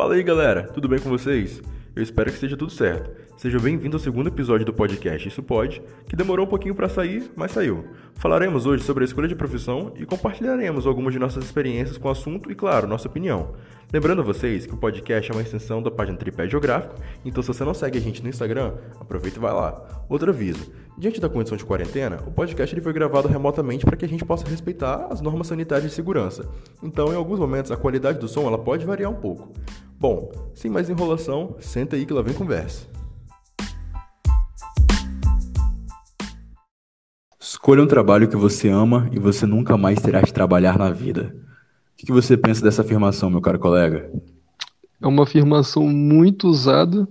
Fala 0.00 0.14
aí 0.14 0.22
galera, 0.22 0.62
tudo 0.62 0.88
bem 0.88 0.98
com 0.98 1.10
vocês? 1.10 1.62
Eu 1.94 2.02
espero 2.02 2.30
que 2.30 2.34
esteja 2.36 2.56
tudo 2.56 2.72
certo. 2.72 3.10
Seja 3.36 3.58
bem-vindo 3.58 3.98
ao 3.98 4.00
segundo 4.00 4.28
episódio 4.28 4.64
do 4.64 4.72
podcast 4.72 5.28
Isso 5.28 5.42
Pode, 5.42 5.82
que 6.08 6.16
demorou 6.16 6.46
um 6.46 6.48
pouquinho 6.48 6.74
para 6.74 6.88
sair, 6.88 7.30
mas 7.36 7.52
saiu. 7.52 7.84
Falaremos 8.20 8.66
hoje 8.66 8.84
sobre 8.84 9.02
a 9.02 9.06
escolha 9.06 9.26
de 9.26 9.34
profissão 9.34 9.94
e 9.96 10.04
compartilharemos 10.04 10.86
algumas 10.86 11.14
de 11.14 11.18
nossas 11.18 11.42
experiências 11.42 11.96
com 11.96 12.06
o 12.06 12.10
assunto 12.10 12.52
e, 12.52 12.54
claro, 12.54 12.86
nossa 12.86 13.08
opinião. 13.08 13.54
Lembrando 13.90 14.20
a 14.20 14.22
vocês 14.22 14.66
que 14.66 14.74
o 14.74 14.76
podcast 14.76 15.30
é 15.30 15.34
uma 15.34 15.40
extensão 15.40 15.82
da 15.82 15.90
página 15.90 16.18
Tripé 16.18 16.46
Geográfico, 16.46 16.96
então 17.24 17.42
se 17.42 17.48
você 17.48 17.64
não 17.64 17.72
segue 17.72 17.96
a 17.96 18.00
gente 18.00 18.22
no 18.22 18.28
Instagram, 18.28 18.74
aproveita 19.00 19.38
e 19.38 19.40
vai 19.40 19.54
lá. 19.54 20.04
Outro 20.06 20.28
aviso: 20.28 20.70
diante 20.98 21.18
da 21.18 21.30
condição 21.30 21.56
de 21.56 21.64
quarentena, 21.64 22.22
o 22.26 22.30
podcast 22.30 22.74
ele 22.74 22.82
foi 22.82 22.92
gravado 22.92 23.26
remotamente 23.26 23.86
para 23.86 23.96
que 23.96 24.04
a 24.04 24.08
gente 24.08 24.22
possa 24.22 24.46
respeitar 24.46 25.06
as 25.10 25.22
normas 25.22 25.46
sanitárias 25.46 25.88
de 25.88 25.96
segurança. 25.96 26.46
Então, 26.82 27.10
em 27.14 27.16
alguns 27.16 27.38
momentos, 27.38 27.72
a 27.72 27.76
qualidade 27.78 28.18
do 28.18 28.28
som 28.28 28.46
ela 28.46 28.58
pode 28.58 28.84
variar 28.84 29.10
um 29.10 29.16
pouco. 29.16 29.50
Bom, 29.98 30.30
sem 30.54 30.70
mais 30.70 30.90
enrolação, 30.90 31.56
senta 31.58 31.96
aí 31.96 32.04
que 32.04 32.12
lá 32.12 32.20
vem 32.20 32.34
conversa. 32.34 32.99
Escolha 37.50 37.82
um 37.82 37.86
trabalho 37.86 38.28
que 38.28 38.36
você 38.36 38.68
ama 38.68 39.10
e 39.10 39.18
você 39.18 39.44
nunca 39.44 39.76
mais 39.76 40.00
terá 40.00 40.20
de 40.20 40.32
trabalhar 40.32 40.78
na 40.78 40.88
vida. 40.88 41.34
O 41.94 41.96
que 42.06 42.12
você 42.12 42.36
pensa 42.36 42.62
dessa 42.62 42.82
afirmação, 42.82 43.28
meu 43.28 43.40
caro 43.40 43.58
colega? 43.58 44.08
É 45.02 45.06
uma 45.08 45.24
afirmação 45.24 45.88
muito 45.88 46.46
usada, 46.46 47.08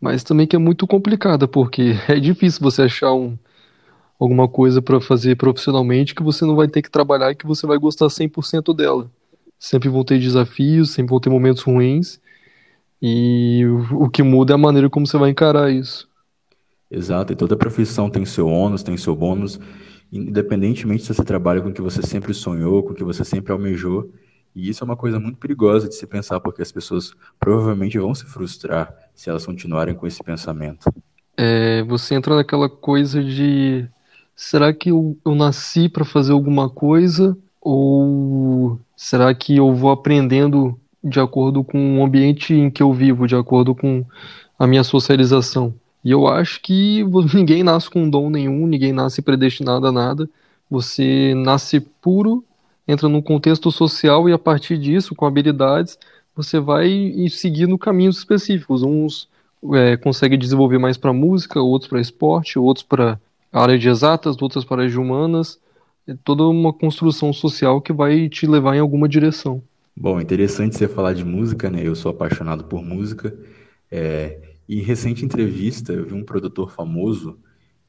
mas 0.00 0.22
também 0.22 0.46
que 0.46 0.54
é 0.54 0.60
muito 0.60 0.86
complicada, 0.86 1.48
porque 1.48 1.96
é 2.06 2.20
difícil 2.20 2.60
você 2.62 2.82
achar 2.82 3.12
um, 3.12 3.36
alguma 4.16 4.46
coisa 4.46 4.80
para 4.80 5.00
fazer 5.00 5.34
profissionalmente 5.34 6.14
que 6.14 6.22
você 6.22 6.44
não 6.44 6.54
vai 6.54 6.68
ter 6.68 6.80
que 6.80 6.88
trabalhar 6.88 7.32
e 7.32 7.34
que 7.34 7.44
você 7.44 7.66
vai 7.66 7.78
gostar 7.78 8.06
100% 8.06 8.72
dela. 8.72 9.10
Sempre 9.58 9.88
vão 9.88 10.04
ter 10.04 10.20
desafios, 10.20 10.92
sempre 10.92 11.10
vão 11.10 11.18
ter 11.18 11.30
momentos 11.30 11.64
ruins. 11.64 12.20
E 13.02 13.64
o 13.90 14.08
que 14.08 14.22
muda 14.22 14.52
é 14.52 14.54
a 14.54 14.58
maneira 14.58 14.88
como 14.88 15.04
você 15.04 15.18
vai 15.18 15.30
encarar 15.30 15.68
isso. 15.68 16.07
Exato, 16.90 17.32
e 17.32 17.36
toda 17.36 17.56
profissão 17.56 18.08
tem 18.08 18.24
seu 18.24 18.48
ônus, 18.48 18.82
tem 18.82 18.96
seu 18.96 19.14
bônus, 19.14 19.60
independentemente 20.10 21.02
se 21.02 21.14
você 21.14 21.22
trabalha 21.22 21.60
com 21.60 21.68
o 21.68 21.72
que 21.72 21.82
você 21.82 22.02
sempre 22.02 22.32
sonhou, 22.32 22.82
com 22.82 22.92
o 22.92 22.94
que 22.94 23.04
você 23.04 23.24
sempre 23.24 23.52
almejou. 23.52 24.10
E 24.54 24.70
isso 24.70 24.82
é 24.82 24.86
uma 24.86 24.96
coisa 24.96 25.20
muito 25.20 25.38
perigosa 25.38 25.88
de 25.88 25.94
se 25.94 26.06
pensar, 26.06 26.40
porque 26.40 26.62
as 26.62 26.72
pessoas 26.72 27.12
provavelmente 27.38 27.98
vão 27.98 28.14
se 28.14 28.24
frustrar 28.24 28.94
se 29.14 29.28
elas 29.28 29.44
continuarem 29.44 29.94
com 29.94 30.06
esse 30.06 30.22
pensamento. 30.22 30.90
É, 31.36 31.82
você 31.84 32.14
entra 32.14 32.34
naquela 32.34 32.68
coisa 32.68 33.22
de 33.22 33.86
será 34.34 34.72
que 34.72 34.90
eu, 34.90 35.16
eu 35.24 35.34
nasci 35.34 35.88
para 35.88 36.04
fazer 36.04 36.32
alguma 36.32 36.70
coisa 36.70 37.36
ou 37.60 38.80
será 38.96 39.32
que 39.34 39.56
eu 39.56 39.74
vou 39.74 39.90
aprendendo 39.90 40.78
de 41.04 41.20
acordo 41.20 41.62
com 41.62 42.00
o 42.00 42.04
ambiente 42.04 42.54
em 42.54 42.70
que 42.70 42.82
eu 42.82 42.92
vivo, 42.92 43.26
de 43.26 43.36
acordo 43.36 43.74
com 43.74 44.04
a 44.58 44.66
minha 44.66 44.82
socialização? 44.82 45.74
E 46.04 46.10
eu 46.10 46.26
acho 46.26 46.60
que 46.62 47.04
ninguém 47.34 47.62
nasce 47.62 47.90
com 47.90 48.08
dom 48.08 48.30
nenhum, 48.30 48.66
ninguém 48.66 48.92
nasce 48.92 49.22
predestinado 49.22 49.86
a 49.86 49.92
nada. 49.92 50.28
Você 50.70 51.34
nasce 51.34 51.80
puro, 51.80 52.44
entra 52.86 53.08
num 53.08 53.22
contexto 53.22 53.70
social 53.70 54.28
e 54.28 54.32
a 54.32 54.38
partir 54.38 54.78
disso, 54.78 55.14
com 55.14 55.26
habilidades, 55.26 55.98
você 56.34 56.60
vai 56.60 56.88
seguindo 57.30 57.78
caminhos 57.78 58.18
específicos. 58.18 58.82
Uns 58.82 59.28
é, 59.74 59.96
conseguem 59.96 60.38
desenvolver 60.38 60.78
mais 60.78 60.96
para 60.96 61.12
música, 61.12 61.60
outros 61.60 61.88
para 61.88 62.00
esporte, 62.00 62.58
outros 62.58 62.84
para 62.84 63.18
área 63.52 63.78
de 63.78 63.88
exatas, 63.88 64.36
outras 64.40 64.64
para 64.64 64.82
área 64.82 64.90
de 64.90 64.98
humanas 64.98 65.58
é 66.08 66.16
toda 66.24 66.42
uma 66.44 66.72
construção 66.72 67.32
social 67.34 67.82
que 67.82 67.92
vai 67.92 68.30
te 68.30 68.46
levar 68.46 68.74
em 68.74 68.80
alguma 68.80 69.06
direção. 69.06 69.62
Bom, 69.94 70.18
interessante 70.18 70.74
você 70.74 70.88
falar 70.88 71.12
de 71.12 71.22
música, 71.22 71.68
né? 71.68 71.82
Eu 71.84 71.94
sou 71.94 72.10
apaixonado 72.10 72.64
por 72.64 72.82
música. 72.82 73.36
É... 73.92 74.40
Em 74.68 74.82
recente 74.82 75.24
entrevista, 75.24 75.94
eu 75.94 76.04
vi 76.04 76.12
um 76.12 76.22
produtor 76.22 76.70
famoso 76.70 77.38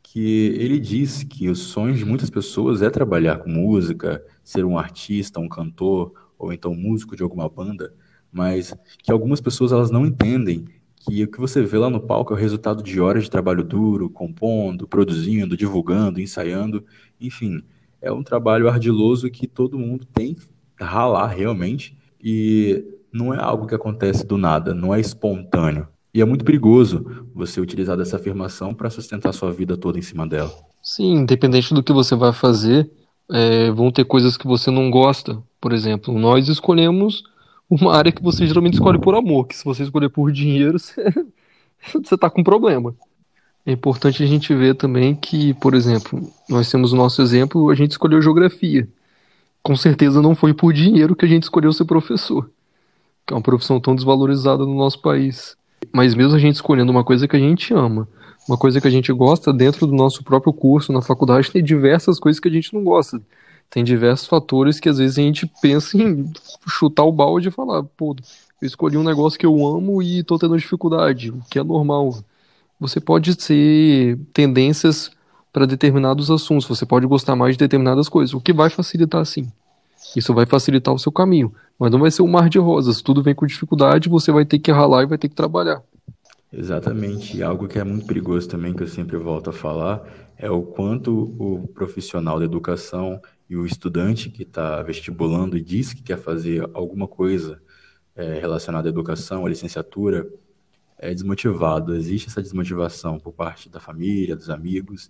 que 0.02 0.56
ele 0.58 0.80
disse 0.80 1.26
que 1.26 1.50
os 1.50 1.60
sonhos 1.60 1.98
de 1.98 2.06
muitas 2.06 2.30
pessoas 2.30 2.82
é 2.82 2.90
trabalhar 2.90 3.40
com 3.40 3.50
música, 3.50 4.26
ser 4.42 4.64
um 4.64 4.78
artista, 4.78 5.42
um 5.42 5.50
cantor 5.50 6.14
ou 6.38 6.54
então 6.54 6.74
músico 6.74 7.18
de 7.18 7.22
alguma 7.22 7.50
banda, 7.50 7.94
mas 8.32 8.74
que 9.04 9.12
algumas 9.12 9.42
pessoas 9.42 9.74
elas 9.74 9.92
não 9.92 10.06
entendem 10.06 10.66
que 10.96 11.22
o 11.24 11.28
que 11.30 11.40
você 11.40 11.62
vê 11.62 11.78
lá 11.78 11.90
no 11.90 12.00
palco 12.00 12.34
é 12.34 12.38
o 12.38 12.40
resultado 12.40 12.82
de 12.82 13.02
horas 13.02 13.26
de 13.26 13.30
trabalho 13.30 13.64
duro, 13.64 14.10
compondo, 14.10 14.88
produzindo, 14.88 15.58
divulgando, 15.58 16.22
ensaiando, 16.22 16.86
enfim, 17.20 17.62
é 18.02 18.10
um 18.10 18.24
trabalho 18.24 18.70
ardiloso 18.70 19.30
que 19.30 19.48
todo 19.48 19.78
mundo 19.78 20.06
tem 20.06 20.34
que 20.34 20.48
ralar 20.80 21.28
realmente 21.28 21.98
e 22.24 22.86
não 23.12 23.34
é 23.34 23.38
algo 23.38 23.68
que 23.68 23.76
acontece 23.76 24.26
do 24.26 24.38
nada, 24.38 24.74
não 24.74 24.96
é 24.96 25.00
espontâneo. 25.02 25.86
E 26.14 26.22
é 26.22 26.26
muito 26.26 26.44
perigoso 26.44 27.06
você 27.34 27.62
utilizar 27.62 27.96
dessa 27.96 28.16
afirmação 28.16 28.74
para 28.74 28.90
sustentar 28.90 29.34
sua 29.34 29.52
vida 29.52 29.78
toda 29.78 30.00
em 30.00 30.02
cima 30.02 30.28
dela. 30.28 30.52
Sim, 30.82 31.18
independente 31.18 31.74
do 31.74 31.84
que 31.84 31.94
você 31.94 32.16
vai 32.16 32.34
fazer, 32.34 32.90
é, 33.32 33.70
vão 33.72 33.92
ter 33.92 34.06
coisas 34.06 34.36
que 34.36 34.48
você 34.48 34.72
não 34.72 34.90
gosta. 34.90 35.42
Por 35.62 35.72
exemplo, 35.72 36.18
nós 36.18 36.48
escolhemos 36.48 37.24
uma 37.70 37.96
área 37.96 38.12
que 38.12 38.24
você 38.24 38.48
geralmente 38.48 38.74
escolhe 38.74 39.00
por 39.00 39.14
amor, 39.14 39.46
que 39.46 39.56
se 39.56 39.64
você 39.64 39.84
escolher 39.84 40.10
por 40.10 40.32
dinheiro, 40.32 40.80
você, 41.94 42.16
está 42.16 42.30
com 42.30 42.44
problema. 42.44 42.96
É 43.66 43.72
importante 43.72 44.24
a 44.24 44.26
gente 44.26 44.54
ver 44.56 44.74
também 44.76 45.14
que, 45.14 45.54
por 45.56 45.76
exemplo, 45.76 46.20
nós 46.50 46.72
temos 46.72 46.92
o 46.92 46.96
nosso 46.96 47.22
exemplo, 47.22 47.70
a 47.70 47.76
gente 47.76 47.92
escolheu 47.92 48.22
geografia. 48.22 48.88
Com 49.62 49.76
certeza 49.76 50.22
não 50.22 50.34
foi 50.34 50.54
por 50.54 50.74
dinheiro 50.74 51.16
que 51.16 51.26
a 51.26 51.28
gente 51.28 51.44
escolheu 51.44 51.72
ser 51.72 51.86
professor, 51.86 52.50
que 53.28 53.34
é 53.34 53.38
uma 53.38 53.44
profissão 53.44 53.80
tão 53.80 53.94
desvalorizada 53.94 54.66
no 54.66 54.74
nosso 54.74 55.00
país. 55.02 55.56
Mas 55.92 56.16
mesmo 56.16 56.36
a 56.36 56.40
gente 56.40 56.56
escolhendo 56.56 56.92
uma 56.92 57.04
coisa 57.04 57.28
que 57.28 57.36
a 57.36 57.40
gente 57.40 57.74
ama, 57.74 58.08
uma 58.48 58.58
coisa 58.58 58.80
que 58.82 58.88
a 58.88 58.92
gente 58.92 59.12
gosta 59.14 59.54
dentro 59.54 59.86
do 59.86 59.94
nosso 59.94 60.24
próprio 60.24 60.54
curso 60.54 60.92
na 60.92 61.02
faculdade, 61.02 61.52
tem 61.52 61.64
diversas 61.64 62.20
coisas 62.20 62.40
que 62.40 62.48
a 62.48 62.52
gente 62.52 62.74
não 62.74 62.84
gosta. 62.84 63.22
Tem 63.70 63.84
diversos 63.84 64.28
fatores 64.28 64.80
que 64.80 64.90
às 64.90 64.98
vezes 64.98 65.18
a 65.18 65.22
gente 65.22 65.46
pensa 65.62 65.98
em 65.98 66.32
chutar 66.68 67.04
o 67.04 67.12
balde 67.12 67.50
e 67.50 67.52
falar, 67.52 67.84
pô, 67.84 68.16
eu 68.62 68.66
escolhi 68.66 68.98
um 68.98 69.04
negócio 69.04 69.38
que 69.38 69.46
eu 69.46 69.66
amo 69.66 70.02
e 70.02 70.24
tô 70.24 70.38
tendo 70.38 70.58
dificuldade, 70.58 71.30
o 71.32 71.42
que 71.50 71.60
é 71.60 71.64
normal 71.64 72.16
você 72.80 73.00
pode 73.00 73.36
ter 73.36 74.18
tendências 74.34 75.12
para 75.52 75.66
determinados 75.66 76.32
assuntos, 76.32 76.68
você 76.68 76.86
pode 76.86 77.06
gostar 77.06 77.36
mais 77.36 77.56
de 77.56 77.60
determinadas 77.60 78.08
coisas, 78.08 78.34
o 78.34 78.40
que 78.40 78.54
vai 78.54 78.70
facilitar 78.70 79.26
sim. 79.26 79.52
Isso 80.16 80.34
vai 80.34 80.46
facilitar 80.46 80.94
o 80.94 81.00
seu 81.00 81.12
caminho, 81.12 81.54
mas 81.80 81.92
não 81.92 82.00
vai 82.00 82.12
ser 82.12 82.22
um 82.22 82.28
mar 82.28 82.50
de 82.50 82.60
rosas, 82.60 83.02
tudo 83.02 83.24
vem 83.24 83.34
com 83.34 83.48
dificuldade, 83.48 84.10
você 84.10 84.32
vai 84.32 84.44
ter 84.44 84.60
que 84.60 84.72
ralar 84.72 85.04
e 85.04 85.08
vai 85.08 85.18
ter 85.18 85.30
que 85.30 85.36
trabalhar. 85.36 85.82
Exatamente, 86.52 87.38
e 87.38 87.44
algo 87.44 87.68
que 87.68 87.80
é 87.80 87.84
muito 87.84 88.06
perigoso 88.06 88.50
também, 88.50 88.74
que 88.74 88.84
eu 88.84 88.88
sempre 88.88 89.16
volto 89.18 89.52
a 89.52 89.54
falar, 89.54 90.04
é 90.36 90.50
o 90.50 90.64
quanto 90.64 91.36
o 91.40 91.68
profissional 91.68 92.40
da 92.40 92.46
educação 92.46 93.22
e 93.50 93.56
o 93.56 93.66
estudante 93.66 94.30
que 94.30 94.44
está 94.44 94.82
vestibulando 94.82 95.58
e 95.58 95.62
diz 95.62 95.94
que 95.94 96.02
quer 96.02 96.18
fazer 96.18 96.68
alguma 96.74 97.08
coisa 97.08 97.62
é, 98.16 98.40
relacionada 98.40 98.90
à 98.90 98.92
educação, 98.92 99.46
à 99.46 99.50
licenciatura, 99.50 100.28
é 100.98 101.14
desmotivado. 101.14 101.96
Existe 101.96 102.28
essa 102.28 102.42
desmotivação 102.42 103.20
por 103.20 103.32
parte 103.32 103.70
da 103.70 103.80
família, 103.80 104.36
dos 104.36 104.50
amigos, 104.50 105.10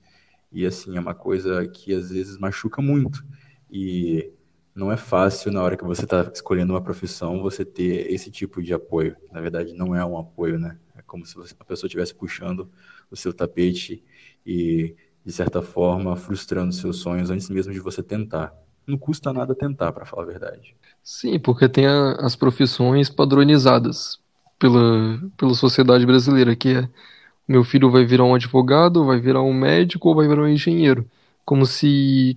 e 0.51 0.65
assim, 0.65 0.95
é 0.95 0.99
uma 0.99 1.15
coisa 1.15 1.67
que 1.67 1.93
às 1.93 2.09
vezes 2.09 2.37
machuca 2.37 2.81
muito. 2.81 3.23
E 3.71 4.31
não 4.79 4.91
é 4.91 4.97
fácil 4.97 5.51
na 5.51 5.61
hora 5.61 5.75
que 5.75 5.83
você 5.83 6.05
está 6.05 6.31
escolhendo 6.33 6.71
uma 6.73 6.81
profissão 6.81 7.41
você 7.41 7.65
ter 7.65 8.11
esse 8.11 8.31
tipo 8.31 8.63
de 8.63 8.73
apoio. 8.73 9.15
Na 9.31 9.41
verdade, 9.41 9.73
não 9.73 9.93
é 9.93 10.03
um 10.05 10.17
apoio, 10.17 10.57
né? 10.57 10.77
É 10.95 11.01
como 11.01 11.25
se 11.25 11.35
a 11.59 11.65
pessoa 11.65 11.87
estivesse 11.87 12.15
puxando 12.15 12.69
o 13.11 13.15
seu 13.15 13.33
tapete 13.33 14.01
e, 14.45 14.95
de 15.25 15.33
certa 15.33 15.61
forma, 15.61 16.15
frustrando 16.15 16.71
seus 16.71 16.97
sonhos 16.97 17.29
antes 17.29 17.49
mesmo 17.49 17.73
de 17.73 17.79
você 17.79 18.01
tentar. 18.01 18.53
Não 18.87 18.97
custa 18.97 19.33
nada 19.33 19.53
tentar, 19.53 19.91
para 19.91 20.05
falar 20.05 20.23
a 20.23 20.27
verdade. 20.27 20.75
Sim, 21.03 21.37
porque 21.39 21.67
tem 21.67 21.85
a, 21.85 22.13
as 22.13 22.35
profissões 22.35 23.09
padronizadas 23.09 24.17
pela, 24.57 25.19
pela 25.37 25.53
sociedade 25.53 26.05
brasileira, 26.05 26.55
que 26.55 26.69
é 26.69 26.89
meu 27.47 27.63
filho 27.63 27.91
vai 27.91 28.05
virar 28.05 28.23
um 28.23 28.35
advogado, 28.35 29.05
vai 29.05 29.19
virar 29.19 29.41
um 29.41 29.53
médico 29.53 30.07
ou 30.09 30.15
vai 30.15 30.27
virar 30.27 30.43
um 30.43 30.47
engenheiro. 30.47 31.09
Como 31.43 31.65
se 31.65 32.35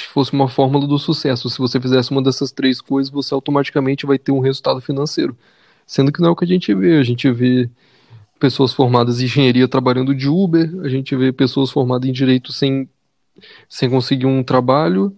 fosse 0.00 0.32
uma 0.32 0.48
fórmula 0.48 0.86
do 0.86 0.98
sucesso. 0.98 1.50
Se 1.50 1.58
você 1.58 1.80
fizesse 1.80 2.10
uma 2.10 2.22
dessas 2.22 2.50
três 2.50 2.80
coisas, 2.80 3.12
você 3.12 3.34
automaticamente 3.34 4.06
vai 4.06 4.18
ter 4.18 4.32
um 4.32 4.40
resultado 4.40 4.80
financeiro. 4.80 5.36
Sendo 5.86 6.10
que 6.12 6.20
não 6.20 6.28
é 6.28 6.30
o 6.32 6.36
que 6.36 6.44
a 6.44 6.48
gente 6.48 6.74
vê. 6.74 6.98
A 6.98 7.02
gente 7.02 7.30
vê 7.30 7.68
pessoas 8.40 8.72
formadas 8.72 9.20
em 9.20 9.24
engenharia 9.24 9.68
trabalhando 9.68 10.14
de 10.14 10.28
Uber, 10.28 10.80
a 10.82 10.88
gente 10.88 11.14
vê 11.14 11.32
pessoas 11.32 11.70
formadas 11.70 12.08
em 12.08 12.12
direito 12.12 12.52
sem, 12.52 12.88
sem 13.68 13.88
conseguir 13.90 14.26
um 14.26 14.42
trabalho. 14.42 15.14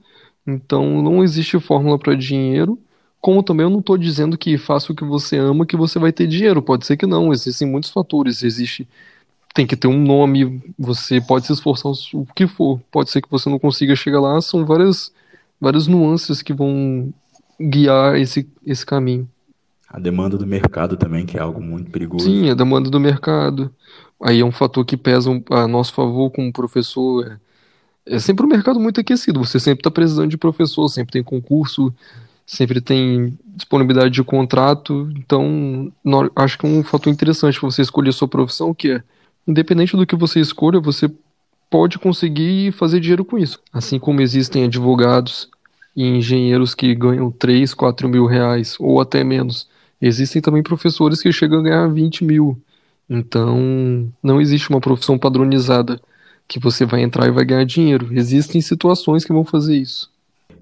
Então 0.46 1.02
não 1.02 1.22
existe 1.24 1.58
fórmula 1.60 1.98
para 1.98 2.14
dinheiro. 2.14 2.78
Como 3.20 3.42
também 3.42 3.64
eu 3.64 3.70
não 3.70 3.78
estou 3.80 3.96
dizendo 3.96 4.36
que 4.36 4.58
faça 4.58 4.92
o 4.92 4.94
que 4.94 5.04
você 5.04 5.38
ama 5.38 5.64
que 5.64 5.76
você 5.76 5.98
vai 5.98 6.12
ter 6.12 6.26
dinheiro. 6.26 6.60
Pode 6.60 6.84
ser 6.86 6.96
que 6.96 7.06
não. 7.06 7.32
Existem 7.32 7.66
muitos 7.66 7.90
fatores. 7.90 8.42
Existe 8.42 8.86
tem 9.54 9.66
que 9.66 9.76
ter 9.76 9.86
um 9.86 10.02
nome. 10.02 10.60
Você 10.76 11.20
pode 11.20 11.46
se 11.46 11.52
esforçar 11.52 11.92
o 12.12 12.26
que 12.34 12.46
for. 12.48 12.80
Pode 12.90 13.10
ser 13.10 13.22
que 13.22 13.30
você 13.30 13.48
não 13.48 13.58
consiga 13.58 13.94
chegar 13.94 14.20
lá. 14.20 14.40
São 14.40 14.66
várias 14.66 15.12
várias 15.60 15.86
nuances 15.86 16.42
que 16.42 16.52
vão 16.52 17.14
guiar 17.58 18.16
esse 18.16 18.46
esse 18.66 18.84
caminho. 18.84 19.28
A 19.88 20.00
demanda 20.00 20.36
do 20.36 20.44
mercado 20.44 20.96
também, 20.96 21.24
que 21.24 21.38
é 21.38 21.40
algo 21.40 21.62
muito 21.62 21.88
perigoso. 21.88 22.24
Sim, 22.24 22.50
a 22.50 22.54
demanda 22.54 22.90
do 22.90 22.98
mercado. 22.98 23.70
Aí 24.20 24.40
é 24.40 24.44
um 24.44 24.50
fator 24.50 24.84
que 24.84 24.96
pesa 24.96 25.30
a 25.50 25.68
nosso 25.68 25.94
favor 25.94 26.30
como 26.30 26.52
professor. 26.52 27.38
É, 28.04 28.16
é 28.16 28.18
sempre 28.18 28.44
um 28.44 28.48
mercado 28.48 28.80
muito 28.80 29.00
aquecido. 29.00 29.44
Você 29.44 29.60
sempre 29.60 29.80
está 29.80 29.92
precisando 29.92 30.28
de 30.28 30.36
professor, 30.36 30.88
sempre 30.88 31.12
tem 31.12 31.22
concurso, 31.22 31.94
sempre 32.44 32.80
tem 32.80 33.38
disponibilidade 33.54 34.10
de 34.10 34.24
contrato. 34.24 35.08
Então, 35.16 35.92
acho 36.34 36.58
que 36.58 36.66
é 36.66 36.68
um 36.68 36.82
fator 36.82 37.12
interessante 37.12 37.60
para 37.60 37.70
você 37.70 37.82
escolher 37.82 38.12
sua 38.12 38.26
profissão, 38.26 38.74
que 38.74 38.90
é, 38.90 39.02
independente 39.46 39.96
do 39.96 40.06
que 40.06 40.16
você 40.16 40.40
escolha, 40.40 40.80
você 40.80 41.10
pode 41.70 41.98
conseguir 41.98 42.72
fazer 42.72 43.00
dinheiro 43.00 43.24
com 43.24 43.38
isso. 43.38 43.60
Assim 43.72 43.98
como 43.98 44.20
existem 44.20 44.64
advogados 44.64 45.48
e 45.96 46.04
engenheiros 46.04 46.74
que 46.74 46.94
ganham 46.94 47.30
3, 47.30 47.72
4 47.74 48.08
mil 48.08 48.26
reais, 48.26 48.76
ou 48.78 49.00
até 49.00 49.22
menos 49.24 49.68
Existem 50.06 50.42
também 50.42 50.62
professores 50.62 51.22
que 51.22 51.32
chegam 51.32 51.60
a 51.60 51.62
ganhar 51.62 51.88
20 51.88 52.24
mil. 52.24 52.60
Então, 53.08 54.12
não 54.22 54.38
existe 54.38 54.68
uma 54.68 54.80
profissão 54.80 55.18
padronizada 55.18 55.98
que 56.46 56.58
você 56.58 56.84
vai 56.84 57.02
entrar 57.02 57.26
e 57.26 57.30
vai 57.30 57.42
ganhar 57.42 57.64
dinheiro. 57.64 58.08
Existem 58.12 58.60
situações 58.60 59.24
que 59.24 59.32
vão 59.32 59.46
fazer 59.46 59.78
isso. 59.78 60.10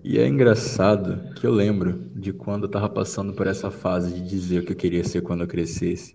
E 0.05 0.17
é 0.17 0.29
engraçado 0.29 1.34
que 1.34 1.44
eu 1.44 1.52
lembro 1.52 2.05
de 2.14 2.32
quando 2.32 2.64
eu 2.64 2.67
estava 2.67 2.88
passando 2.88 3.32
por 3.32 3.49
essa 3.49 3.69
fase 3.69 4.14
de 4.14 4.29
dizer 4.29 4.61
o 4.61 4.64
que 4.64 4.73
eu 4.73 4.76
queria 4.76 5.02
ser 5.02 5.23
quando 5.23 5.40
eu 5.40 5.49
crescesse. 5.49 6.14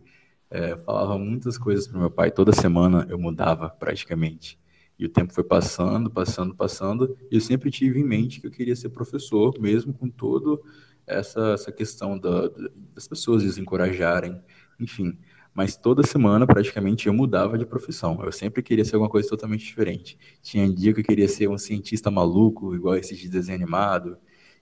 É, 0.50 0.78
falava 0.78 1.18
muitas 1.18 1.58
coisas 1.58 1.88
para 1.88 2.00
meu 2.00 2.10
pai, 2.10 2.32
toda 2.32 2.54
semana 2.54 3.06
eu 3.10 3.20
mudava 3.20 3.70
praticamente. 3.70 4.58
E 4.98 5.06
o 5.06 5.10
tempo 5.10 5.34
foi 5.34 5.44
passando, 5.44 6.10
passando, 6.10 6.56
passando, 6.56 7.18
e 7.30 7.36
eu 7.36 7.42
sempre 7.42 7.70
tive 7.70 8.00
em 8.00 8.04
mente 8.04 8.42
que 8.42 8.48
eu 8.48 8.52
queria 8.52 8.76
ser 8.76 8.90
professor, 8.90 9.54
mesmo 9.60 9.94
com 9.94 10.10
todo 10.10 10.64
essa, 11.06 11.54
essa 11.54 11.72
questão 11.72 12.18
da, 12.18 12.50
das 12.96 13.08
pessoas 13.08 13.44
desencorajarem, 13.44 14.42
enfim. 14.80 15.18
Mas 15.54 15.76
toda 15.76 16.06
semana, 16.06 16.46
praticamente, 16.46 17.08
eu 17.08 17.14
mudava 17.14 17.58
de 17.58 17.66
profissão. 17.66 18.20
Eu 18.24 18.32
sempre 18.32 18.62
queria 18.62 18.86
ser 18.86 18.96
alguma 18.96 19.10
coisa 19.10 19.28
totalmente 19.28 19.66
diferente. 19.66 20.18
Tinha 20.42 20.72
dia 20.72 20.94
que 20.94 21.00
eu 21.00 21.04
queria 21.04 21.28
ser 21.28 21.50
um 21.50 21.58
cientista 21.58 22.12
maluco, 22.12 22.76
igual 22.76 22.96
esses 22.96 23.18
de 23.18 23.28
desenho 23.28 23.58
animado. 23.58 24.18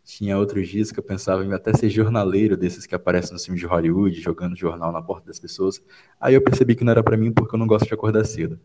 Tinha 0.05 0.37
outros 0.37 0.69
dias 0.69 0.91
que 0.91 0.99
eu 0.99 1.03
pensava 1.03 1.43
em 1.43 1.51
até 1.51 1.73
ser 1.73 1.89
jornaleiro, 1.89 2.55
desses 2.55 2.85
que 2.85 2.95
aparecem 2.95 3.33
nos 3.33 3.43
filmes 3.43 3.59
de 3.59 3.67
Hollywood, 3.67 4.21
jogando 4.21 4.55
jornal 4.55 4.91
na 4.93 5.01
porta 5.01 5.27
das 5.27 5.39
pessoas. 5.39 5.83
Aí 6.21 6.33
eu 6.33 6.41
percebi 6.41 6.75
que 6.75 6.85
não 6.85 6.91
era 6.91 7.03
para 7.03 7.17
mim 7.17 7.33
porque 7.33 7.55
eu 7.55 7.59
não 7.59 7.67
gosto 7.67 7.87
de 7.87 7.93
acordar 7.93 8.23
cedo. 8.23 8.57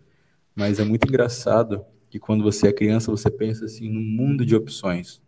Mas 0.55 0.79
é 0.79 0.85
muito 0.85 1.09
engraçado 1.09 1.85
que 2.09 2.21
quando 2.21 2.45
você 2.45 2.69
é 2.69 2.73
criança, 2.73 3.11
você 3.11 3.31
pensa 3.31 3.65
assim 3.65 3.89
num 3.89 4.03
mundo 4.03 4.47
de 4.47 4.55
opções 4.55 5.21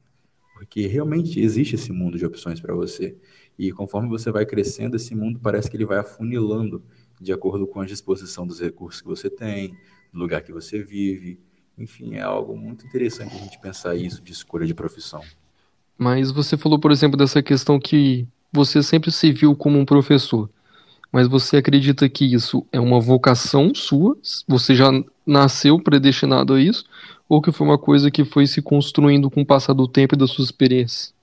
porque 0.63 0.87
realmente 0.87 1.41
existe 1.41 1.75
esse 1.75 1.91
mundo 1.91 2.17
de 2.17 2.25
opções 2.25 2.61
para 2.61 2.73
você. 2.73 3.17
E 3.59 3.73
conforme 3.73 4.09
você 4.09 4.31
vai 4.31 4.47
crescendo, 4.47 4.95
esse 4.95 5.13
mundo 5.13 5.41
parece 5.41 5.69
que 5.69 5.77
ele 5.77 5.85
vai 5.85 5.99
afunilando 5.99 6.85
de 7.21 7.33
acordo 7.33 7.67
com 7.67 7.81
a 7.81 7.85
disposição 7.85 8.47
dos 8.47 8.61
recursos 8.61 9.01
que 9.03 9.09
você 9.09 9.29
tem, 9.29 9.77
do 10.13 10.21
lugar 10.21 10.41
que 10.41 10.53
você 10.53 10.81
vive. 10.81 11.41
Enfim, 11.77 12.15
é 12.15 12.23
algo 12.23 12.57
muito 12.57 12.87
interessante 12.87 13.35
a 13.35 13.39
gente 13.39 13.59
pensar 13.61 13.97
isso 13.97 14.23
de 14.23 14.31
escolha 14.31 14.65
de 14.65 14.73
profissão. 14.73 15.21
Mas 15.99 16.31
você 16.31 16.57
falou, 16.57 16.79
por 16.79 16.91
exemplo, 16.91 17.17
dessa 17.17 17.43
questão 17.43 17.79
que 17.79 18.27
você 18.53 18.83
sempre 18.83 19.11
se 19.11 19.33
viu 19.33 19.55
como 19.55 19.79
um 19.79 19.85
professor. 19.85 20.49
Mas 21.11 21.29
você 21.29 21.59
acredita 21.59 22.09
que 22.09 22.25
isso 22.25 22.67
é 22.73 22.81
uma 22.81 22.99
vocação 22.99 23.75
sua? 23.75 24.17
Você 24.49 24.75
já 24.75 24.91
nasceu 25.27 25.79
predestinado 25.79 26.55
a 26.55 26.61
isso? 26.61 26.85
ou 27.33 27.41
que 27.41 27.51
foi 27.51 27.67
uma 27.67 27.79
coisa 27.79 28.11
que 28.11 28.27
foi 28.27 28.47
se 28.47 28.61
construindo 28.61 29.31
com 29.31 29.41
o 29.41 29.47
passar 29.47 29.73
do 29.73 29.89
tempo 29.89 30.15
e 30.15 30.19
da 30.19 30.27
sua 30.27 30.45
experiência? 30.45 31.15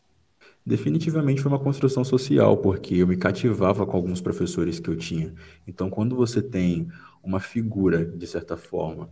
Definitivamente 0.65 1.39
foi 1.39 1.51
uma 1.51 1.59
construção 1.59 2.03
social, 2.03 2.57
porque 2.57 2.95
eu 2.95 3.05
me 3.05 3.15
cativava 3.15 3.85
com 3.85 3.95
alguns 3.95 4.19
professores 4.19 4.79
que 4.79 4.89
eu 4.89 4.95
tinha. 4.95 5.31
Então, 5.67 5.87
quando 5.87 6.15
você 6.15 6.41
tem 6.41 6.87
uma 7.23 7.39
figura, 7.39 8.03
de 8.03 8.25
certa 8.25 8.57
forma, 8.57 9.07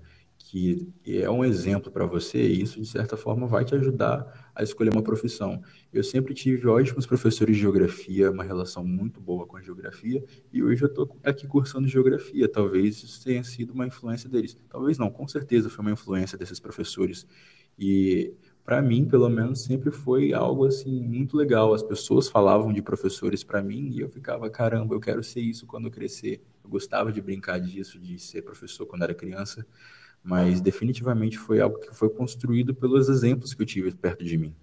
que 0.49 0.87
é 1.05 1.29
um 1.29 1.43
exemplo 1.43 1.91
para 1.91 2.05
você, 2.05 2.41
isso 2.41 2.79
de 2.79 2.87
certa 2.87 3.17
forma 3.17 3.45
vai 3.45 3.65
te 3.65 3.75
ajudar 3.75 4.49
a 4.55 4.63
escolher 4.63 4.91
uma 4.93 5.03
profissão. 5.03 5.61
Eu 5.91 6.01
sempre 6.01 6.33
tive 6.33 6.65
ótimos 6.69 7.05
professores 7.05 7.53
de 7.53 7.61
geografia, 7.61 8.31
uma 8.31 8.45
relação 8.45 8.81
muito 8.85 9.19
boa 9.19 9.45
com 9.45 9.57
a 9.57 9.61
geografia, 9.61 10.23
e 10.53 10.63
hoje 10.63 10.83
eu 10.83 10.87
estou 10.87 11.19
aqui 11.21 11.45
cursando 11.45 11.85
geografia. 11.85 12.47
Talvez 12.47 13.03
isso 13.03 13.21
tenha 13.21 13.43
sido 13.43 13.73
uma 13.73 13.85
influência 13.85 14.29
deles. 14.29 14.57
Talvez 14.69 14.97
não, 14.97 15.09
com 15.09 15.27
certeza 15.27 15.69
foi 15.69 15.83
uma 15.83 15.91
influência 15.91 16.37
desses 16.37 16.61
professores. 16.61 17.27
E 17.77 18.33
para 18.63 18.81
mim, 18.81 19.03
pelo 19.03 19.27
menos, 19.27 19.63
sempre 19.63 19.91
foi 19.91 20.31
algo 20.31 20.65
assim 20.65 21.01
muito 21.03 21.35
legal. 21.35 21.73
As 21.73 21.83
pessoas 21.83 22.29
falavam 22.29 22.71
de 22.71 22.81
professores 22.81 23.43
para 23.43 23.61
mim 23.61 23.89
e 23.91 23.99
eu 23.99 24.07
ficava, 24.07 24.49
caramba, 24.49 24.95
eu 24.95 25.01
quero 25.01 25.21
ser 25.21 25.41
isso 25.41 25.65
quando 25.65 25.87
eu 25.87 25.91
crescer. 25.91 26.41
Eu 26.63 26.69
gostava 26.69 27.11
de 27.11 27.21
brincar 27.21 27.59
disso, 27.59 27.99
de 27.99 28.17
ser 28.17 28.43
professor 28.43 28.85
quando 28.85 29.03
era 29.03 29.13
criança 29.13 29.67
mas 30.27 30.59
definitivamente 30.59 31.37
foi 31.37 31.61
algo 31.61 31.79
que 31.79 31.95
foi 31.95 32.09
construído 32.09 32.75
pelos 32.75 33.07
exemplos 33.07 33.53
que 33.53 33.61
eu 33.61 33.65
tive 33.65 33.91
perto 33.91 34.25
de 34.25 34.37
mim. 34.37 34.53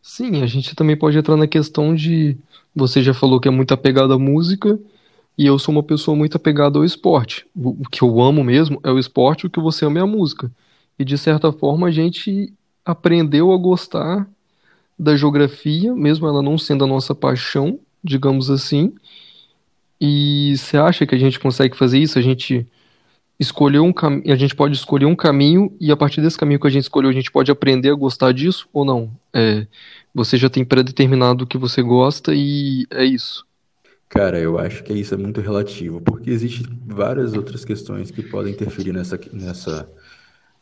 Sim, 0.00 0.40
a 0.40 0.46
gente 0.46 0.76
também 0.76 0.96
pode 0.96 1.18
entrar 1.18 1.36
na 1.36 1.48
questão 1.48 1.94
de. 1.94 2.36
Você 2.74 3.02
já 3.02 3.12
falou 3.12 3.40
que 3.40 3.48
é 3.48 3.50
muito 3.50 3.74
apegado 3.74 4.12
à 4.12 4.18
música, 4.18 4.78
e 5.36 5.46
eu 5.46 5.58
sou 5.58 5.74
uma 5.74 5.82
pessoa 5.82 6.16
muito 6.16 6.36
apegada 6.36 6.78
ao 6.78 6.84
esporte. 6.84 7.44
O 7.56 7.88
que 7.90 8.02
eu 8.02 8.20
amo 8.20 8.44
mesmo 8.44 8.80
é 8.84 8.90
o 8.90 9.00
esporte, 9.00 9.46
o 9.46 9.50
que 9.50 9.60
você 9.60 9.84
ama 9.84 9.98
é 9.98 10.02
a 10.02 10.06
música. 10.06 10.50
E 10.96 11.04
de 11.04 11.18
certa 11.18 11.50
forma 11.50 11.88
a 11.88 11.90
gente 11.90 12.52
aprendeu 12.84 13.52
a 13.52 13.56
gostar 13.56 14.28
da 14.96 15.16
geografia, 15.16 15.92
mesmo 15.92 16.28
ela 16.28 16.40
não 16.40 16.56
sendo 16.56 16.84
a 16.84 16.86
nossa 16.86 17.16
paixão, 17.16 17.80
digamos 18.02 18.48
assim. 18.48 18.94
E 20.00 20.54
você 20.56 20.76
acha 20.76 21.04
que 21.04 21.16
a 21.16 21.18
gente 21.18 21.40
consegue 21.40 21.76
fazer 21.76 21.98
isso? 21.98 22.16
A 22.18 22.22
gente 22.22 22.66
escolher 23.42 23.80
um 23.80 23.92
a 24.26 24.36
gente 24.36 24.54
pode 24.54 24.74
escolher 24.74 25.06
um 25.06 25.14
caminho 25.14 25.74
e 25.80 25.92
a 25.92 25.96
partir 25.96 26.20
desse 26.20 26.38
caminho 26.38 26.58
que 26.58 26.66
a 26.66 26.70
gente 26.70 26.84
escolheu, 26.84 27.10
a 27.10 27.12
gente 27.12 27.30
pode 27.30 27.50
aprender 27.50 27.90
a 27.90 27.94
gostar 27.94 28.32
disso 28.32 28.68
ou 28.72 28.84
não? 28.84 29.10
É, 29.32 29.66
você 30.14 30.36
já 30.36 30.48
tem 30.48 30.64
predeterminado 30.64 31.44
o 31.44 31.46
que 31.46 31.58
você 31.58 31.82
gosta 31.82 32.32
e 32.34 32.86
é 32.90 33.04
isso. 33.04 33.46
Cara, 34.08 34.38
eu 34.38 34.58
acho 34.58 34.84
que 34.84 34.92
isso 34.92 35.14
é 35.14 35.16
muito 35.16 35.40
relativo, 35.40 36.00
porque 36.00 36.30
existem 36.30 36.66
várias 36.86 37.32
outras 37.32 37.64
questões 37.64 38.10
que 38.10 38.22
podem 38.22 38.52
interferir 38.52 38.92
nessa, 38.92 39.18
nessa, 39.32 39.88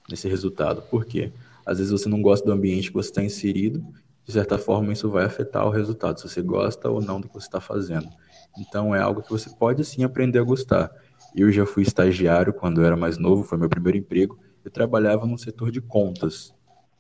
nesse 0.09 0.29
resultado. 0.29 0.83
Por 0.83 1.05
quê? 1.05 1.33
Às 1.67 1.79
vezes 1.79 1.91
você 1.91 2.09
não 2.09 2.23
gosta 2.23 2.47
do 2.47 2.53
ambiente 2.53 2.89
que 2.89 2.95
você 2.95 3.11
está 3.11 3.25
inserido, 3.25 3.85
de 4.25 4.33
certa 4.33 4.57
forma 4.57 4.93
isso 4.93 5.11
vai 5.11 5.25
afetar 5.25 5.67
o 5.67 5.71
resultado, 5.71 6.21
se 6.21 6.29
você 6.29 6.41
gosta 6.41 6.89
ou 6.89 7.03
não 7.03 7.21
do 7.21 7.27
que 7.27 7.35
você 7.35 7.47
está 7.47 7.61
fazendo. 7.61 8.09
Então 8.57 8.95
é 8.95 9.01
algo 9.01 9.23
que 9.23 9.31
você 9.31 9.51
pode 9.51 9.85
sim 9.85 10.05
aprender 10.05 10.39
a 10.39 10.45
gostar. 10.45 10.91
Eu 11.35 11.51
já 11.51 11.65
fui 11.65 11.83
estagiário 11.83 12.53
quando 12.53 12.81
eu 12.81 12.87
era 12.87 12.97
mais 12.97 13.19
novo, 13.19 13.45
foi 13.45 13.59
meu 13.59 13.69
primeiro 13.69 13.99
emprego. 13.99 14.39
Eu 14.65 14.71
trabalhava 14.71 15.27
no 15.27 15.39
setor 15.39 15.71
de 15.71 15.81
contas. 15.81 16.55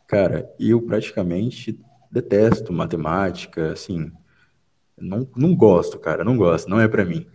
Cara, 0.07 0.51
eu 0.59 0.81
praticamente 0.83 1.79
detesto 2.11 2.73
matemática, 2.73 3.73
assim, 3.73 4.11
não, 4.99 5.27
não 5.37 5.55
gosto, 5.55 5.99
cara, 5.99 6.25
não 6.25 6.37
gosto, 6.37 6.69
não 6.69 6.81
é 6.81 6.89
para 6.89 7.05
mim. 7.05 7.27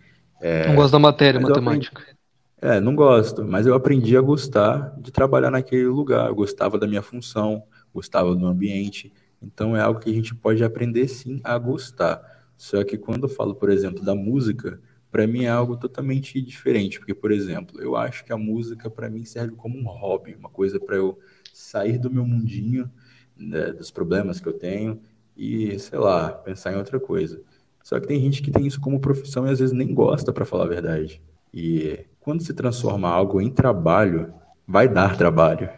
É, 0.41 0.67
não 0.67 0.75
gosto 0.75 0.91
da 0.91 0.99
matéria 0.99 1.39
matemática. 1.39 2.01
Aprendi, 2.01 2.15
é, 2.61 2.79
não 2.79 2.95
gosto, 2.95 3.43
mas 3.45 3.65
eu 3.67 3.73
aprendi 3.73 4.17
a 4.17 4.21
gostar 4.21 4.93
de 4.99 5.11
trabalhar 5.11 5.51
naquele 5.51 5.87
lugar. 5.87 6.27
Eu 6.27 6.35
gostava 6.35 6.77
da 6.77 6.87
minha 6.87 7.01
função, 7.01 7.63
gostava 7.93 8.35
do 8.35 8.45
ambiente. 8.45 9.13
Então 9.41 9.75
é 9.75 9.81
algo 9.81 9.99
que 9.99 10.09
a 10.09 10.13
gente 10.13 10.33
pode 10.33 10.63
aprender 10.63 11.07
sim 11.07 11.39
a 11.43 11.57
gostar. 11.57 12.21
Só 12.57 12.83
que 12.83 12.97
quando 12.97 13.23
eu 13.23 13.29
falo, 13.29 13.55
por 13.55 13.69
exemplo, 13.69 14.03
da 14.03 14.15
música, 14.15 14.79
para 15.15 15.25
mim 15.25 15.45
é 15.45 15.49
algo 15.49 15.77
totalmente 15.77 16.41
diferente, 16.41 16.99
porque, 16.99 17.13
por 17.13 17.31
exemplo, 17.31 17.81
eu 17.81 17.95
acho 17.95 18.25
que 18.25 18.33
a 18.33 18.37
música 18.37 18.89
para 18.89 19.09
mim 19.09 19.23
serve 19.23 19.55
como 19.55 19.79
um 19.79 19.85
hobby, 19.85 20.35
uma 20.35 20.49
coisa 20.49 20.77
para 20.77 20.97
eu 20.97 21.17
sair 21.53 21.97
do 21.97 22.11
meu 22.11 22.25
mundinho, 22.25 22.91
né, 23.37 23.71
dos 23.71 23.89
problemas 23.89 24.41
que 24.41 24.49
eu 24.49 24.51
tenho 24.51 24.99
e, 25.37 25.79
sei 25.79 25.97
lá, 25.99 26.31
pensar 26.31 26.73
em 26.73 26.75
outra 26.75 26.99
coisa. 26.99 27.41
Só 27.81 27.97
que 27.97 28.07
tem 28.07 28.19
gente 28.19 28.41
que 28.41 28.51
tem 28.51 28.67
isso 28.67 28.81
como 28.81 28.99
profissão 28.99 29.47
e 29.47 29.51
às 29.51 29.59
vezes 29.59 29.73
nem 29.73 29.93
gosta, 29.93 30.33
para 30.33 30.43
falar 30.43 30.65
a 30.65 30.67
verdade. 30.67 31.21
E 31.53 31.97
quando 32.19 32.43
se 32.43 32.53
transforma 32.53 33.07
algo 33.07 33.39
em 33.39 33.49
trabalho, 33.49 34.33
vai 34.67 34.89
dar 34.89 35.15
trabalho. 35.15 35.69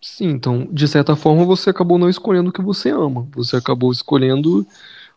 Sim, 0.00 0.28
então, 0.28 0.66
de 0.72 0.88
certa 0.88 1.14
forma, 1.14 1.44
você 1.44 1.68
acabou 1.68 1.98
não 1.98 2.08
escolhendo 2.08 2.48
o 2.48 2.52
que 2.52 2.62
você 2.62 2.88
ama. 2.88 3.28
Você 3.34 3.56
acabou 3.56 3.92
escolhendo 3.92 4.66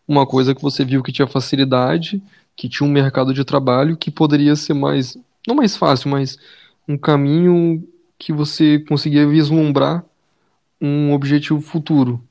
uma 0.05 0.27
coisa 0.27 0.53
que 0.53 0.61
você 0.61 0.83
viu 0.83 1.01
que 1.01 1.13
tinha 1.13 1.27
facilidade 1.29 2.21
que 2.59 2.67
tinha 2.67 2.85
um 2.85 2.91
mercado 2.91 3.33
de 3.33 3.45
trabalho 3.45 3.95
que 3.95 4.11
poderia 4.11 4.53
ser 4.53 4.73
mais, 4.73 5.17
não 5.47 5.55
mais 5.55 5.77
fácil, 5.77 6.09
mas 6.09 6.37
um 6.85 6.97
caminho 6.97 7.87
que 8.17 8.33
você 8.33 8.79
conseguia 8.79 9.25
vislumbrar 9.25 10.03
um 10.81 11.13
objetivo 11.13 11.61
futuro. 11.61 12.21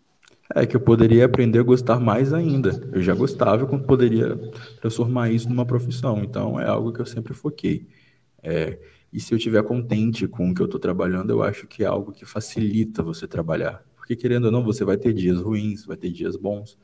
É 0.55 0.67
que 0.67 0.77
eu 0.77 0.81
poderia 0.81 1.25
aprender 1.25 1.61
a 1.61 1.63
gostar 1.63 1.99
mais 1.99 2.35
ainda. 2.35 2.79
Eu 2.93 3.01
já 3.01 3.15
gostava 3.15 3.65
e 3.65 3.79
poderia 3.79 4.37
transformar 4.83 5.31
isso 5.31 5.49
numa 5.49 5.65
profissão. 5.65 6.23
Então 6.23 6.61
é 6.61 6.69
algo 6.69 6.93
que 6.93 7.01
eu 7.01 7.07
sempre 7.07 7.33
foquei. 7.33 7.87
É, 8.43 8.79
e 9.11 9.19
se 9.21 9.33
eu 9.33 9.39
estiver 9.39 9.63
contente 9.63 10.29
com 10.29 10.51
o 10.51 10.55
que 10.55 10.61
eu 10.61 10.67
estou 10.67 10.79
trabalhando, 10.79 11.31
eu 11.31 11.43
acho 11.43 11.67
que 11.67 11.85
é 11.85 11.87
algo 11.87 12.13
que 12.13 12.27
facilita 12.27 13.03
você 13.03 13.27
trabalhar. 13.27 13.83
Porque 13.97 14.15
querendo 14.15 14.45
ou 14.45 14.53
não, 14.53 14.63
você 14.63 14.85
vai 14.85 14.99
ter 14.99 15.15
dias 15.15 15.41
ruins, 15.41 15.87
vai 15.87 15.97
ter 15.97 16.11
dias 16.11 16.37
bons, 16.37 16.77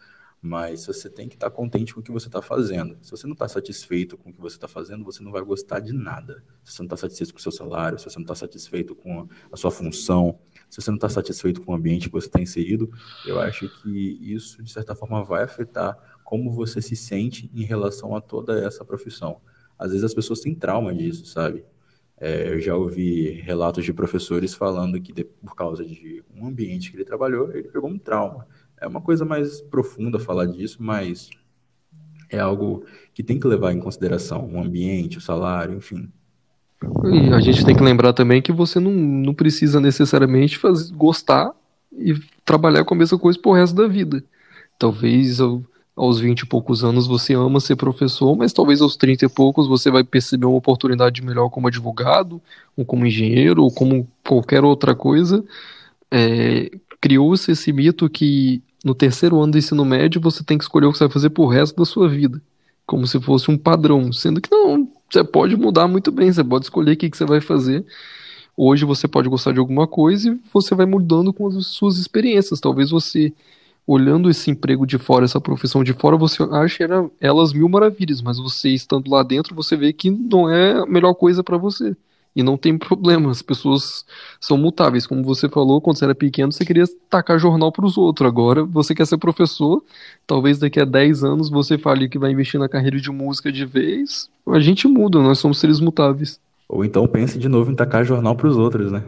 mas 0.45 0.85
você 0.85 1.09
tem 1.09 1.27
que 1.27 1.37
estar 1.37 1.49
tá 1.49 1.57
contente 1.57 1.95
com 1.95 2.01
o 2.01 2.03
que 2.03 2.13
você 2.13 2.27
está 2.27 2.43
fazendo. 2.43 2.99
Se 3.01 3.11
você 3.11 3.27
não 3.27 3.33
está 3.33 3.49
satisfeito 3.49 4.19
com 4.19 4.29
o 4.29 4.33
que 4.33 4.39
você 4.39 4.57
está 4.57 4.69
fazendo, 4.69 5.03
você 5.03 5.23
não 5.23 5.33
vai 5.33 5.41
gostar 5.41 5.81
de 5.81 5.91
nada. 5.95 6.45
Se 6.63 6.75
você 6.75 6.83
não 6.83 6.87
está 6.87 6.99
satisfeito 6.99 7.33
com 7.33 7.39
o 7.39 7.43
seu 7.43 7.51
salário, 7.51 7.99
se 7.99 8.05
você 8.05 8.19
não 8.19 8.25
está 8.25 8.35
satisfeito 8.35 8.95
com 8.95 9.27
a 9.51 9.57
sua 9.57 9.71
função, 9.71 10.39
se 10.69 10.83
você 10.83 10.91
não 10.91 10.97
está 10.97 11.09
satisfeito 11.09 11.63
com 11.63 11.73
o 11.73 11.75
ambiente 11.75 12.09
que 12.09 12.13
você 12.13 12.27
está 12.27 12.43
inserido, 12.43 12.93
eu 13.25 13.41
acho 13.41 13.71
que 13.81 14.19
isso, 14.21 14.63
de 14.63 14.71
certa 14.71 14.95
forma, 14.95 15.25
vai 15.25 15.45
afetar 15.45 15.97
como 16.23 16.53
você 16.53 16.83
se 16.83 16.95
sente 16.95 17.51
em 17.55 17.63
relação 17.63 18.15
a 18.15 18.21
toda 18.21 18.63
essa 18.67 18.85
profissão. 18.85 19.41
Às 19.79 19.93
vezes 19.93 20.05
as 20.05 20.13
pessoas 20.13 20.41
têm 20.41 20.55
trauma 20.55 20.95
disso, 20.95 21.25
sabe? 21.25 21.65
É, 22.21 22.53
eu 22.53 22.61
já 22.61 22.77
ouvi 22.77 23.31
relatos 23.31 23.83
de 23.83 23.95
professores 23.95 24.53
falando 24.53 25.01
que, 25.01 25.25
por 25.25 25.57
causa 25.57 25.83
de 25.83 26.23
um 26.37 26.47
ambiente 26.47 26.91
que 26.91 26.99
ele 26.99 27.05
trabalhou, 27.05 27.51
ele 27.51 27.69
pegou 27.69 27.89
um 27.89 27.99
trauma 27.99 28.47
é 28.85 28.87
uma 28.89 29.01
coisa 29.01 29.25
mais 29.25 29.63
profunda 29.63 30.19
falar 30.19 30.47
disso, 30.47 30.77
mas 30.81 31.31
é 32.31 32.39
algo 32.39 32.85
que 33.15 33.23
tem 33.23 33.41
que 33.41 33.47
levar 33.47 33.73
em 33.73 33.81
consideração 33.81 34.47
o 34.53 34.61
ambiente, 34.61 35.19
o 35.19 35.21
salário, 35.21 35.77
enfim. 35.77 36.09
E 37.05 37.33
a 37.33 37.41
gente 37.41 37.65
tem 37.65 37.75
que 37.75 37.83
lembrar 37.83 38.13
também 38.13 38.43
que 38.43 38.53
você 38.53 38.79
não, 38.79 38.91
não 38.91 39.33
precisa 39.33 39.81
necessariamente 39.81 40.59
fazer, 40.59 40.93
gostar 40.95 41.51
e 41.91 42.15
trabalhar 42.45 42.85
com 42.85 42.95
a 42.95 42.99
mesma 42.99 43.19
coisa 43.19 43.39
pro 43.39 43.53
resto 43.53 43.75
da 43.75 43.87
vida. 43.87 44.23
Talvez 44.79 45.39
aos 45.97 46.21
20 46.21 46.41
e 46.41 46.47
poucos 46.47 46.85
anos 46.85 47.07
você 47.07 47.33
ama 47.33 47.61
ser 47.61 47.77
professor, 47.77 48.37
mas 48.37 48.53
talvez 48.53 48.83
aos 48.83 48.97
30 48.97 49.25
e 49.25 49.29
poucos 49.31 49.67
você 49.67 49.91
vai 49.91 50.05
perceber 50.05 50.45
uma 50.45 50.59
oportunidade 50.59 51.23
melhor 51.23 51.49
como 51.49 51.69
advogado, 51.69 52.43
ou 52.77 52.85
como 52.85 53.07
engenheiro, 53.07 53.63
ou 53.63 53.71
como 53.71 54.07
qualquer 54.23 54.63
outra 54.63 54.95
coisa. 54.95 55.43
É, 56.11 56.71
Criou-se 57.01 57.53
esse 57.53 57.71
mito 57.73 58.09
que 58.09 58.63
no 58.85 58.95
terceiro 58.95 59.41
ano 59.41 59.53
do 59.53 59.59
ensino 59.59 59.85
médio 59.85 60.21
você 60.21 60.45
tem 60.45 60.59
que 60.59 60.65
escolher 60.65 60.87
o 60.87 60.93
que 60.93 60.99
você 60.99 61.05
vai 61.05 61.13
fazer 61.13 61.31
pro 61.31 61.47
resto 61.47 61.75
da 61.77 61.87
sua 61.87 62.07
vida. 62.07 62.41
Como 62.87 63.07
se 63.07 63.19
fosse 63.19 63.51
um 63.51 63.57
padrão. 63.57 64.13
Sendo 64.13 64.43
que 64.43 64.51
não, 64.51 64.87
você 65.11 65.25
pode 65.25 65.57
mudar 65.57 65.89
muito 65.89 66.13
bem, 66.13 66.31
você 66.31 66.45
pode 66.45 66.67
escolher 66.67 66.93
o 66.93 66.97
que, 66.97 67.09
que 67.09 67.17
você 67.17 67.25
vai 67.25 67.41
fazer. 67.41 67.85
Hoje 68.57 68.85
você 68.85 69.09
pode 69.09 69.29
gostar 69.29 69.53
de 69.53 69.59
alguma 69.59 69.87
coisa 69.87 70.31
e 70.31 70.41
você 70.53 70.75
vai 70.75 70.87
mudando 70.87 71.33
com 71.33 71.47
as 71.49 71.67
suas 71.69 71.97
experiências. 71.97 72.61
Talvez 72.61 72.91
você, 72.91 73.33
olhando 73.87 74.29
esse 74.29 74.51
emprego 74.51 74.87
de 74.87 74.99
fora, 74.99 75.25
essa 75.25 75.41
profissão 75.41 75.83
de 75.83 75.95
fora, 75.95 76.17
você 76.17 76.43
ache 76.53 76.85
elas 77.21 77.53
mil 77.53 77.69
maravilhas, 77.69 78.21
mas 78.21 78.39
você 78.39 78.69
estando 78.69 79.11
lá 79.11 79.23
dentro, 79.23 79.55
você 79.55 79.77
vê 79.77 79.93
que 79.93 80.11
não 80.11 80.49
é 80.49 80.83
a 80.83 80.87
melhor 80.87 81.15
coisa 81.15 81.43
para 81.43 81.57
você. 81.57 81.97
E 82.35 82.43
não 82.43 82.57
tem 82.57 82.77
problema, 82.77 83.31
as 83.31 83.43
pessoas 83.43 84.05
são 84.41 84.57
mutáveis. 84.57 85.07
Como 85.07 85.23
você 85.23 85.49
falou, 85.49 85.81
quando 85.81 85.99
você 85.99 86.05
era 86.05 86.15
pequeno, 86.15 86.51
você 86.51 86.65
queria 86.65 86.85
tacar 87.09 87.39
jornal 87.39 87.71
para 87.71 87.87
os 87.87 87.97
outros. 87.97 88.27
Agora 88.29 88.65
você 88.65 88.95
quer 88.95 89.07
ser 89.07 89.19
professor, 89.19 89.83
talvez 90.27 90.59
daqui 90.59 90.81
a 90.81 90.85
10 90.85 91.23
anos 91.23 91.49
você 91.49 91.79
fale 91.79 92.09
que 92.09 92.19
vai 92.19 92.33
investir 92.33 92.59
na 92.59 92.69
carreira 92.69 93.01
de 93.01 93.11
música 93.11 93.53
de 93.53 93.65
vez. 93.65 94.29
A 94.49 94.59
gente 94.59 94.89
muda, 94.89 95.21
nós 95.21 95.39
somos 95.39 95.59
seres 95.59 95.79
mutáveis. 95.79 96.41
Ou 96.69 96.85
então 96.85 97.07
pense 97.07 97.39
de 97.39 97.49
novo 97.49 97.71
em 97.71 97.75
tacar 97.75 98.05
jornal 98.05 98.35
para 98.35 98.49
os 98.49 98.57
outros, 98.57 98.91
né? 98.91 99.05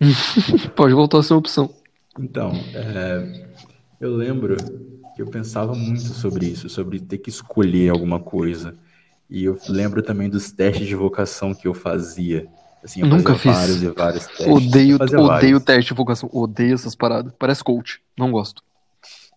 Pode 0.74 0.94
voltar 0.94 1.18
a 1.18 1.22
ser 1.22 1.34
uma 1.34 1.38
opção. 1.38 1.70
Então, 2.18 2.52
é, 2.74 3.46
eu 4.00 4.16
lembro 4.16 4.56
que 5.14 5.22
eu 5.22 5.26
pensava 5.26 5.74
muito 5.74 6.02
sobre 6.02 6.46
isso, 6.46 6.68
sobre 6.68 6.98
ter 6.98 7.18
que 7.18 7.30
escolher 7.30 7.90
alguma 7.90 8.18
coisa. 8.18 8.74
E 9.30 9.44
eu 9.44 9.58
lembro 9.68 10.02
também 10.02 10.28
dos 10.28 10.50
testes 10.50 10.86
de 10.86 10.94
vocação 10.94 11.54
que 11.54 11.66
eu 11.66 11.74
fazia. 11.74 12.46
Assim, 12.84 13.00
eu 13.00 13.06
Nunca 13.06 13.34
fiz. 13.34 13.50
vários 13.50 13.82
e 13.82 13.88
vários 13.88 14.26
testes. 14.26 14.46
Odeio, 14.46 14.96
odeio 14.96 15.26
vários. 15.26 15.62
teste 15.62 15.88
de 15.92 15.96
vocação. 15.96 16.28
Odeio 16.30 16.74
essas 16.74 16.94
paradas. 16.94 17.32
Parece 17.38 17.64
coach. 17.64 18.02
Não 18.16 18.30
gosto. 18.30 18.62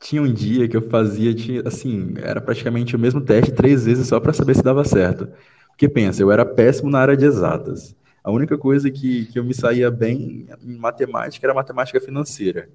Tinha 0.01 0.22
um 0.22 0.32
dia 0.32 0.68
que 0.68 0.75
eu 0.75 0.89
fazia, 0.89 1.34
tinha, 1.34 1.63
assim, 1.66 2.13
era 2.18 2.42
praticamente 2.42 2.96
o 2.96 3.00
mesmo 3.00 3.22
teste 3.22 3.51
três 3.51 3.86
vezes 3.86 4.08
só 4.08 4.20
para 4.20 4.34
saber 4.34 4.56
se 4.56 4.62
dava 4.62 4.84
certo. 4.84 5.30
Porque 5.70 5.88
pensa, 5.88 6.22
eu 6.22 6.32
era 6.32 6.46
péssimo 6.46 6.89
na 6.89 7.00
área 7.00 7.16
de 7.16 7.25
exatas. 7.25 7.96
A 8.24 8.30
única 8.32 8.58
coisa 8.58 8.92
que, 8.92 9.25
que 9.27 9.39
eu 9.39 9.44
me 9.44 9.54
saía 9.54 9.89
bem 9.89 10.48
em 10.62 10.75
matemática 10.75 11.48
era 11.48 11.54
matemática 11.54 12.01
financeira. 12.01 12.70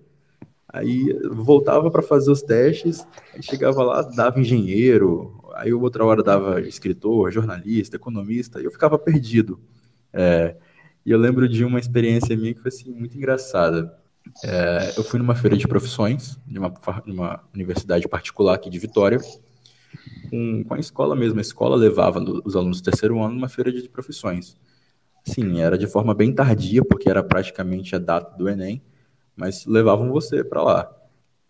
Aí 0.67 1.15
voltava 1.31 1.91
para 1.91 2.01
fazer 2.01 2.31
os 2.31 2.41
testes, 2.41 3.07
aí 3.35 3.43
chegava 3.43 3.83
lá, 3.83 4.01
dava 4.03 4.41
engenheiro, 4.41 5.39
aí 5.55 5.71
outra 5.73 6.03
hora 6.05 6.23
dava 6.23 6.61
escritor, 6.63 7.31
jornalista, 7.31 7.97
economista, 7.97 8.59
e 8.59 8.65
eu 8.65 8.71
ficava 8.71 8.99
perdido. 8.99 9.61
É, 10.13 10.57
e 11.05 11.11
eu 11.11 11.19
lembro 11.19 11.49
de 11.49 11.65
uma 11.65 11.79
experiência 11.79 12.37
minha 12.37 12.55
que 12.55 12.61
foi 12.61 12.69
assim, 12.69 12.91
muito 12.93 13.17
engraçada. 13.17 13.97
É, 14.45 14.95
eu 14.97 15.03
fui 15.03 15.19
numa 15.19 15.35
feira 15.35 15.57
de 15.57 15.67
profissões, 15.67 16.39
de 16.47 16.59
uma, 16.59 16.73
uma 17.07 17.45
universidade 17.53 18.07
particular 18.09 18.55
aqui 18.55 18.71
de 18.71 18.79
Vitória, 18.79 19.19
com, 20.31 20.65
com, 20.65 20.75
a 20.75 20.79
escola 20.79 21.17
mesmo. 21.17 21.39
A 21.39 21.43
escola 21.43 21.77
levava 21.77 22.21
os 22.45 22.55
alunos 22.55 22.81
do 22.81 22.85
terceiro 22.85 23.21
ano 23.21 23.35
numa 23.35 23.49
feira 23.49 23.73
de 23.73 23.89
profissões. 23.89 24.57
Sim, 25.25 25.61
era 25.61 25.77
de 25.77 25.87
forma 25.87 26.15
bem 26.15 26.33
tardia, 26.33 26.85
porque 26.85 27.09
era 27.09 27.23
praticamente 27.23 27.95
a 27.95 27.99
data 27.99 28.37
do 28.37 28.49
Enem, 28.49 28.83
mas 29.37 29.67
levavam 29.67 30.11
você 30.11 30.43
para 30.43 30.63
lá. 30.63 30.93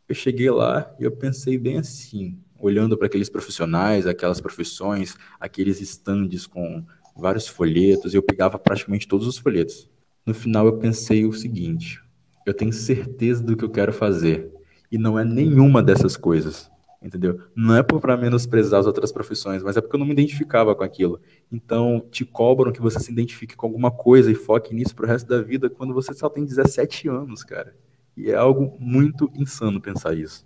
Eu 0.09 0.14
cheguei 0.14 0.50
lá 0.50 0.95
e 0.99 1.04
eu 1.04 1.12
pensei 1.12 1.57
bem 1.57 1.78
assim, 1.78 2.38
olhando 2.59 2.97
para 2.97 3.07
aqueles 3.07 3.31
profissionais, 3.31 4.07
aquelas 4.07 4.40
profissões, 4.40 5.16
aqueles 5.40 5.81
estandes 5.81 6.47
com 6.47 6.85
vários 7.16 7.47
folhetos, 7.47 8.14
eu 8.14 8.23
pegava 8.23 8.59
praticamente 8.59 9.07
todos 9.07 9.26
os 9.26 9.38
folhetos. 9.38 9.88
No 10.25 10.35
final 10.35 10.66
eu 10.66 10.78
pensei 10.78 11.25
o 11.25 11.33
seguinte: 11.33 12.00
eu 12.47 12.54
tenho 12.54 12.73
certeza 12.73 13.42
do 13.42 13.57
que 13.57 13.64
eu 13.64 13.71
quero 13.71 13.92
fazer 13.92 14.50
e 14.90 14.99
não 14.99 15.19
é 15.19 15.25
nenhuma 15.25 15.83
dessas 15.83 16.16
coisas, 16.16 16.71
entendeu? 17.02 17.40
Não 17.54 17.76
é 17.76 17.83
para 17.83 18.16
menosprezar 18.16 18.81
as 18.81 18.87
outras 18.87 19.11
profissões, 19.11 19.62
mas 19.62 19.76
é 19.76 19.81
porque 19.81 19.97
eu 19.97 20.00
não 20.00 20.07
me 20.07 20.12
identificava 20.12 20.75
com 20.75 20.85
aquilo. 20.85 21.21
Então 21.50 22.04
te 22.11 22.25
cobram 22.25 22.73
que 22.73 22.81
você 22.81 23.00
se 23.00 23.11
identifique 23.11 23.57
com 23.57 23.66
alguma 23.66 23.90
coisa 23.90 24.31
e 24.31 24.35
foque 24.35 24.75
nisso 24.75 24.95
pro 24.95 25.07
resto 25.07 25.28
da 25.28 25.40
vida 25.40 25.71
quando 25.71 25.95
você 25.95 26.12
só 26.14 26.28
tem 26.28 26.45
17 26.45 27.09
anos, 27.09 27.42
cara. 27.42 27.75
E 28.16 28.31
é 28.31 28.35
algo 28.35 28.76
muito 28.78 29.31
insano 29.35 29.81
pensar 29.81 30.14
isso 30.14 30.45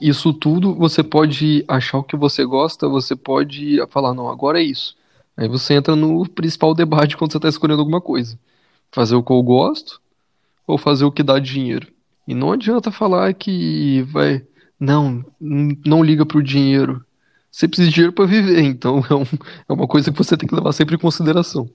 isso 0.00 0.32
tudo 0.32 0.74
você 0.74 1.02
pode 1.02 1.64
achar 1.66 1.98
o 1.98 2.04
que 2.04 2.16
você 2.16 2.44
gosta, 2.44 2.88
você 2.88 3.16
pode 3.16 3.78
falar, 3.90 4.14
não, 4.14 4.28
agora 4.28 4.60
é 4.60 4.64
isso. 4.64 4.96
Aí 5.38 5.46
você 5.46 5.74
entra 5.74 5.94
no 5.94 6.28
principal 6.28 6.74
debate 6.74 7.16
quando 7.16 7.30
você 7.30 7.38
está 7.38 7.48
escolhendo 7.48 7.80
alguma 7.80 8.00
coisa. 8.00 8.36
Fazer 8.90 9.14
o 9.14 9.22
que 9.22 9.32
eu 9.32 9.40
gosto 9.40 10.00
ou 10.66 10.76
fazer 10.76 11.04
o 11.04 11.12
que 11.12 11.22
dá 11.22 11.38
dinheiro. 11.38 11.86
E 12.26 12.34
não 12.34 12.50
adianta 12.50 12.90
falar 12.90 13.32
que 13.34 14.02
vai. 14.02 14.44
Não, 14.80 15.24
não 15.40 16.02
liga 16.02 16.26
pro 16.26 16.42
dinheiro. 16.42 17.04
Você 17.52 17.68
precisa 17.68 17.88
de 17.88 17.94
dinheiro 17.94 18.12
para 18.12 18.26
viver, 18.26 18.62
então 18.66 18.98
é, 19.08 19.14
um, 19.14 19.22
é 19.68 19.72
uma 19.72 19.86
coisa 19.86 20.10
que 20.10 20.18
você 20.18 20.36
tem 20.36 20.48
que 20.48 20.54
levar 20.54 20.72
sempre 20.72 20.96
em 20.96 20.98
consideração. 20.98 21.70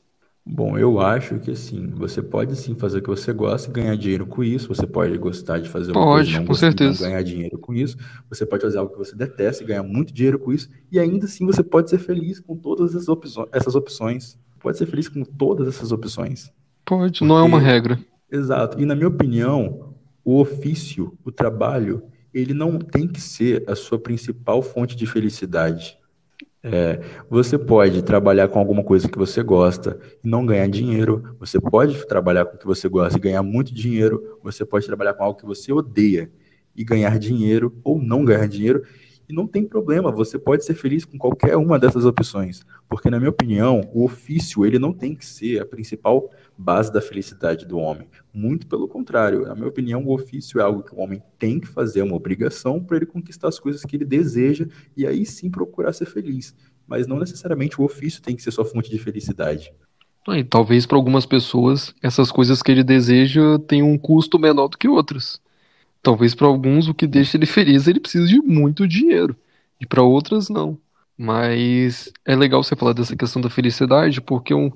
Bom, 0.46 0.78
eu 0.78 1.00
acho 1.00 1.40
que 1.40 1.52
assim, 1.52 1.88
você 1.96 2.22
pode 2.22 2.56
sim 2.58 2.76
fazer 2.76 3.00
o 3.00 3.02
que 3.02 3.08
você 3.08 3.32
gosta 3.32 3.70
e 3.70 3.74
ganhar 3.74 3.96
dinheiro 3.96 4.26
com 4.26 4.44
isso. 4.44 4.68
Você 4.68 4.86
pode 4.86 5.18
gostar 5.18 5.60
de 5.60 5.70
fazer 5.70 5.92
uma 5.92 6.04
pode, 6.04 6.26
coisa 6.26 6.40
não 6.40 6.46
com 6.46 6.54
certeza. 6.54 7.08
ganhar 7.08 7.24
dinheiro 7.24 7.58
com 7.58 7.74
isso. 7.74 7.96
Você 8.30 8.46
pode 8.46 8.62
fazer 8.62 8.78
algo 8.78 8.92
que 8.92 8.98
você 8.98 9.16
detesta 9.16 9.64
e 9.64 9.68
ganhar 9.68 9.84
muito 9.84 10.14
dinheiro 10.14 10.38
com 10.38 10.52
isso. 10.52 10.70
E 10.92 11.00
ainda 11.00 11.26
assim 11.26 11.46
você 11.46 11.64
pode 11.64 11.90
ser 11.90 11.98
feliz 11.98 12.42
com 12.42 12.58
todas 12.58 12.94
essas 12.94 13.08
opções. 13.08 13.48
Essas 13.54 13.74
opções. 13.74 14.38
Pode 14.60 14.78
ser 14.78 14.86
feliz 14.86 15.08
com 15.08 15.24
todas 15.24 15.68
essas 15.68 15.92
opções. 15.94 16.52
Pode, 16.86 17.24
não 17.24 17.38
é 17.38 17.42
uma 17.42 17.60
regra. 17.60 17.98
Exato. 18.30 18.80
E 18.82 18.86
na 18.86 18.96
minha 18.96 19.08
opinião, 19.08 19.94
o 20.26 20.40
ofício, 20.40 21.18
o 21.24 21.32
trabalho, 21.32 22.04
ele 22.34 22.54
não 22.54 22.80
tem 22.80 23.08
que 23.08 23.22
ser 23.22 23.64
a 23.68 23.76
sua 23.76 23.98
principal 23.98 24.62
fonte 24.62 24.96
de 24.96 25.06
felicidade. 25.06 25.98
É, 26.66 27.02
você 27.30 27.58
pode 27.58 28.02
trabalhar 28.04 28.48
com 28.48 28.58
alguma 28.58 28.84
coisa 28.86 29.10
que 29.10 29.18
você 29.18 29.44
gosta 29.44 30.00
e 30.24 30.28
não 30.28 30.46
ganhar 30.46 30.68
dinheiro. 30.70 31.36
Você 31.38 31.60
pode 31.60 32.08
trabalhar 32.08 32.46
com 32.46 32.56
o 32.56 32.58
que 32.58 32.66
você 32.66 32.88
gosta 32.88 33.18
e 33.18 33.22
ganhar 33.22 33.44
muito 33.44 33.74
dinheiro. 33.74 34.40
Você 34.42 34.64
pode 34.64 34.86
trabalhar 34.86 35.14
com 35.14 35.24
algo 35.24 35.38
que 35.38 35.46
você 35.46 35.74
odeia 35.74 36.32
e 36.74 36.84
ganhar 36.86 37.20
dinheiro 37.20 37.76
ou 37.84 38.02
não 38.02 38.24
ganhar 38.24 38.48
dinheiro. 38.48 38.84
E 39.28 39.34
não 39.34 39.46
tem 39.46 39.66
problema, 39.66 40.12
você 40.12 40.38
pode 40.38 40.66
ser 40.66 40.74
feliz 40.74 41.06
com 41.06 41.18
qualquer 41.18 41.56
uma 41.56 41.80
dessas 41.80 42.06
opções, 42.06 42.66
porque 42.90 43.10
na 43.10 43.18
minha 43.20 43.30
opinião, 43.30 43.90
o 43.94 44.04
ofício 44.04 44.66
ele 44.66 44.78
não 44.78 44.92
tem 44.92 45.16
que 45.16 45.26
ser 45.26 45.62
a 45.62 45.66
principal 45.66 46.30
base 46.58 46.92
da 46.92 47.02
felicidade 47.02 47.66
do 47.66 47.78
homem. 47.78 48.08
Muito 48.34 48.68
pelo 48.68 48.88
contrário, 48.88 49.46
na 49.46 49.56
minha 49.56 49.68
opinião, 49.68 50.04
o 50.04 50.14
ofício 50.14 50.60
é 50.60 50.64
algo 50.64 50.84
que 50.84 50.94
o 50.94 51.00
homem 51.00 51.22
tem 51.38 51.60
que 51.60 51.68
fazer, 51.68 52.02
é 52.02 52.04
uma 52.04 52.16
obrigação 52.16 52.84
para 52.84 52.98
ele 52.98 53.06
conquistar 53.06 53.48
as 53.48 53.60
coisas 53.60 53.84
que 53.84 53.96
ele 53.96 54.06
deseja 54.06 54.66
e 54.96 55.06
aí 55.06 55.26
sim 55.26 55.50
procurar 55.50 55.94
ser 55.94 56.06
feliz. 56.06 56.56
Mas 56.88 57.08
não 57.08 57.18
necessariamente 57.18 57.80
o 57.80 57.84
ofício 57.84 58.22
tem 58.22 58.36
que 58.36 58.42
ser 58.42 58.52
sua 58.52 58.66
fonte 58.66 58.90
de 58.90 59.00
felicidade. 59.00 59.74
E 60.30 60.44
talvez 60.44 60.86
para 60.86 60.98
algumas 60.98 61.26
pessoas 61.26 61.94
essas 62.02 62.32
coisas 62.32 62.62
que 62.62 62.72
ele 62.72 62.84
deseja 62.84 63.60
tenham 63.68 63.92
um 63.92 63.98
custo 63.98 64.40
menor 64.40 64.70
do 64.70 64.78
que 64.78 64.88
outras. 64.88 65.42
Talvez 66.02 66.34
para 66.34 66.48
alguns 66.48 66.88
o 66.88 66.94
que 66.94 67.08
deixa 67.08 67.38
ele 67.38 67.46
feliz 67.46 67.88
ele 67.88 68.00
precisa 68.00 68.28
de 68.28 68.42
muito 68.42 68.88
dinheiro 68.88 69.36
e 69.80 69.86
para 69.86 70.02
outras 70.02 70.50
não. 70.50 70.78
Mas 71.18 72.12
é 72.26 72.36
legal 72.36 72.64
você 72.64 72.76
falar 72.76 72.94
dessa 72.94 73.16
questão 73.16 73.42
da 73.42 73.50
felicidade 73.50 74.22
porque 74.22 74.54
um, 74.54 74.72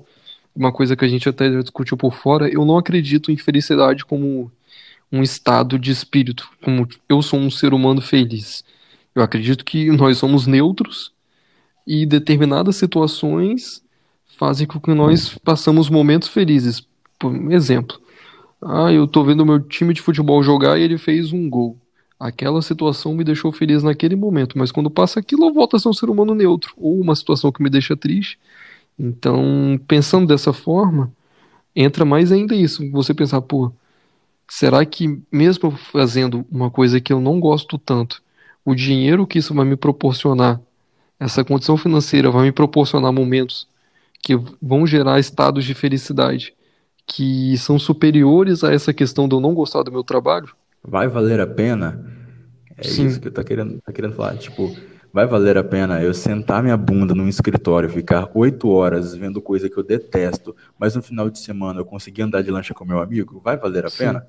uma 0.58 0.72
coisa 0.72 0.96
que 0.96 1.04
a 1.04 1.08
gente 1.08 1.28
até 1.28 1.48
discutiu 1.62 1.96
por 1.96 2.12
fora, 2.12 2.48
eu 2.48 2.64
não 2.64 2.76
acredito 2.76 3.30
em 3.30 3.36
felicidade 3.36 4.04
como 4.04 4.50
um 5.10 5.22
estado 5.22 5.78
de 5.78 5.92
espírito, 5.92 6.50
como 6.62 6.86
eu 7.08 7.22
sou 7.22 7.38
um 7.38 7.50
ser 7.50 7.72
humano 7.72 8.00
feliz. 8.00 8.64
Eu 9.14 9.22
acredito 9.22 9.64
que 9.64 9.90
nós 9.92 10.18
somos 10.18 10.46
neutros 10.48 11.12
e 11.86 12.04
determinadas 12.04 12.76
situações 12.76 13.82
fazem 14.36 14.66
com 14.66 14.80
que 14.80 14.92
nós 14.92 15.38
passamos 15.38 15.88
momentos 15.88 16.28
felizes. 16.28 16.86
Por 17.18 17.34
exemplo, 17.52 18.00
ah, 18.60 18.92
eu 18.92 19.06
tô 19.06 19.24
vendo 19.24 19.46
meu 19.46 19.60
time 19.60 19.94
de 19.94 20.02
futebol 20.02 20.42
jogar 20.42 20.78
e 20.78 20.82
ele 20.82 20.98
fez 20.98 21.32
um 21.32 21.48
gol. 21.48 21.78
Aquela 22.18 22.60
situação 22.62 23.14
me 23.14 23.22
deixou 23.22 23.52
feliz 23.52 23.84
naquele 23.84 24.16
momento, 24.16 24.58
mas 24.58 24.72
quando 24.72 24.90
passa 24.90 25.20
aquilo 25.20 25.46
eu 25.46 25.54
volto 25.54 25.76
a 25.76 25.78
ser 25.78 25.88
um 25.88 25.92
ser 25.92 26.10
humano 26.10 26.34
neutro, 26.34 26.74
ou 26.76 27.00
uma 27.00 27.14
situação 27.14 27.52
que 27.52 27.62
me 27.62 27.70
deixa 27.70 27.96
triste. 27.96 28.38
Então, 28.98 29.78
pensando 29.86 30.26
dessa 30.26 30.52
forma, 30.52 31.12
entra 31.74 32.04
mais 32.04 32.32
ainda 32.32 32.54
isso, 32.54 32.90
você 32.90 33.14
pensar, 33.14 33.40
pô, 33.40 33.70
será 34.48 34.84
que 34.84 35.20
mesmo 35.30 35.70
fazendo 35.70 36.44
uma 36.50 36.70
coisa 36.70 37.00
que 37.00 37.12
eu 37.12 37.20
não 37.20 37.38
gosto 37.38 37.78
tanto, 37.78 38.22
o 38.64 38.74
dinheiro 38.74 39.26
que 39.26 39.38
isso 39.38 39.54
vai 39.54 39.64
me 39.64 39.76
proporcionar, 39.76 40.60
essa 41.20 41.44
condição 41.44 41.76
financeira 41.76 42.30
vai 42.30 42.44
me 42.44 42.52
proporcionar 42.52 43.12
momentos 43.12 43.68
que 44.20 44.36
vão 44.60 44.86
gerar 44.86 45.20
estados 45.20 45.64
de 45.64 45.74
felicidade 45.74 46.54
que 47.08 47.56
são 47.56 47.78
superiores 47.78 48.62
a 48.62 48.72
essa 48.72 48.92
questão 48.92 49.26
de 49.26 49.34
eu 49.34 49.40
não 49.40 49.54
gostar 49.54 49.82
do 49.82 49.90
meu 49.90 50.04
trabalho? 50.04 50.54
Vai 50.84 51.08
valer 51.08 51.40
a 51.40 51.46
pena? 51.46 52.04
É 52.76 52.86
Sim. 52.86 53.06
isso 53.06 53.20
que 53.20 53.28
eu 53.28 53.32
tô 53.32 53.42
querendo, 53.42 53.80
tá 53.80 53.92
querendo 53.92 54.14
falar. 54.14 54.36
Tipo, 54.36 54.76
vai 55.18 55.26
valer 55.26 55.58
a 55.58 55.64
pena 55.64 56.00
eu 56.00 56.14
sentar 56.14 56.62
minha 56.62 56.76
bunda 56.76 57.12
num 57.12 57.26
escritório, 57.26 57.90
ficar 57.90 58.30
oito 58.34 58.70
horas 58.70 59.16
vendo 59.16 59.42
coisa 59.42 59.68
que 59.68 59.76
eu 59.76 59.82
detesto, 59.82 60.54
mas 60.78 60.94
no 60.94 61.02
final 61.02 61.28
de 61.28 61.40
semana 61.40 61.80
eu 61.80 61.84
conseguir 61.84 62.22
andar 62.22 62.40
de 62.40 62.52
lancha 62.52 62.72
com 62.72 62.84
meu 62.84 63.00
amigo? 63.00 63.40
Vai 63.42 63.56
valer 63.56 63.84
a 63.84 63.90
Sim. 63.90 63.98
pena? 63.98 64.24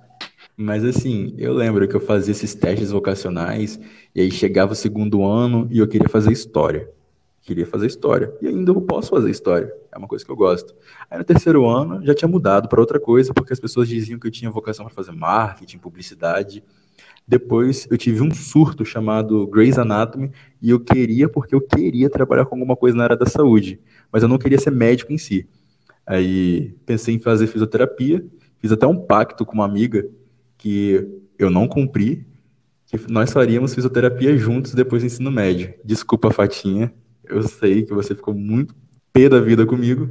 Mas 0.57 0.83
assim, 0.83 1.35
eu 1.37 1.53
lembro 1.53 1.87
que 1.87 1.95
eu 1.95 1.99
fazia 1.99 2.31
esses 2.31 2.55
testes 2.55 2.89
vocacionais 2.89 3.79
e 4.15 4.21
aí 4.21 4.31
chegava 4.31 4.71
o 4.71 4.75
segundo 4.75 5.23
ano 5.23 5.67
e 5.69 5.77
eu 5.77 5.87
queria 5.87 6.09
fazer 6.09 6.31
história. 6.31 6.89
Queria 7.43 7.67
fazer 7.67 7.85
história. 7.85 8.33
E 8.41 8.47
ainda 8.47 8.71
eu 8.71 8.81
posso 8.81 9.11
fazer 9.11 9.29
história. 9.29 9.71
É 9.91 9.97
uma 9.97 10.07
coisa 10.07 10.25
que 10.25 10.31
eu 10.31 10.35
gosto. 10.35 10.73
Aí 11.07 11.19
no 11.19 11.23
terceiro 11.23 11.67
ano 11.67 12.03
já 12.03 12.15
tinha 12.15 12.27
mudado 12.27 12.67
para 12.67 12.81
outra 12.81 12.99
coisa, 12.99 13.31
porque 13.31 13.53
as 13.53 13.59
pessoas 13.59 13.87
diziam 13.87 14.19
que 14.19 14.25
eu 14.25 14.31
tinha 14.31 14.49
vocação 14.49 14.85
para 14.87 14.95
fazer 14.95 15.11
marketing, 15.11 15.77
publicidade. 15.77 16.63
Depois 17.29 17.87
eu 17.91 17.95
tive 17.95 18.23
um 18.23 18.33
surto 18.33 18.83
chamado 18.83 19.45
Grey's 19.45 19.77
Anatomy 19.77 20.31
e 20.59 20.71
eu 20.71 20.79
queria 20.79 21.29
porque 21.29 21.53
eu 21.53 21.61
queria 21.61 22.09
trabalhar 22.09 22.43
com 22.45 22.55
alguma 22.55 22.75
coisa 22.75 22.97
na 22.97 23.03
área 23.03 23.15
da 23.15 23.27
saúde, 23.27 23.79
mas 24.11 24.23
eu 24.23 24.27
não 24.27 24.39
queria 24.39 24.57
ser 24.57 24.71
médico 24.71 25.13
em 25.13 25.17
si. 25.19 25.47
Aí 26.07 26.73
pensei 26.87 27.13
em 27.13 27.19
fazer 27.19 27.45
fisioterapia, 27.45 28.25
fiz 28.57 28.71
até 28.71 28.87
um 28.87 28.95
pacto 28.95 29.45
com 29.45 29.53
uma 29.53 29.65
amiga 29.65 30.09
que 30.57 31.07
eu 31.37 31.51
não 31.51 31.67
cumpri, 31.67 32.25
que 32.87 32.99
nós 33.11 33.31
faríamos 33.31 33.75
fisioterapia 33.75 34.35
juntos 34.35 34.73
depois 34.73 35.03
do 35.03 35.05
ensino 35.05 35.29
médio. 35.29 35.71
Desculpa, 35.85 36.31
Fatinha, 36.31 36.91
eu 37.23 37.43
sei 37.43 37.83
que 37.83 37.93
você 37.93 38.15
ficou 38.15 38.33
muito 38.33 38.73
pé 39.13 39.29
da 39.29 39.39
vida 39.39 39.67
comigo, 39.67 40.09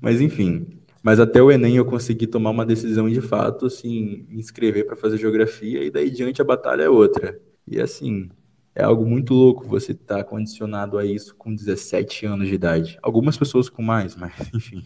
mas 0.00 0.18
enfim. 0.18 0.66
Mas 1.04 1.20
até 1.20 1.42
o 1.42 1.52
Enem 1.52 1.76
eu 1.76 1.84
consegui 1.84 2.26
tomar 2.26 2.48
uma 2.48 2.64
decisão 2.64 3.10
de 3.10 3.20
fato, 3.20 3.66
assim, 3.66 4.24
me 4.26 4.40
inscrever 4.40 4.86
para 4.86 4.96
fazer 4.96 5.18
geografia 5.18 5.84
e 5.84 5.90
daí 5.90 6.10
diante 6.10 6.40
a 6.40 6.44
batalha 6.44 6.84
é 6.84 6.88
outra. 6.88 7.38
E 7.68 7.78
assim, 7.78 8.30
é 8.74 8.82
algo 8.82 9.04
muito 9.04 9.34
louco 9.34 9.68
você 9.68 9.92
estar 9.92 10.16
tá 10.16 10.24
condicionado 10.24 10.96
a 10.96 11.04
isso 11.04 11.36
com 11.36 11.54
17 11.54 12.24
anos 12.24 12.48
de 12.48 12.54
idade. 12.54 12.98
Algumas 13.02 13.36
pessoas 13.36 13.68
com 13.68 13.82
mais, 13.82 14.16
mas 14.16 14.32
enfim, 14.54 14.82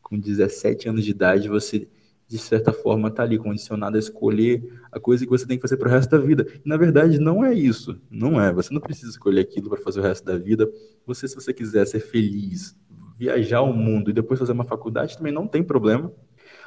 com 0.00 0.18
17 0.18 0.88
anos 0.88 1.04
de 1.04 1.10
idade 1.10 1.46
você 1.46 1.86
de 2.26 2.38
certa 2.38 2.72
forma, 2.72 3.08
está 3.08 3.24
ali 3.24 3.36
condicionado 3.36 3.96
a 3.96 3.98
escolher 3.98 4.62
a 4.92 5.00
coisa 5.00 5.24
que 5.24 5.30
você 5.30 5.44
tem 5.44 5.58
que 5.58 5.62
fazer 5.62 5.76
para 5.76 5.88
o 5.88 5.90
resto 5.90 6.10
da 6.10 6.18
vida. 6.18 6.46
E, 6.64 6.68
na 6.68 6.76
verdade, 6.76 7.18
não 7.18 7.44
é 7.44 7.52
isso. 7.52 8.00
Não 8.08 8.40
é. 8.40 8.52
Você 8.52 8.72
não 8.72 8.80
precisa 8.80 9.10
escolher 9.10 9.40
aquilo 9.40 9.68
para 9.68 9.80
fazer 9.80 9.98
o 9.98 10.02
resto 10.04 10.24
da 10.24 10.38
vida. 10.38 10.70
Você, 11.04 11.26
se 11.26 11.34
você 11.34 11.52
quiser 11.52 11.84
ser 11.88 11.98
feliz, 11.98 12.76
viajar 13.20 13.60
o 13.60 13.72
mundo 13.72 14.10
e 14.10 14.12
depois 14.12 14.40
fazer 14.40 14.52
uma 14.52 14.64
faculdade, 14.64 15.16
também 15.16 15.32
não 15.32 15.46
tem 15.46 15.62
problema. 15.62 16.12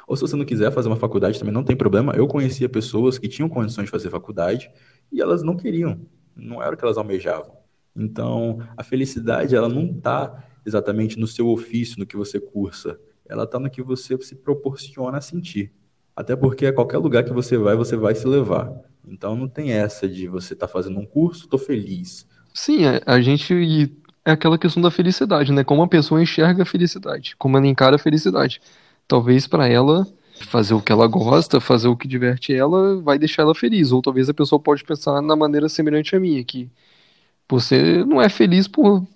Ou 0.06 0.16
se 0.16 0.22
você 0.22 0.36
não 0.36 0.44
quiser 0.44 0.70
fazer 0.70 0.88
uma 0.88 0.96
faculdade, 0.96 1.38
também 1.38 1.52
não 1.52 1.64
tem 1.64 1.74
problema. 1.74 2.14
Eu 2.14 2.26
conhecia 2.26 2.68
pessoas 2.68 3.18
que 3.18 3.28
tinham 3.28 3.48
condições 3.48 3.86
de 3.86 3.90
fazer 3.90 4.08
faculdade 4.08 4.70
e 5.10 5.20
elas 5.20 5.42
não 5.42 5.56
queriam. 5.56 6.00
Não 6.36 6.62
era 6.62 6.74
o 6.74 6.78
que 6.78 6.84
elas 6.84 6.96
almejavam. 6.96 7.56
Então, 7.96 8.58
a 8.76 8.84
felicidade, 8.84 9.56
ela 9.56 9.68
não 9.68 9.84
está 9.86 10.44
exatamente 10.64 11.18
no 11.18 11.26
seu 11.26 11.48
ofício, 11.48 11.98
no 11.98 12.06
que 12.06 12.16
você 12.16 12.40
cursa 12.40 12.98
ela 13.28 13.44
está 13.44 13.58
no 13.58 13.70
que 13.70 13.82
você 13.82 14.16
se 14.18 14.34
proporciona 14.34 15.18
a 15.18 15.20
sentir. 15.20 15.72
Até 16.14 16.36
porque 16.36 16.66
a 16.66 16.72
qualquer 16.72 16.98
lugar 16.98 17.24
que 17.24 17.32
você 17.32 17.56
vai, 17.56 17.74
você 17.74 17.96
vai 17.96 18.14
se 18.14 18.26
levar. 18.26 18.72
Então 19.06 19.34
não 19.34 19.48
tem 19.48 19.72
essa 19.72 20.08
de 20.08 20.28
você 20.28 20.54
estar 20.54 20.66
tá 20.66 20.72
fazendo 20.72 20.98
um 20.98 21.06
curso, 21.06 21.48
tô 21.48 21.58
feliz. 21.58 22.26
Sim, 22.54 22.82
a 23.04 23.20
gente 23.20 23.92
é 24.24 24.32
aquela 24.32 24.58
questão 24.58 24.82
da 24.82 24.90
felicidade, 24.90 25.52
né? 25.52 25.62
Como 25.64 25.82
a 25.82 25.88
pessoa 25.88 26.22
enxerga 26.22 26.62
a 26.62 26.66
felicidade, 26.66 27.34
como 27.36 27.56
ela 27.56 27.66
encara 27.66 27.96
a 27.96 27.98
felicidade. 27.98 28.60
Talvez 29.06 29.46
para 29.46 29.68
ela 29.68 30.06
fazer 30.46 30.74
o 30.74 30.80
que 30.80 30.90
ela 30.90 31.06
gosta, 31.06 31.60
fazer 31.60 31.88
o 31.88 31.96
que 31.96 32.08
diverte 32.08 32.52
ela, 32.52 33.00
vai 33.00 33.18
deixar 33.18 33.42
ela 33.42 33.54
feliz. 33.54 33.92
Ou 33.92 34.02
talvez 34.02 34.28
a 34.28 34.34
pessoa 34.34 34.58
pode 34.58 34.82
pensar 34.84 35.20
na 35.20 35.36
maneira 35.36 35.68
semelhante 35.68 36.16
à 36.16 36.20
minha, 36.20 36.42
que 36.42 36.68
você 37.48 38.04
não 38.04 38.20
é 38.20 38.28
feliz 38.28 38.66
por 38.66 39.06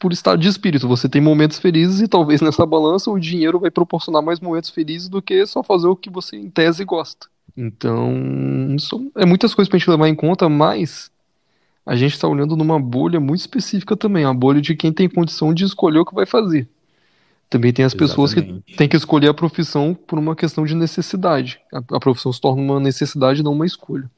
por 0.00 0.12
estado 0.14 0.40
de 0.40 0.48
espírito. 0.48 0.88
Você 0.88 1.08
tem 1.08 1.20
momentos 1.20 1.58
felizes 1.58 2.00
e 2.00 2.08
talvez 2.08 2.40
nessa 2.40 2.64
balança 2.64 3.10
o 3.10 3.20
dinheiro 3.20 3.60
vai 3.60 3.70
proporcionar 3.70 4.22
mais 4.22 4.40
momentos 4.40 4.70
felizes 4.70 5.10
do 5.10 5.20
que 5.20 5.44
só 5.46 5.62
fazer 5.62 5.86
o 5.88 5.94
que 5.94 6.08
você 6.08 6.36
em 6.36 6.48
tese 6.48 6.84
gosta. 6.84 7.28
Então, 7.54 8.16
é 9.16 9.26
muitas 9.26 9.52
coisas 9.52 9.68
pra 9.68 9.78
gente 9.78 9.90
levar 9.90 10.08
em 10.08 10.14
conta, 10.14 10.48
mas 10.48 11.10
a 11.90 11.96
gente 11.96 12.12
está 12.12 12.28
olhando 12.28 12.54
numa 12.54 12.78
bolha 12.78 13.18
muito 13.18 13.40
específica 13.40 13.96
também, 13.96 14.24
a 14.24 14.32
bolha 14.32 14.60
de 14.60 14.76
quem 14.76 14.92
tem 14.92 15.08
condição 15.08 15.52
de 15.52 15.64
escolher 15.64 15.98
o 15.98 16.04
que 16.04 16.14
vai 16.14 16.24
fazer. 16.24 16.68
Também 17.48 17.72
tem 17.72 17.84
as 17.84 17.92
Exatamente. 17.92 18.10
pessoas 18.10 18.32
que 18.32 18.76
têm 18.76 18.88
que 18.88 18.96
escolher 18.96 19.26
a 19.26 19.34
profissão 19.34 19.92
por 19.92 20.16
uma 20.16 20.36
questão 20.36 20.64
de 20.64 20.76
necessidade. 20.76 21.60
A, 21.74 21.78
a 21.96 21.98
profissão 21.98 22.32
se 22.32 22.40
torna 22.40 22.62
uma 22.62 22.78
necessidade, 22.78 23.42
não 23.42 23.52
uma 23.54 23.66
escolha. 23.66 24.08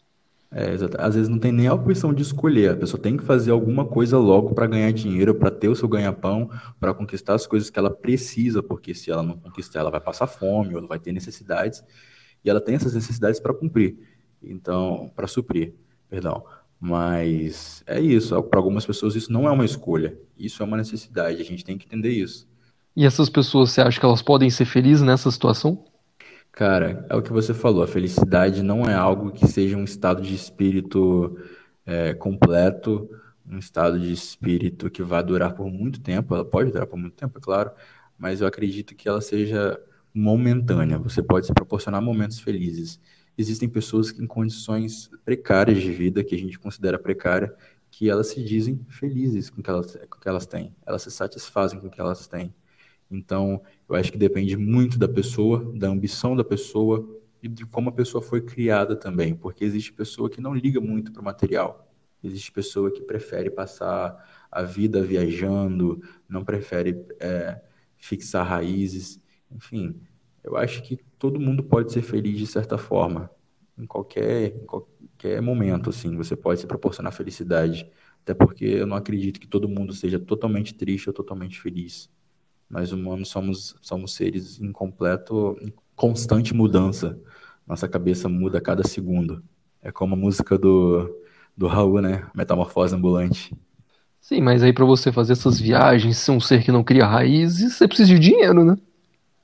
É, 0.50 0.74
Às 0.98 1.14
vezes 1.14 1.30
não 1.30 1.38
tem 1.38 1.50
nem 1.50 1.66
a 1.66 1.72
opção 1.72 2.12
de 2.12 2.20
escolher. 2.20 2.72
A 2.72 2.76
pessoa 2.76 3.02
tem 3.02 3.16
que 3.16 3.24
fazer 3.24 3.50
alguma 3.52 3.86
coisa 3.86 4.18
logo 4.18 4.54
para 4.54 4.66
ganhar 4.66 4.92
dinheiro, 4.92 5.34
para 5.34 5.50
ter 5.50 5.68
o 5.68 5.74
seu 5.74 5.88
ganha-pão, 5.88 6.50
para 6.78 6.92
conquistar 6.92 7.32
as 7.36 7.46
coisas 7.46 7.70
que 7.70 7.78
ela 7.78 7.88
precisa, 7.88 8.62
porque 8.62 8.94
se 8.94 9.10
ela 9.10 9.22
não 9.22 9.38
conquistar, 9.38 9.80
ela 9.80 9.90
vai 9.90 10.00
passar 10.00 10.26
fome 10.26 10.74
ou 10.74 10.86
vai 10.86 10.98
ter 10.98 11.10
necessidades. 11.10 11.82
E 12.44 12.50
ela 12.50 12.60
tem 12.60 12.74
essas 12.74 12.92
necessidades 12.92 13.40
para 13.40 13.54
cumprir. 13.54 13.96
Então, 14.42 15.10
para 15.16 15.26
suprir, 15.26 15.72
perdão. 16.10 16.44
Mas 16.84 17.84
é 17.86 18.00
isso. 18.00 18.42
Para 18.42 18.58
algumas 18.58 18.84
pessoas 18.84 19.14
isso 19.14 19.32
não 19.32 19.46
é 19.46 19.52
uma 19.52 19.64
escolha. 19.64 20.18
Isso 20.36 20.64
é 20.64 20.66
uma 20.66 20.76
necessidade. 20.76 21.40
A 21.40 21.44
gente 21.44 21.64
tem 21.64 21.78
que 21.78 21.86
entender 21.86 22.10
isso. 22.10 22.48
E 22.96 23.06
essas 23.06 23.28
pessoas, 23.28 23.70
você 23.70 23.80
acha 23.80 24.00
que 24.00 24.04
elas 24.04 24.20
podem 24.20 24.50
ser 24.50 24.64
felizes 24.64 25.00
nessa 25.00 25.30
situação? 25.30 25.84
Cara, 26.50 27.06
é 27.08 27.14
o 27.14 27.22
que 27.22 27.32
você 27.32 27.54
falou, 27.54 27.84
a 27.84 27.86
felicidade 27.86 28.62
não 28.64 28.82
é 28.82 28.94
algo 28.94 29.30
que 29.30 29.46
seja 29.46 29.76
um 29.76 29.84
estado 29.84 30.20
de 30.20 30.34
espírito 30.34 31.38
é, 31.86 32.12
completo, 32.14 33.08
um 33.46 33.58
estado 33.58 33.98
de 33.98 34.12
espírito 34.12 34.90
que 34.90 35.04
vai 35.04 35.22
durar 35.22 35.54
por 35.54 35.70
muito 35.70 36.00
tempo. 36.00 36.34
Ela 36.34 36.44
pode 36.44 36.72
durar 36.72 36.86
por 36.88 36.98
muito 36.98 37.14
tempo, 37.14 37.38
é 37.38 37.40
claro, 37.40 37.70
mas 38.18 38.40
eu 38.40 38.46
acredito 38.48 38.94
que 38.94 39.08
ela 39.08 39.20
seja 39.20 39.80
momentânea. 40.12 40.98
Você 40.98 41.22
pode 41.22 41.46
se 41.46 41.54
proporcionar 41.54 42.02
momentos 42.02 42.40
felizes. 42.40 43.00
Existem 43.36 43.68
pessoas 43.68 44.10
em 44.18 44.26
condições 44.26 45.10
precárias 45.24 45.80
de 45.80 45.90
vida, 45.90 46.22
que 46.22 46.34
a 46.34 46.38
gente 46.38 46.58
considera 46.58 46.98
precária, 46.98 47.54
que 47.90 48.08
elas 48.08 48.28
se 48.28 48.42
dizem 48.42 48.80
felizes 48.88 49.50
com 49.50 49.60
o 49.60 49.62
que 49.62 49.70
elas, 49.70 49.96
com 50.08 50.18
que 50.18 50.28
elas 50.28 50.46
têm. 50.46 50.74
Elas 50.86 51.02
se 51.02 51.10
satisfazem 51.10 51.80
com 51.80 51.86
o 51.86 51.90
que 51.90 52.00
elas 52.00 52.26
têm. 52.26 52.54
Então, 53.10 53.62
eu 53.88 53.94
acho 53.94 54.10
que 54.10 54.18
depende 54.18 54.56
muito 54.56 54.98
da 54.98 55.08
pessoa, 55.08 55.70
da 55.74 55.88
ambição 55.88 56.34
da 56.34 56.42
pessoa 56.42 57.06
e 57.42 57.48
de 57.48 57.66
como 57.66 57.90
a 57.90 57.92
pessoa 57.92 58.22
foi 58.22 58.40
criada 58.40 58.96
também, 58.96 59.34
porque 59.34 59.64
existe 59.64 59.92
pessoa 59.92 60.30
que 60.30 60.40
não 60.40 60.54
liga 60.54 60.80
muito 60.80 61.12
para 61.12 61.20
o 61.20 61.24
material. 61.24 61.92
Existe 62.24 62.52
pessoa 62.52 62.90
que 62.90 63.02
prefere 63.02 63.50
passar 63.50 64.46
a 64.50 64.62
vida 64.62 65.02
viajando, 65.02 66.00
não 66.28 66.44
prefere 66.44 67.04
é, 67.18 67.60
fixar 67.96 68.46
raízes. 68.46 69.20
Enfim, 69.50 70.00
eu 70.44 70.56
acho 70.56 70.82
que 70.82 70.96
todo 71.18 71.40
mundo 71.40 71.62
pode 71.62 71.92
ser 71.92 72.02
feliz 72.02 72.38
de 72.38 72.46
certa 72.46 72.76
forma, 72.78 73.30
em 73.78 73.86
qualquer, 73.86 74.56
em 74.56 74.66
qualquer 74.66 75.40
momento, 75.40 75.90
assim, 75.90 76.16
você 76.16 76.36
pode 76.36 76.60
se 76.60 76.66
proporcionar 76.66 77.12
felicidade. 77.12 77.88
Até 78.22 78.34
porque 78.34 78.64
eu 78.64 78.86
não 78.86 78.96
acredito 78.96 79.40
que 79.40 79.46
todo 79.48 79.68
mundo 79.68 79.92
seja 79.92 80.18
totalmente 80.18 80.74
triste 80.74 81.08
ou 81.08 81.12
totalmente 81.12 81.60
feliz. 81.60 82.08
Nós 82.70 82.92
humanos 82.92 83.28
somos, 83.28 83.76
somos 83.82 84.14
seres 84.14 84.60
em 84.60 84.72
em 85.62 85.72
constante 85.96 86.54
mudança. 86.54 87.20
Nossa 87.66 87.88
cabeça 87.88 88.28
muda 88.28 88.58
a 88.58 88.60
cada 88.60 88.86
segundo. 88.86 89.42
É 89.82 89.90
como 89.92 90.14
a 90.14 90.16
música 90.16 90.58
do, 90.58 91.22
do 91.56 91.66
Raul, 91.66 92.00
né? 92.00 92.28
Metamorfose 92.34 92.94
ambulante. 92.94 93.54
Sim, 94.20 94.40
mas 94.40 94.62
aí 94.62 94.72
para 94.72 94.84
você 94.84 95.10
fazer 95.10 95.32
essas 95.32 95.60
viagens, 95.60 96.16
ser 96.18 96.30
um 96.30 96.40
ser 96.40 96.62
que 96.64 96.70
não 96.72 96.84
cria 96.84 97.04
raízes, 97.06 97.74
você 97.74 97.88
precisa 97.88 98.08
de 98.08 98.18
dinheiro, 98.18 98.64
né? 98.64 98.76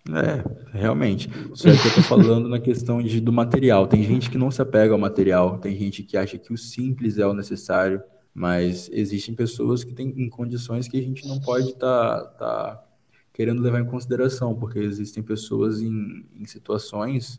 É, 0.09 0.79
realmente. 0.79 1.29
Só 1.55 1.69
é 1.69 1.77
que 1.77 1.87
eu 1.87 1.95
tô 1.95 2.03
falando 2.03 2.49
na 2.49 2.59
questão 2.59 3.03
de, 3.03 3.21
do 3.21 3.33
material. 3.33 3.87
Tem 3.87 4.03
gente 4.03 4.31
que 4.31 4.39
não 4.39 4.51
se 4.51 4.63
apega 4.63 4.93
ao 4.93 4.99
material, 4.99 5.59
tem 5.59 5.77
gente 5.77 6.03
que 6.03 6.17
acha 6.17 6.39
que 6.39 6.53
o 6.53 6.57
simples 6.57 7.19
é 7.19 7.27
o 7.27 7.35
necessário, 7.35 8.03
Mas 8.33 8.89
existem 8.93 9.35
pessoas 9.35 9.85
que 9.85 9.93
têm 9.93 10.09
em 10.17 10.29
condições 10.29 10.87
que 10.87 10.97
a 10.97 11.03
gente 11.03 11.27
não 11.27 11.41
pode 11.41 11.71
estar 11.71 12.21
tá, 12.21 12.25
tá 12.39 12.85
querendo 13.33 13.61
levar 13.61 13.81
em 13.81 13.87
consideração, 13.87 14.55
porque 14.55 14.79
existem 14.79 15.23
pessoas 15.23 15.81
em, 15.83 16.25
em 16.35 16.47
situações 16.47 17.39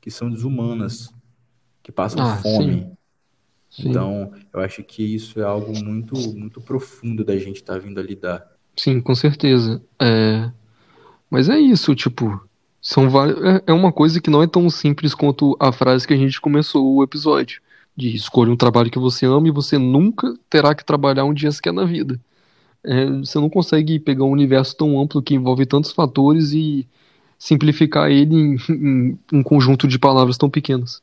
que 0.00 0.10
são 0.10 0.30
desumanas, 0.30 1.12
que 1.82 1.90
passam 1.90 2.24
ah, 2.24 2.36
fome. 2.36 2.74
Sim. 2.74 2.98
Sim. 3.70 3.90
Então, 3.90 4.32
eu 4.52 4.60
acho 4.60 4.82
que 4.82 5.02
isso 5.02 5.40
é 5.40 5.44
algo 5.44 5.72
muito, 5.84 6.16
muito 6.34 6.60
profundo 6.60 7.24
da 7.24 7.36
gente 7.36 7.56
estar 7.56 7.74
tá 7.74 7.78
vindo 7.78 8.00
a 8.00 8.02
lidar. 8.02 8.46
Sim, 8.76 9.00
com 9.00 9.14
certeza. 9.14 9.82
É... 10.00 10.50
Mas 11.30 11.48
é 11.48 11.58
isso, 11.58 11.94
tipo, 11.94 12.40
são. 12.80 13.06
É, 13.06 13.62
é 13.66 13.72
uma 13.72 13.92
coisa 13.92 14.20
que 14.20 14.30
não 14.30 14.42
é 14.42 14.46
tão 14.46 14.68
simples 14.70 15.14
quanto 15.14 15.56
a 15.60 15.72
frase 15.72 16.06
que 16.06 16.14
a 16.14 16.16
gente 16.16 16.40
começou 16.40 16.96
o 16.96 17.02
episódio. 17.02 17.60
De 17.96 18.14
escolha 18.14 18.52
um 18.52 18.56
trabalho 18.56 18.90
que 18.90 18.98
você 18.98 19.26
ama 19.26 19.48
e 19.48 19.52
você 19.52 19.76
nunca 19.76 20.32
terá 20.48 20.74
que 20.74 20.84
trabalhar 20.84 21.24
um 21.24 21.34
dia 21.34 21.50
sequer 21.50 21.72
na 21.72 21.84
vida. 21.84 22.20
É, 22.84 23.06
você 23.06 23.38
não 23.40 23.50
consegue 23.50 23.98
pegar 23.98 24.24
um 24.24 24.30
universo 24.30 24.76
tão 24.76 25.00
amplo 25.00 25.20
que 25.20 25.34
envolve 25.34 25.66
tantos 25.66 25.90
fatores 25.90 26.52
e 26.52 26.86
simplificar 27.36 28.10
ele 28.10 28.34
em, 28.34 28.56
em 28.70 29.18
um 29.32 29.42
conjunto 29.42 29.88
de 29.88 29.98
palavras 29.98 30.38
tão 30.38 30.48
pequenas. 30.48 31.02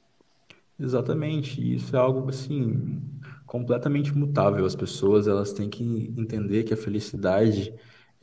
Exatamente, 0.80 1.76
isso 1.76 1.96
é 1.96 2.00
algo 2.00 2.30
assim 2.30 3.02
completamente 3.46 4.16
mutável. 4.18 4.66
As 4.66 4.76
pessoas 4.76 5.28
elas 5.28 5.54
têm 5.54 5.70
que 5.70 6.14
entender 6.18 6.64
que 6.64 6.74
a 6.74 6.78
felicidade 6.78 7.74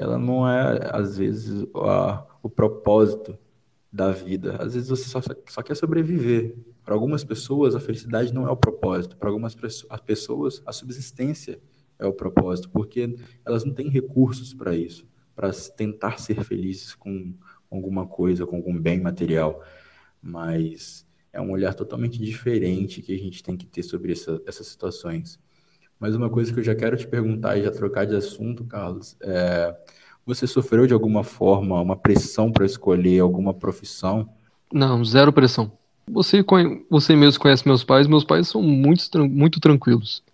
ela 0.02 0.18
não 0.18 0.48
é 0.48 0.90
às 0.92 1.16
vezes 1.16 1.66
a, 1.74 2.26
o 2.42 2.50
propósito 2.50 3.38
da 3.92 4.10
vida. 4.10 4.56
Às 4.58 4.74
vezes 4.74 4.88
você 4.88 5.04
só, 5.04 5.20
só 5.48 5.62
quer 5.62 5.74
sobreviver. 5.74 6.56
Para 6.84 6.94
algumas 6.94 7.22
pessoas 7.22 7.74
a 7.74 7.80
felicidade 7.80 8.34
não 8.34 8.46
é 8.46 8.50
o 8.50 8.56
propósito. 8.56 9.16
Para 9.16 9.28
algumas 9.28 9.56
pessoas 10.04 10.62
a 10.66 10.72
subsistência 10.72 11.60
é 11.98 12.06
o 12.06 12.12
propósito, 12.12 12.68
porque 12.70 13.16
elas 13.44 13.64
não 13.64 13.72
têm 13.72 13.88
recursos 13.88 14.52
para 14.52 14.74
isso, 14.74 15.06
para 15.36 15.52
tentar 15.52 16.18
ser 16.18 16.42
felizes 16.42 16.94
com 16.94 17.32
alguma 17.70 18.06
coisa, 18.06 18.46
com 18.46 18.56
algum 18.56 18.78
bem 18.78 19.00
material. 19.00 19.62
Mas 20.20 21.06
é 21.32 21.40
um 21.40 21.52
olhar 21.52 21.74
totalmente 21.74 22.18
diferente 22.18 23.00
que 23.00 23.14
a 23.14 23.18
gente 23.18 23.42
tem 23.42 23.56
que 23.56 23.66
ter 23.66 23.82
sobre 23.82 24.12
essa, 24.12 24.42
essas 24.46 24.66
situações. 24.66 25.38
Mas 26.02 26.16
uma 26.16 26.28
coisa 26.28 26.52
que 26.52 26.58
eu 26.58 26.64
já 26.64 26.74
quero 26.74 26.96
te 26.96 27.06
perguntar 27.06 27.56
e 27.56 27.62
já 27.62 27.70
trocar 27.70 28.04
de 28.04 28.16
assunto, 28.16 28.64
Carlos, 28.64 29.16
é, 29.22 29.72
você 30.26 30.48
sofreu 30.48 30.84
de 30.84 30.92
alguma 30.92 31.22
forma 31.22 31.80
uma 31.80 31.94
pressão 31.94 32.50
para 32.50 32.66
escolher 32.66 33.20
alguma 33.20 33.54
profissão? 33.54 34.28
Não, 34.72 35.04
zero 35.04 35.32
pressão. 35.32 35.70
Você, 36.10 36.44
você 36.90 37.14
mesmo 37.14 37.40
conhece 37.40 37.68
meus 37.68 37.84
pais, 37.84 38.08
meus 38.08 38.24
pais 38.24 38.48
são 38.48 38.60
muito, 38.60 39.00
muito 39.28 39.60
tranquilos. 39.60 40.24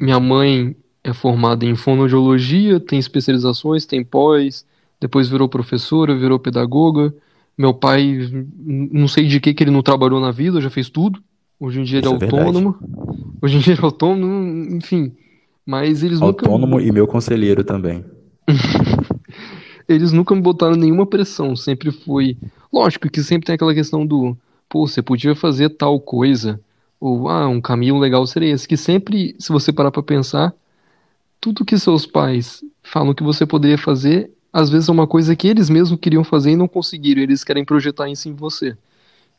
Minha 0.00 0.18
mãe 0.18 0.74
é 1.04 1.12
formada 1.12 1.66
em 1.66 1.76
fonoaudiologia, 1.76 2.80
tem 2.80 2.98
especializações, 2.98 3.84
tem 3.84 4.02
pós, 4.02 4.64
depois 4.98 5.28
virou 5.28 5.46
professora, 5.46 6.16
virou 6.16 6.38
pedagoga. 6.38 7.14
Meu 7.56 7.74
pai, 7.74 8.30
não 8.56 9.06
sei 9.06 9.26
de 9.26 9.38
que 9.40 9.52
que 9.52 9.62
ele 9.62 9.70
não 9.70 9.82
trabalhou 9.82 10.20
na 10.20 10.30
vida, 10.30 10.58
já 10.58 10.70
fez 10.70 10.88
tudo. 10.88 11.22
Hoje 11.60 11.80
em 11.80 11.84
dia 11.84 11.98
ele 11.98 12.06
é, 12.06 12.10
é 12.10 12.14
autônomo. 12.14 12.76
Hoje 13.40 13.56
em 13.56 13.60
dia 13.60 13.74
ele 13.74 13.80
é 13.82 13.84
autônomo, 13.84 14.76
enfim. 14.76 15.12
Mas 15.64 16.02
eles 16.02 16.20
autônomo 16.22 16.76
nunca... 16.76 16.88
e 16.88 16.92
meu 16.92 17.06
conselheiro 17.06 17.62
também. 17.62 18.04
eles 19.88 20.12
nunca 20.12 20.34
me 20.34 20.40
botaram 20.40 20.76
nenhuma 20.76 21.06
pressão. 21.06 21.54
Sempre 21.54 21.90
foi. 21.90 22.36
Lógico 22.72 23.10
que 23.10 23.22
sempre 23.22 23.46
tem 23.46 23.54
aquela 23.54 23.74
questão 23.74 24.06
do. 24.06 24.36
Pô, 24.68 24.86
você 24.86 25.02
podia 25.02 25.34
fazer 25.34 25.70
tal 25.70 26.00
coisa. 26.00 26.60
Ou, 27.00 27.28
ah, 27.28 27.48
um 27.48 27.60
caminho 27.60 27.98
legal 27.98 28.26
seria 28.26 28.52
esse. 28.52 28.66
Que 28.66 28.76
sempre, 28.76 29.36
se 29.38 29.50
você 29.50 29.72
parar 29.72 29.90
pra 29.90 30.02
pensar, 30.02 30.52
tudo 31.40 31.64
que 31.64 31.78
seus 31.78 32.06
pais 32.06 32.64
falam 32.82 33.14
que 33.14 33.22
você 33.22 33.46
poderia 33.46 33.78
fazer 33.78 34.30
às 34.52 34.70
vezes 34.70 34.88
é 34.88 34.92
uma 34.92 35.06
coisa 35.06 35.36
que 35.36 35.46
eles 35.46 35.68
mesmos 35.68 36.00
queriam 36.00 36.24
fazer 36.24 36.52
e 36.52 36.56
não 36.56 36.68
conseguiram, 36.68 37.22
eles 37.22 37.44
querem 37.44 37.64
projetar 37.64 38.08
isso 38.08 38.28
em 38.28 38.34
você. 38.34 38.76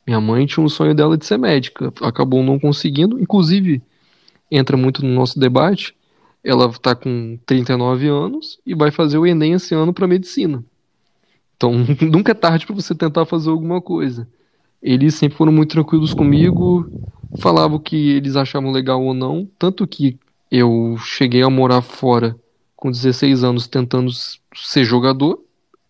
Minha 0.05 0.21
mãe 0.21 0.45
tinha 0.45 0.63
um 0.63 0.69
sonho 0.69 0.95
dela 0.95 1.17
de 1.17 1.25
ser 1.25 1.37
médica, 1.37 1.93
acabou 2.01 2.43
não 2.43 2.59
conseguindo, 2.59 3.19
inclusive 3.19 3.81
entra 4.49 4.75
muito 4.77 5.05
no 5.05 5.13
nosso 5.13 5.39
debate. 5.39 5.95
Ela 6.43 6.67
está 6.67 6.95
com 6.95 7.37
39 7.45 8.07
anos 8.07 8.59
e 8.65 8.73
vai 8.73 8.91
fazer 8.91 9.17
o 9.17 9.25
Enem 9.25 9.53
esse 9.53 9.75
ano 9.75 9.93
para 9.93 10.07
medicina. 10.07 10.63
Então, 11.55 11.73
nunca 12.09 12.31
é 12.31 12.35
tarde 12.35 12.65
para 12.65 12.75
você 12.75 12.95
tentar 12.95 13.25
fazer 13.25 13.49
alguma 13.49 13.81
coisa. 13.81 14.27
Eles 14.81 15.15
sempre 15.15 15.37
foram 15.37 15.51
muito 15.51 15.71
tranquilos 15.71 16.13
comigo, 16.13 16.89
falavam 17.37 17.77
que 17.77 18.11
eles 18.11 18.37
achavam 18.37 18.71
legal 18.71 19.03
ou 19.03 19.13
não, 19.13 19.47
tanto 19.59 19.85
que 19.85 20.17
eu 20.49 20.95
cheguei 21.03 21.43
a 21.43 21.49
morar 21.49 21.81
fora 21.81 22.35
com 22.75 22.89
16 22.89 23.43
anos 23.43 23.67
tentando 23.67 24.09
ser 24.55 24.85
jogador. 24.85 25.39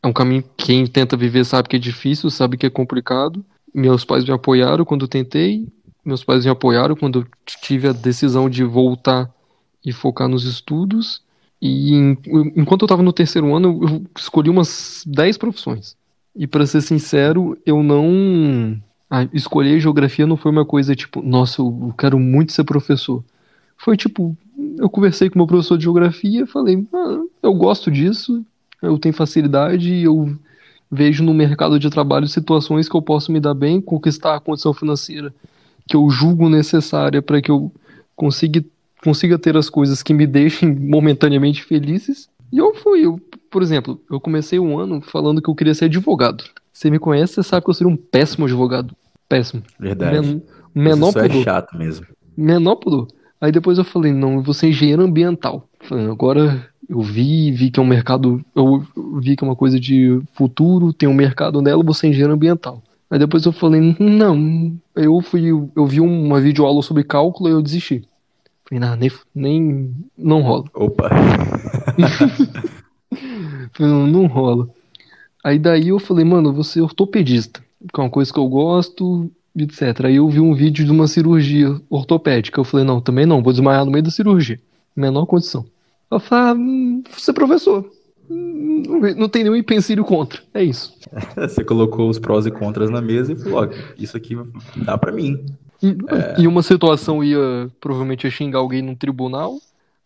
É 0.01 0.07
um 0.07 0.13
caminho 0.13 0.43
que 0.57 0.65
quem 0.65 0.87
tenta 0.87 1.15
viver 1.15 1.45
sabe 1.45 1.69
que 1.69 1.75
é 1.75 1.79
difícil, 1.79 2.29
sabe 2.31 2.57
que 2.57 2.65
é 2.65 2.69
complicado. 2.69 3.45
Meus 3.73 4.03
pais 4.03 4.25
me 4.25 4.31
apoiaram 4.31 4.83
quando 4.83 5.07
tentei, 5.07 5.67
meus 6.03 6.23
pais 6.23 6.45
me 6.45 6.51
apoiaram 6.51 6.95
quando 6.95 7.27
tive 7.61 7.87
a 7.87 7.93
decisão 7.93 8.49
de 8.49 8.63
voltar 8.63 9.29
e 9.85 9.91
focar 9.91 10.27
nos 10.27 10.45
estudos. 10.45 11.21
E 11.61 11.93
enquanto 12.55 12.83
eu 12.83 12.85
estava 12.85 13.03
no 13.03 13.11
terceiro 13.11 13.53
ano, 13.53 13.79
eu 13.81 14.05
escolhi 14.17 14.49
umas 14.49 15.03
10 15.05 15.37
profissões. 15.37 15.95
E 16.35 16.47
para 16.47 16.65
ser 16.65 16.81
sincero, 16.81 17.57
eu 17.65 17.83
não. 17.83 18.81
Ah, 19.09 19.27
escolher 19.33 19.79
geografia 19.79 20.27
não 20.27 20.37
foi 20.37 20.51
uma 20.51 20.63
coisa 20.63 20.95
tipo, 20.95 21.21
nossa, 21.21 21.61
eu 21.61 21.93
quero 21.97 22.19
muito 22.19 22.53
ser 22.53 22.63
professor. 22.63 23.23
Foi 23.75 23.97
tipo, 23.97 24.37
eu 24.77 24.89
conversei 24.89 25.29
com 25.29 25.39
meu 25.39 25.47
professor 25.47 25.77
de 25.77 25.83
geografia, 25.83 26.45
falei, 26.45 26.85
ah, 26.93 27.19
eu 27.41 27.53
gosto 27.53 27.89
disso, 27.89 28.45
eu 28.81 28.97
tenho 28.99 29.13
facilidade, 29.13 30.01
eu 30.03 30.37
vejo 30.91 31.23
no 31.23 31.33
mercado 31.33 31.79
de 31.79 31.89
trabalho 31.89 32.27
situações 32.27 32.87
que 32.87 32.95
eu 32.95 33.01
posso 33.01 33.31
me 33.31 33.39
dar 33.39 33.53
bem, 33.53 33.81
conquistar 33.81 34.35
a 34.35 34.39
condição 34.39 34.73
financeira 34.73 35.33
que 35.89 35.95
eu 35.95 36.07
julgo 36.11 36.47
necessária 36.47 37.19
para 37.19 37.41
que 37.41 37.49
eu 37.49 37.73
consiga, 38.15 38.63
consiga 39.03 39.39
ter 39.39 39.57
as 39.57 39.69
coisas 39.71 40.03
que 40.03 40.13
me 40.13 40.27
deixem 40.27 40.69
momentaneamente 40.77 41.63
felizes. 41.63 42.29
E 42.53 42.59
eu 42.59 42.75
fui, 42.75 43.05
eu, 43.05 43.19
por 43.49 43.63
exemplo, 43.63 43.99
eu 44.09 44.19
comecei 44.19 44.59
um 44.59 44.77
ano 44.77 45.01
falando 45.01 45.41
que 45.41 45.49
eu 45.49 45.55
queria 45.55 45.73
ser 45.73 45.85
advogado. 45.85 46.43
Você 46.71 46.91
me 46.91 46.99
conhece, 46.99 47.33
você 47.33 47.43
sabe 47.43 47.63
que 47.63 47.71
eu 47.71 47.73
seria 47.73 47.91
um 47.91 47.97
péssimo 47.97 48.45
advogado. 48.45 48.95
Péssimo. 49.27 49.63
Verdade. 49.79 50.19
Men 50.21 50.43
menor 50.73 51.09
Isso 51.09 51.19
é 51.19 51.43
chato 51.43 51.75
mesmo. 51.75 52.05
Menor 52.37 52.75
pudor. 52.75 53.07
Aí 53.41 53.51
depois 53.51 53.77
eu 53.77 53.83
falei, 53.83 54.13
não, 54.13 54.35
eu 54.35 54.41
vou 54.41 54.53
ser 54.53 54.67
engenheiro 54.67 55.01
ambiental. 55.01 55.67
Agora 56.11 56.67
eu 56.87 57.01
vi, 57.01 57.51
vi 57.51 57.71
que 57.71 57.79
é 57.79 57.83
um 57.83 57.87
mercado, 57.87 58.43
eu 58.55 58.85
vi 59.19 59.35
que 59.35 59.43
é 59.43 59.47
uma 59.47 59.55
coisa 59.55 59.79
de 59.79 60.21
futuro, 60.33 60.93
tem 60.93 61.09
um 61.09 61.13
mercado 61.13 61.61
nela, 61.61 61.81
eu 61.81 61.85
vou 61.85 61.93
ser 61.93 62.07
engenheiro 62.07 62.33
ambiental. 62.33 62.81
Aí 63.09 63.17
depois 63.17 63.43
eu 63.45 63.51
falei, 63.51 63.95
não, 63.99 64.77
eu 64.95 65.19
fui, 65.21 65.47
eu 65.49 65.85
vi 65.87 65.99
uma 65.99 66.39
videoaula 66.39 66.81
sobre 66.83 67.03
cálculo 67.03 67.49
e 67.49 67.53
eu 67.53 67.61
desisti. 67.61 68.07
Falei, 68.67 68.79
não, 68.79 68.95
nem, 68.95 69.11
nem 69.33 69.95
não 70.15 70.41
rola. 70.41 70.65
Opa. 70.75 71.09
falei, 73.73 73.91
não, 73.91 74.05
não 74.05 74.27
rola. 74.27 74.69
Aí 75.43 75.57
daí 75.57 75.87
eu 75.87 75.97
falei, 75.97 76.23
mano, 76.23 76.49
eu 76.49 76.53
vou 76.53 76.63
ser 76.63 76.81
ortopedista, 76.81 77.63
que 77.91 77.99
é 77.99 78.03
uma 78.03 78.09
coisa 78.11 78.31
que 78.31 78.37
eu 78.37 78.47
gosto, 78.47 79.31
etc. 79.57 80.05
Aí 80.05 80.17
eu 80.17 80.29
vi 80.29 80.39
um 80.39 80.53
vídeo 80.53 80.85
de 80.85 80.91
uma 80.91 81.07
cirurgia 81.07 81.81
ortopédica. 81.89 82.59
Eu 82.59 82.63
falei, 82.63 82.85
não, 82.85 83.01
também 83.01 83.25
não, 83.25 83.41
vou 83.41 83.51
desmaiar 83.51 83.85
no 83.85 83.91
meio 83.91 84.03
da 84.03 84.11
cirurgia. 84.11 84.59
Menor 84.95 85.25
condição. 85.25 85.65
Eu 86.11 86.19
falei, 86.19 86.51
ah, 86.51 86.53
hum, 86.53 87.03
você 87.09 87.31
é 87.31 87.33
professor. 87.33 87.89
Não 88.29 89.27
tem 89.27 89.43
nenhum 89.43 89.55
empecilho 89.55 90.05
contra. 90.05 90.41
É 90.53 90.63
isso. 90.63 90.93
você 91.35 91.63
colocou 91.63 92.09
os 92.09 92.19
prós 92.19 92.45
e 92.45 92.51
contras 92.51 92.89
na 92.89 93.01
mesa 93.01 93.33
e 93.33 93.35
falou, 93.35 93.63
ó, 93.63 93.69
isso 93.97 94.15
aqui 94.15 94.37
dá 94.77 94.97
para 94.97 95.11
mim. 95.11 95.45
E, 95.81 95.89
é... 96.09 96.41
e 96.41 96.47
uma 96.47 96.61
situação 96.61 97.23
ia, 97.23 97.69
provavelmente, 97.81 98.25
ia 98.25 98.31
xingar 98.31 98.59
alguém 98.59 98.81
num 98.81 98.95
tribunal. 98.95 99.57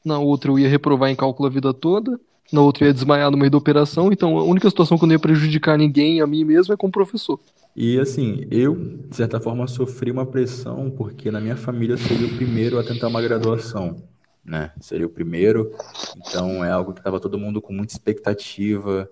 Na 0.05 0.19
outra 0.19 0.51
eu 0.51 0.59
ia 0.59 0.69
reprovar 0.69 1.09
em 1.09 1.15
cálculo 1.15 1.47
a 1.47 1.51
vida 1.51 1.73
toda. 1.73 2.19
Na 2.51 2.61
outra 2.61 2.83
eu 2.83 2.87
ia 2.87 2.93
desmaiar 2.93 3.31
no 3.31 3.37
meio 3.37 3.51
da 3.51 3.57
operação. 3.57 4.11
Então 4.11 4.37
a 4.37 4.43
única 4.43 4.69
situação 4.69 4.97
que 4.97 5.03
eu 5.03 5.07
não 5.07 5.15
ia 5.15 5.19
prejudicar 5.19 5.77
ninguém, 5.77 6.21
a 6.21 6.27
mim 6.27 6.43
mesmo, 6.43 6.73
é 6.73 6.77
como 6.77 6.91
professor. 6.91 7.39
E 7.75 7.99
assim, 7.99 8.45
eu, 8.51 8.75
de 9.09 9.15
certa 9.15 9.39
forma, 9.39 9.67
sofri 9.67 10.11
uma 10.11 10.25
pressão, 10.25 10.91
porque 10.91 11.31
na 11.31 11.41
minha 11.41 11.55
família 11.55 11.93
eu 11.93 11.97
seria 11.97 12.27
o 12.27 12.35
primeiro 12.35 12.77
a 12.77 12.83
tentar 12.83 13.07
uma 13.07 13.21
graduação, 13.21 13.95
né? 14.43 14.71
Seria 14.81 15.05
o 15.05 15.09
primeiro, 15.09 15.71
então 16.17 16.63
é 16.63 16.71
algo 16.71 16.93
que 16.93 16.99
estava 16.99 17.19
todo 17.19 17.39
mundo 17.39 17.61
com 17.61 17.73
muita 17.73 17.93
expectativa. 17.93 19.09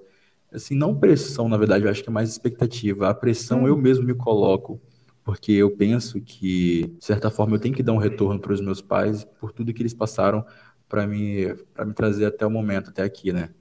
Assim, 0.51 0.75
não 0.75 0.93
pressão, 0.93 1.47
na 1.47 1.57
verdade, 1.57 1.85
eu 1.85 1.91
acho 1.91 2.03
que 2.03 2.09
é 2.09 2.11
mais 2.11 2.29
expectativa. 2.29 3.09
A 3.09 3.13
pressão 3.13 3.65
eu 3.65 3.77
mesmo 3.77 4.05
me 4.05 4.13
coloco, 4.13 4.81
porque 5.23 5.53
eu 5.53 5.71
penso 5.71 6.19
que, 6.19 6.87
de 6.99 7.05
certa 7.05 7.29
forma, 7.29 7.55
eu 7.55 7.59
tenho 7.59 7.75
que 7.75 7.83
dar 7.83 7.93
um 7.93 7.97
retorno 7.97 8.39
para 8.39 8.53
os 8.53 8.61
meus 8.61 8.81
pais 8.81 9.23
por 9.39 9.51
tudo 9.51 9.73
que 9.73 9.81
eles 9.81 9.93
passaram 9.93 10.45
para 10.89 11.07
me, 11.07 11.45
me 11.85 11.93
trazer 11.93 12.25
até 12.25 12.45
o 12.45 12.51
momento, 12.51 12.89
até 12.89 13.03
aqui, 13.03 13.31
né? 13.31 13.51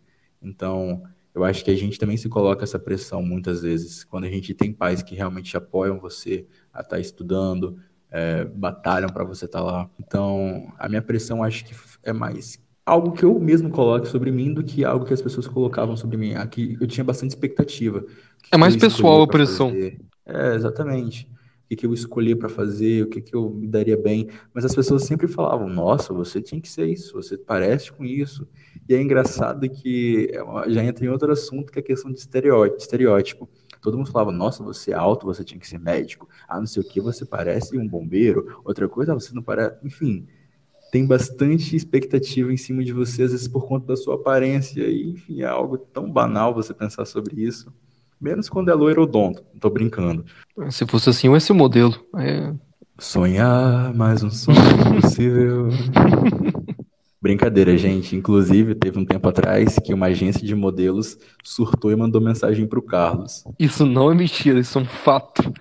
Então, 0.43 1.05
eu 1.33 1.45
acho 1.45 1.65
que 1.65 1.71
a 1.71 1.77
gente 1.77 1.99
também 1.99 2.17
se 2.17 2.29
coloca 2.29 2.65
essa 2.65 2.79
pressão 2.79 3.23
muitas 3.23 3.63
vezes, 3.63 4.03
quando 4.03 4.25
a 4.25 4.31
gente 4.31 4.53
tem 4.53 4.73
pais 4.73 5.03
que 5.03 5.15
realmente 5.15 5.57
apoiam 5.57 6.01
você 6.01 6.47
a 6.73 6.81
estar 6.81 6.97
tá 6.97 7.01
estudando, 7.01 7.79
é, 8.11 8.45
batalham 8.45 9.09
para 9.09 9.25
você 9.25 9.45
estar 9.45 9.61
tá 9.61 9.65
lá. 9.65 9.91
Então, 9.99 10.73
a 10.79 10.89
minha 10.89 11.03
pressão 11.03 11.43
acho 11.43 11.65
que 11.65 11.75
é 12.03 12.13
mais 12.13 12.59
algo 12.85 13.13
que 13.13 13.25
eu 13.25 13.39
mesmo 13.39 13.71
coloco 13.71 14.07
sobre 14.07 14.33
mim 14.33 14.53
do 14.53 14.65
que 14.65 14.85
algo 14.85 15.05
que 15.05 15.15
as 15.15 15.23
pessoas 15.23 15.47
colocavam 15.47 15.97
sobre 15.97 16.17
mim. 16.17 16.35
Aqui 16.35 16.77
eu 16.81 16.87
tinha 16.87 17.05
bastante 17.05 17.31
expectativa. 17.31 18.05
É 18.51 18.57
mais 18.57 18.77
pessoal 18.77 19.23
a 19.23 19.29
pressão. 19.29 19.71
Fazer. 19.71 20.01
É, 20.27 20.55
exatamente. 20.55 21.29
O 21.65 21.69
que, 21.71 21.77
que 21.77 21.87
eu 21.87 21.95
escolhi 21.95 22.35
para 22.35 22.49
fazer, 22.49 23.05
o 23.05 23.07
que, 23.07 23.21
que 23.21 23.35
eu 23.35 23.49
me 23.49 23.69
daria 23.69 23.97
bem. 23.97 24.29
Mas 24.53 24.65
as 24.65 24.75
pessoas 24.75 25.05
sempre 25.05 25.29
falavam: 25.29 25.69
Nossa, 25.69 26.13
você 26.13 26.41
tinha 26.41 26.61
que 26.61 26.69
ser 26.69 26.87
isso, 26.87 27.13
você 27.13 27.39
parece 27.39 27.93
com 27.93 28.05
isso. 28.05 28.47
E 28.89 28.95
é 28.95 29.01
engraçado 29.01 29.69
que 29.69 30.33
é 30.33 30.71
já 30.71 30.83
entra 30.83 31.05
em 31.05 31.09
outro 31.09 31.31
assunto 31.31 31.71
que 31.71 31.79
é 31.79 31.83
a 31.83 31.85
questão 31.85 32.11
de 32.11 32.19
estereótipo. 32.19 33.49
Todo 33.81 33.97
mundo 33.97 34.11
falava, 34.11 34.31
nossa, 34.31 34.63
você 34.63 34.93
é 34.93 34.95
alto, 34.95 35.27
você 35.27 35.43
tinha 35.43 35.59
que 35.59 35.67
ser 35.67 35.79
médico. 35.79 36.29
Ah, 36.49 36.59
não 36.59 36.67
sei 36.67 36.83
o 36.83 36.87
que, 36.87 37.01
você 37.01 37.25
parece 37.25 37.79
um 37.79 37.89
bombeiro. 37.89 38.61
Outra 38.65 38.89
coisa, 38.89 39.15
você 39.15 39.35
não 39.35 39.43
parece. 39.43 39.77
Enfim, 39.83 40.27
tem 40.93 41.07
bastante 41.07 41.75
expectativa 41.75 42.53
em 42.53 42.57
cima 42.57 42.85
de 42.85 42.93
você, 42.93 43.23
às 43.23 43.33
vezes 43.33 43.49
por 43.49 43.67
conta 43.67 43.87
da 43.87 43.97
sua 43.97 44.17
aparência. 44.17 44.83
E, 44.83 45.11
enfim, 45.11 45.43
é 45.43 45.47
algo 45.47 45.79
tão 45.79 46.11
banal 46.11 46.53
você 46.53 46.75
pensar 46.75 47.07
sobre 47.07 47.43
isso. 47.43 47.73
Menos 48.21 48.51
quando 48.51 48.71
é 48.71 48.75
loiro 48.75 49.01
ou 49.01 49.07
donto. 49.07 49.43
Não 49.53 49.61
tô 49.61 49.71
brincando. 49.71 50.27
Se 50.71 50.85
fosse 50.87 51.09
assim, 51.09 51.29
eu 51.29 51.35
ia 51.35 51.41
ser 51.41 51.55
modelo. 51.55 51.95
É... 52.17 52.53
Sonhar 52.99 53.95
mais 53.95 54.23
um 54.23 54.31
sonho 54.31 54.59
possível. 55.01 55.69
Brincadeira, 57.23 57.77
gente. 57.77 58.17
Inclusive, 58.17 58.75
teve 58.75 58.99
um 58.99 59.05
tempo 59.05 59.29
atrás 59.29 59.79
que 59.79 59.93
uma 59.93 60.07
agência 60.07 60.47
de 60.47 60.55
modelos 60.55 61.19
surtou 61.45 61.93
e 61.93 61.97
mandou 61.97 62.21
mensagem 62.21 62.67
pro 62.67 62.81
Carlos. 62.81 63.45
Isso 63.59 63.85
não 63.85 64.11
é 64.11 64.15
mentira, 64.15 64.59
isso 64.59 64.79
é 64.79 64.83
um 64.83 64.87
fato. 64.87 65.53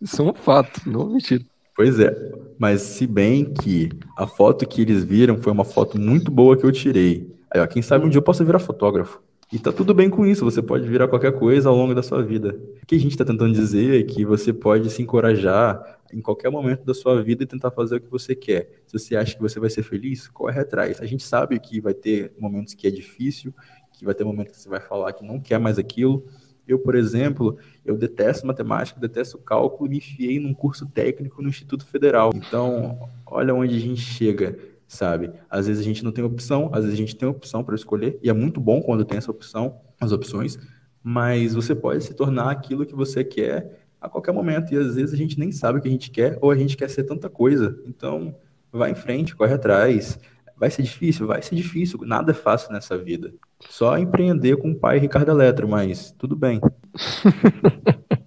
Isso 0.00 0.20
é 0.20 0.24
um 0.24 0.34
fato, 0.34 0.82
não 0.86 1.02
é 1.02 1.12
mentira. 1.14 1.44
Pois 1.74 1.98
é, 2.00 2.14
mas 2.58 2.82
se 2.82 3.06
bem 3.06 3.44
que 3.44 3.88
a 4.16 4.26
foto 4.26 4.66
que 4.66 4.82
eles 4.82 5.04
viram 5.04 5.38
foi 5.38 5.52
uma 5.52 5.64
foto 5.64 5.98
muito 5.98 6.30
boa 6.30 6.56
que 6.56 6.64
eu 6.64 6.72
tirei. 6.72 7.32
Aí, 7.50 7.60
ó, 7.60 7.66
quem 7.66 7.80
sabe 7.80 8.04
um 8.04 8.08
dia 8.08 8.18
eu 8.18 8.22
posso 8.22 8.44
virar 8.44 8.58
fotógrafo. 8.58 9.20
E 9.50 9.58
tá 9.58 9.72
tudo 9.72 9.94
bem 9.94 10.10
com 10.10 10.26
isso, 10.26 10.44
você 10.44 10.60
pode 10.60 10.86
virar 10.86 11.08
qualquer 11.08 11.32
coisa 11.32 11.70
ao 11.70 11.76
longo 11.76 11.94
da 11.94 12.02
sua 12.02 12.22
vida. 12.22 12.54
O 12.82 12.86
que 12.86 12.96
a 12.96 12.98
gente 12.98 13.12
está 13.12 13.24
tentando 13.24 13.54
dizer 13.54 13.98
é 13.98 14.02
que 14.02 14.24
você 14.24 14.52
pode 14.52 14.90
se 14.90 15.00
encorajar 15.00 15.97
em 16.12 16.20
qualquer 16.20 16.50
momento 16.50 16.84
da 16.84 16.94
sua 16.94 17.22
vida 17.22 17.42
e 17.42 17.46
tentar 17.46 17.70
fazer 17.70 17.96
o 17.96 18.00
que 18.00 18.10
você 18.10 18.34
quer. 18.34 18.82
Se 18.86 18.98
você 18.98 19.16
acha 19.16 19.34
que 19.34 19.42
você 19.42 19.60
vai 19.60 19.70
ser 19.70 19.82
feliz, 19.82 20.28
corre 20.28 20.60
atrás. 20.60 21.00
A 21.00 21.06
gente 21.06 21.22
sabe 21.22 21.58
que 21.58 21.80
vai 21.80 21.94
ter 21.94 22.32
momentos 22.38 22.74
que 22.74 22.86
é 22.86 22.90
difícil, 22.90 23.54
que 23.92 24.04
vai 24.04 24.14
ter 24.14 24.24
momentos 24.24 24.56
que 24.56 24.62
você 24.62 24.68
vai 24.68 24.80
falar 24.80 25.12
que 25.12 25.24
não 25.24 25.40
quer 25.40 25.58
mais 25.58 25.78
aquilo. 25.78 26.26
Eu, 26.66 26.78
por 26.78 26.94
exemplo, 26.94 27.56
eu 27.84 27.96
detesto 27.96 28.46
matemática, 28.46 29.00
detesto 29.00 29.38
cálculo 29.38 29.88
me 29.88 29.98
enfiei 29.98 30.38
num 30.38 30.52
curso 30.52 30.86
técnico 30.86 31.42
no 31.42 31.48
Instituto 31.48 31.86
Federal. 31.86 32.30
Então, 32.34 33.08
olha 33.26 33.54
onde 33.54 33.76
a 33.76 33.80
gente 33.80 34.00
chega 34.00 34.56
sabe? 34.88 35.30
Às 35.50 35.66
vezes 35.66 35.82
a 35.82 35.84
gente 35.84 36.02
não 36.02 36.10
tem 36.10 36.24
opção, 36.24 36.70
às 36.72 36.80
vezes 36.80 36.94
a 36.94 36.96
gente 36.96 37.14
tem 37.14 37.28
opção 37.28 37.62
para 37.62 37.74
escolher, 37.74 38.18
e 38.22 38.30
é 38.30 38.32
muito 38.32 38.58
bom 38.58 38.80
quando 38.80 39.04
tem 39.04 39.18
essa 39.18 39.30
opção, 39.30 39.78
as 40.00 40.12
opções, 40.12 40.58
mas 41.02 41.54
você 41.54 41.74
pode 41.74 42.02
se 42.02 42.14
tornar 42.14 42.50
aquilo 42.50 42.86
que 42.86 42.94
você 42.94 43.22
quer 43.22 43.77
a 44.00 44.08
qualquer 44.08 44.32
momento, 44.32 44.72
e 44.72 44.76
às 44.76 44.94
vezes 44.94 45.12
a 45.12 45.16
gente 45.16 45.38
nem 45.38 45.50
sabe 45.50 45.78
o 45.78 45.82
que 45.82 45.88
a 45.88 45.90
gente 45.90 46.10
quer, 46.10 46.38
ou 46.40 46.50
a 46.50 46.56
gente 46.56 46.76
quer 46.76 46.88
ser 46.88 47.04
tanta 47.04 47.28
coisa. 47.28 47.78
Então, 47.86 48.34
vai 48.72 48.92
em 48.92 48.94
frente, 48.94 49.34
corre 49.34 49.54
atrás. 49.54 50.18
Vai 50.56 50.70
ser 50.70 50.82
difícil? 50.82 51.26
Vai 51.26 51.42
ser 51.42 51.54
difícil, 51.54 52.00
nada 52.02 52.32
é 52.32 52.34
fácil 52.34 52.72
nessa 52.72 52.96
vida. 52.98 53.32
Só 53.68 53.96
empreender 53.98 54.56
com 54.56 54.70
o 54.70 54.74
pai 54.74 54.98
Ricardo 54.98 55.30
Eletro, 55.30 55.68
mas 55.68 56.12
tudo 56.18 56.36
bem. 56.36 56.60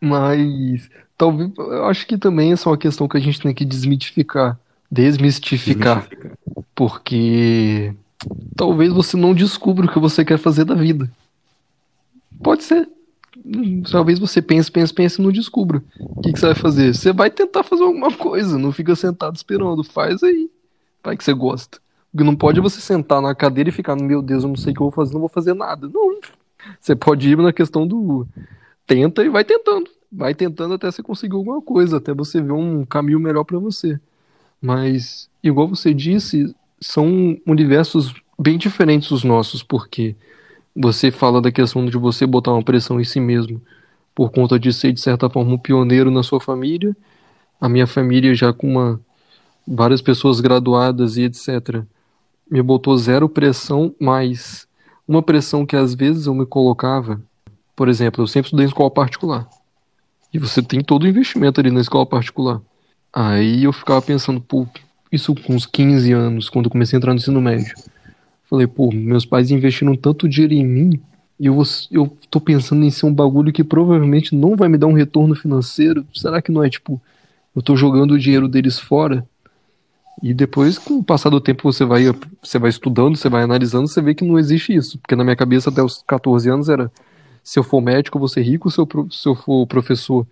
mas 0.00 0.90
talvez 1.16 1.50
eu 1.56 1.84
acho 1.86 2.06
que 2.06 2.16
também 2.16 2.52
essa 2.52 2.68
é 2.68 2.72
uma 2.72 2.78
questão 2.78 3.08
que 3.08 3.16
a 3.16 3.20
gente 3.20 3.40
tem 3.40 3.54
que 3.54 3.64
desmitificar 3.64 4.58
desmistificar. 4.90 6.08
Porque 6.74 7.94
talvez 8.54 8.92
você 8.92 9.16
não 9.16 9.34
descubra 9.34 9.86
o 9.86 9.90
que 9.90 9.98
você 9.98 10.24
quer 10.24 10.38
fazer 10.38 10.64
da 10.64 10.74
vida. 10.74 11.10
Pode 12.42 12.64
ser. 12.64 12.88
Talvez 13.90 14.18
você 14.18 14.40
pense, 14.42 14.70
pense, 14.70 14.92
pense 14.92 15.20
e 15.20 15.24
não 15.24 15.30
descubra. 15.30 15.82
O 15.98 16.20
que, 16.20 16.32
que 16.32 16.38
você 16.38 16.46
vai 16.46 16.54
fazer? 16.54 16.94
Você 16.94 17.12
vai 17.12 17.30
tentar 17.30 17.62
fazer 17.62 17.82
alguma 17.82 18.12
coisa, 18.12 18.58
não 18.58 18.72
fica 18.72 18.94
sentado 18.96 19.36
esperando. 19.36 19.84
Faz 19.84 20.22
aí. 20.22 20.50
Vai 21.02 21.16
que 21.16 21.24
você 21.24 21.32
gosta. 21.32 21.78
O 22.12 22.18
que 22.18 22.24
não 22.24 22.34
pode 22.34 22.58
é 22.58 22.62
você 22.62 22.80
sentar 22.80 23.20
na 23.20 23.34
cadeira 23.34 23.68
e 23.68 23.72
ficar, 23.72 23.94
meu 23.96 24.22
Deus, 24.22 24.42
eu 24.42 24.48
não 24.48 24.56
sei 24.56 24.72
o 24.72 24.74
que 24.74 24.80
eu 24.80 24.86
vou 24.86 24.92
fazer, 24.92 25.12
não 25.12 25.20
vou 25.20 25.28
fazer 25.28 25.54
nada. 25.54 25.88
Não. 25.88 26.18
Você 26.80 26.96
pode 26.96 27.28
ir 27.28 27.36
na 27.36 27.52
questão 27.52 27.86
do 27.86 28.26
tenta 28.86 29.24
e 29.24 29.28
vai 29.28 29.44
tentando. 29.44 29.90
Vai 30.10 30.34
tentando 30.34 30.74
até 30.74 30.90
você 30.90 31.02
conseguir 31.02 31.34
alguma 31.34 31.60
coisa, 31.60 31.98
até 31.98 32.14
você 32.14 32.40
ver 32.40 32.52
um 32.52 32.84
caminho 32.84 33.20
melhor 33.20 33.44
para 33.44 33.58
você. 33.58 34.00
Mas, 34.60 35.28
igual 35.42 35.68
você 35.68 35.92
disse, 35.92 36.54
são 36.80 37.36
universos 37.46 38.14
bem 38.38 38.56
diferentes 38.56 39.08
dos 39.08 39.24
nossos, 39.24 39.62
porque 39.62 40.16
você 40.76 41.10
fala 41.10 41.40
da 41.40 41.50
questão 41.50 41.86
de 41.86 41.96
você 41.96 42.26
botar 42.26 42.52
uma 42.52 42.62
pressão 42.62 43.00
em 43.00 43.04
si 43.04 43.18
mesmo 43.18 43.62
por 44.14 44.30
conta 44.30 44.58
de 44.58 44.72
ser, 44.72 44.92
de 44.92 45.00
certa 45.00 45.28
forma, 45.30 45.54
um 45.54 45.58
pioneiro 45.58 46.10
na 46.10 46.22
sua 46.22 46.40
família. 46.40 46.94
A 47.60 47.68
minha 47.68 47.86
família, 47.86 48.34
já 48.34 48.52
com 48.52 48.72
uma, 48.72 49.00
várias 49.66 50.02
pessoas 50.02 50.40
graduadas 50.40 51.16
e 51.16 51.22
etc., 51.22 51.82
me 52.50 52.62
botou 52.62 52.96
zero 52.96 53.28
pressão, 53.28 53.94
mas 54.00 54.68
uma 55.08 55.22
pressão 55.22 55.66
que 55.66 55.76
às 55.76 55.94
vezes 55.94 56.26
eu 56.26 56.34
me 56.34 56.46
colocava. 56.46 57.20
Por 57.74 57.88
exemplo, 57.88 58.22
eu 58.22 58.26
sempre 58.26 58.46
estudei 58.46 58.66
em 58.66 58.68
escola 58.68 58.90
particular. 58.90 59.48
E 60.32 60.38
você 60.38 60.62
tem 60.62 60.82
todo 60.82 61.04
o 61.04 61.08
investimento 61.08 61.60
ali 61.60 61.70
na 61.70 61.80
escola 61.80 62.06
particular. 62.06 62.60
Aí 63.12 63.64
eu 63.64 63.72
ficava 63.72 64.00
pensando, 64.02 64.40
pô, 64.40 64.66
isso 65.10 65.34
com 65.34 65.54
uns 65.54 65.66
15 65.66 66.12
anos, 66.12 66.48
quando 66.48 66.66
eu 66.66 66.70
comecei 66.70 66.96
a 66.96 66.98
entrar 66.98 67.12
no 67.12 67.18
ensino 67.18 67.40
médio. 67.40 67.74
Falei, 68.48 68.66
pô, 68.66 68.92
meus 68.92 69.24
pais 69.24 69.50
investiram 69.50 69.96
tanto 69.96 70.28
dinheiro 70.28 70.54
em 70.54 70.64
mim 70.64 71.00
e 71.38 71.46
eu, 71.46 71.62
eu 71.90 72.16
tô 72.30 72.40
pensando 72.40 72.84
em 72.84 72.90
ser 72.90 73.06
um 73.06 73.12
bagulho 73.12 73.52
que 73.52 73.62
provavelmente 73.62 74.34
não 74.34 74.56
vai 74.56 74.68
me 74.68 74.78
dar 74.78 74.86
um 74.86 74.92
retorno 74.92 75.34
financeiro. 75.34 76.06
Será 76.14 76.40
que 76.40 76.50
não 76.50 76.64
é 76.64 76.70
tipo, 76.70 77.00
eu 77.54 77.60
tô 77.60 77.76
jogando 77.76 78.12
o 78.12 78.18
dinheiro 78.18 78.48
deles 78.48 78.78
fora? 78.78 79.26
E 80.22 80.32
depois, 80.32 80.78
com 80.78 80.94
o 80.94 81.04
passar 81.04 81.28
do 81.28 81.40
tempo, 81.40 81.70
você 81.70 81.84
vai, 81.84 82.04
você 82.42 82.58
vai 82.58 82.70
estudando, 82.70 83.16
você 83.16 83.28
vai 83.28 83.42
analisando, 83.42 83.86
você 83.86 84.00
vê 84.00 84.14
que 84.14 84.24
não 84.24 84.38
existe 84.38 84.74
isso. 84.74 84.98
Porque 84.98 85.14
na 85.14 85.22
minha 85.22 85.36
cabeça, 85.36 85.68
até 85.68 85.82
os 85.82 86.02
14 86.06 86.48
anos, 86.48 86.70
era 86.70 86.90
se 87.44 87.58
eu 87.58 87.62
for 87.62 87.82
médico, 87.82 88.16
eu 88.16 88.20
vou 88.20 88.28
ser 88.28 88.40
rico, 88.40 88.70
se 88.70 88.78
eu, 88.80 88.88
se 89.10 89.28
eu 89.28 89.34
for 89.34 89.66
professor, 89.66 90.26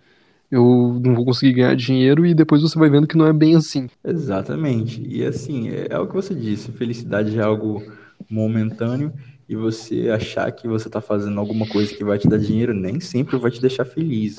eu 0.49 0.99
não 1.03 1.13
vou 1.13 1.25
conseguir 1.25 1.53
ganhar 1.53 1.75
dinheiro 1.75 2.25
e 2.25 2.33
depois 2.33 2.63
você 2.63 2.77
vai 2.79 2.89
vendo 2.89 3.05
que 3.05 3.17
não 3.17 3.27
é 3.27 3.33
bem 3.33 3.55
assim. 3.55 3.87
Exatamente. 4.03 5.05
E 5.07 5.23
assim, 5.23 5.69
é, 5.69 5.87
é 5.91 5.99
o 5.99 6.07
que 6.07 6.15
você 6.15 6.33
disse, 6.33 6.71
felicidade 6.71 7.37
é 7.37 7.43
algo 7.43 7.83
momentâneo 8.29 9.13
e 9.47 9.55
você 9.55 10.09
achar 10.09 10.51
que 10.51 10.67
você 10.67 10.87
está 10.87 11.01
fazendo 11.01 11.39
alguma 11.39 11.67
coisa 11.67 11.93
que 11.93 12.03
vai 12.03 12.17
te 12.17 12.27
dar 12.27 12.37
dinheiro 12.37 12.73
nem 12.73 12.99
sempre 12.99 13.37
vai 13.37 13.51
te 13.51 13.61
deixar 13.61 13.85
feliz. 13.85 14.37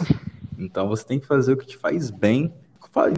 Então 0.59 0.89
você 0.89 1.05
tem 1.05 1.21
que 1.21 1.27
fazer 1.27 1.53
o 1.53 1.57
que 1.57 1.67
te 1.67 1.77
faz 1.77 2.11
bem. 2.11 2.53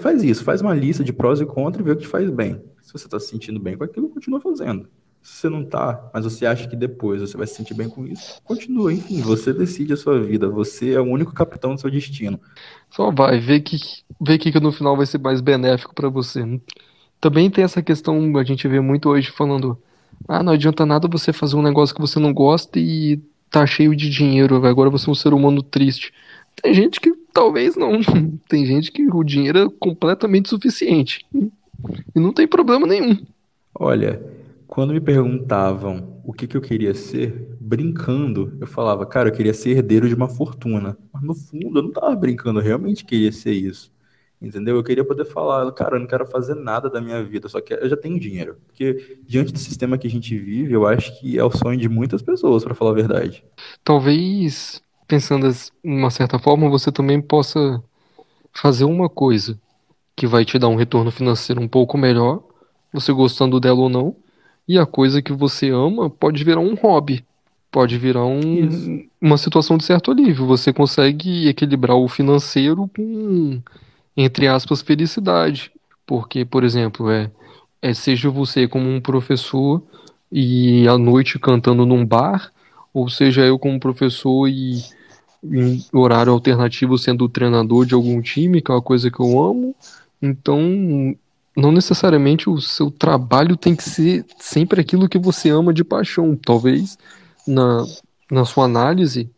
Faz 0.01 0.25
isso, 0.25 0.43
faz 0.43 0.61
uma 0.61 0.75
lista 0.75 1.05
de 1.05 1.13
prós 1.13 1.41
e 1.41 1.47
contras 1.47 1.81
e 1.81 1.85
vê 1.85 1.93
o 1.93 1.97
que 1.97 2.03
te 2.03 2.09
faz 2.09 2.29
bem. 2.31 2.61
Se 2.83 2.93
você 2.93 3.07
está 3.07 3.21
se 3.21 3.29
sentindo 3.29 3.61
bem 3.61 3.77
com 3.77 3.85
aquilo, 3.85 4.09
continua 4.09 4.41
fazendo. 4.41 4.89
Se 5.23 5.41
você 5.41 5.49
não 5.49 5.65
tá, 5.65 6.11
mas 6.13 6.25
você 6.25 6.47
acha 6.47 6.67
que 6.67 6.75
depois 6.75 7.21
você 7.21 7.37
vai 7.37 7.47
se 7.47 7.55
sentir 7.55 7.75
bem 7.75 7.89
com 7.89 8.07
isso, 8.07 8.41
continua. 8.45 8.93
Enfim, 8.93 9.21
você 9.21 9.53
decide 9.53 9.93
a 9.93 9.97
sua 9.97 10.19
vida. 10.21 10.49
Você 10.49 10.93
é 10.95 11.01
o 11.01 11.05
único 11.05 11.33
capitão 11.33 11.75
do 11.75 11.81
seu 11.81 11.91
destino. 11.91 12.41
Só 12.91 13.11
vai, 13.11 13.39
vê 13.39 13.61
que, 13.61 13.77
vê 14.21 14.39
que 14.39 14.59
no 14.59 14.73
final 14.73 14.97
vai 14.97 15.07
ser 15.07 15.19
mais 15.19 15.41
benéfico 15.41 15.95
para 15.95 16.09
você. 16.09 16.61
Também 17.21 17.51
tem 17.51 17.63
essa 17.63 17.83
questão, 17.83 18.37
a 18.37 18.45
gente 18.45 18.67
vê 18.67 18.81
muito 18.81 19.09
hoje 19.09 19.31
falando: 19.31 19.81
ah, 20.27 20.43
não 20.43 20.53
adianta 20.53 20.87
nada 20.87 21.09
você 21.09 21.33
fazer 21.33 21.57
um 21.57 21.63
negócio 21.63 21.95
que 21.95 22.01
você 22.01 22.19
não 22.19 22.33
gosta 22.33 22.79
e 22.79 23.21
tá 23.51 23.67
cheio 23.67 23.95
de 23.95 24.11
dinheiro, 24.11 24.65
agora 24.67 24.91
você 24.91 25.09
é 25.09 25.13
um 25.13 25.15
ser 25.15 25.33
humano 25.33 25.63
triste. 25.63 26.13
Tem 26.63 26.75
gente 26.75 27.01
que 27.01 27.13
talvez 27.33 27.77
não. 27.77 28.01
Tem 28.49 28.67
gente 28.67 28.91
que 28.91 29.07
o 29.11 29.23
dinheiro 29.23 29.59
é 29.59 29.69
completamente 29.79 30.49
suficiente. 30.49 31.25
E 32.15 32.19
não 32.19 32.33
tem 32.33 32.47
problema 32.47 32.87
nenhum. 32.87 33.17
Olha, 33.75 34.21
quando 34.67 34.93
me 34.93 35.01
perguntavam 35.01 36.21
o 36.25 36.33
que, 36.33 36.47
que 36.47 36.57
eu 36.57 36.61
queria 36.61 36.95
ser, 36.95 37.57
brincando, 37.61 38.57
eu 38.61 38.67
falava, 38.67 39.07
cara, 39.07 39.29
eu 39.29 39.33
queria 39.33 39.55
ser 39.55 39.71
herdeiro 39.71 40.09
de 40.09 40.15
uma 40.15 40.29
fortuna. 40.29 40.97
Mas 41.13 41.23
no 41.23 41.35
fundo, 41.35 41.79
eu 41.79 41.83
não 41.85 41.93
tava 41.93 42.15
brincando, 42.17 42.59
eu 42.59 42.65
realmente 42.65 43.05
queria 43.05 43.31
ser 43.31 43.53
isso. 43.53 43.91
Entendeu? 44.41 44.77
Eu 44.77 44.85
queria 44.85 45.05
poder 45.05 45.25
falar, 45.25 45.71
cara, 45.73 45.97
eu 45.97 46.01
não 46.01 46.07
quero 46.07 46.25
fazer 46.27 46.55
nada 46.55 46.89
da 46.89 47.01
minha 47.01 47.23
vida, 47.25 47.49
só 47.49 47.61
que 47.61 47.75
eu 47.75 47.89
já 47.89 47.97
tenho 47.97 48.21
dinheiro. 48.21 48.57
Porque 48.67 49.19
diante 49.27 49.53
do 49.53 49.59
sistema 49.59 49.99
que 49.99 50.07
a 50.07 50.11
gente 50.11 50.39
vive, 50.39 50.73
eu 50.73 50.87
acho 50.87 51.19
que 51.19 51.37
é 51.37 51.45
o 51.45 51.51
sonho 51.51 51.79
de 51.79 51.89
muitas 51.89 52.23
pessoas, 52.23 52.63
para 52.63 52.75
falar 52.75 52.93
a 52.93 52.95
verdade. 52.95 53.45
Talvez, 53.83 54.81
pensando 55.09 55.51
de 55.51 55.59
uma 55.83 56.11
certa 56.11 56.39
forma, 56.39 56.71
você 56.71 56.93
também 56.93 57.21
possa 57.21 57.83
fazer 58.53 58.85
uma 58.85 59.09
coisa 59.09 59.59
que 60.15 60.27
vai 60.27 60.45
te 60.45 60.59
dar 60.59 60.69
um 60.69 60.77
retorno 60.77 61.11
financeiro 61.11 61.61
um 61.61 61.69
pouco 61.69 61.99
melhor, 61.99 62.43
você 62.93 63.13
gostando 63.13 63.59
dela 63.59 63.81
ou 63.81 63.89
não, 63.89 64.17
e 64.67 64.79
a 64.79 64.87
coisa 64.87 65.21
que 65.21 65.33
você 65.33 65.71
ama 65.71 66.09
pode 66.11 66.45
virar 66.45 66.61
um 66.61 66.75
hobby. 66.75 67.25
Pode 67.71 67.99
virar 67.99 68.25
um, 68.25 69.07
uma 69.21 69.37
situação 69.37 69.77
de 69.77 69.85
certo 69.85 70.11
alívio. 70.11 70.47
Você 70.47 70.73
consegue 70.73 71.49
equilibrar 71.49 71.97
o 71.97 72.09
financeiro 72.09 72.89
com 72.97 73.61
entre 74.21 74.49
aspas, 74.49 74.83
felicidade. 74.83 75.71
Porque, 76.05 76.45
por 76.45 76.65
exemplo, 76.65 77.09
é, 77.09 77.31
é 77.81 77.95
seja 77.95 78.29
você 78.29 78.67
como 78.67 78.91
um 78.91 79.01
professor 79.01 79.81
e 80.31 80.89
à 80.89 80.99
noite 80.99 81.39
cantando 81.39 81.87
num 81.87 82.05
bar, 82.05 82.53
ou 82.93 83.09
seja 83.09 83.43
eu 83.43 83.59
como 83.61 83.79
professor 83.79 84.49
e 84.49 84.83
em 85.45 85.85
horário 85.93 86.33
alternativo 86.33 86.99
sendo 86.99 87.29
treinador 87.29 87.87
de 87.87 87.95
algum 87.95 88.21
time, 88.21 88.61
que 88.61 88.73
é 88.73 88.75
uma 88.75 88.83
coisa 88.83 89.09
que 89.09 89.21
eu 89.21 89.41
amo. 89.41 89.73
Então, 90.21 90.61
não 91.57 91.71
necessariamente 91.71 92.51
o 92.51 92.61
seu 92.61 92.91
trabalho 92.91 93.57
tem 93.57 93.77
que 93.77 93.85
ser 93.85 94.27
sempre 94.37 94.81
aquilo 94.81 95.09
que 95.09 95.19
você 95.19 95.49
ama 95.49 95.73
de 95.73 95.85
paixão. 95.85 96.35
Talvez 96.35 96.99
na, 97.47 97.85
na 98.29 98.45
sua 98.45 98.65
análise 98.65 99.31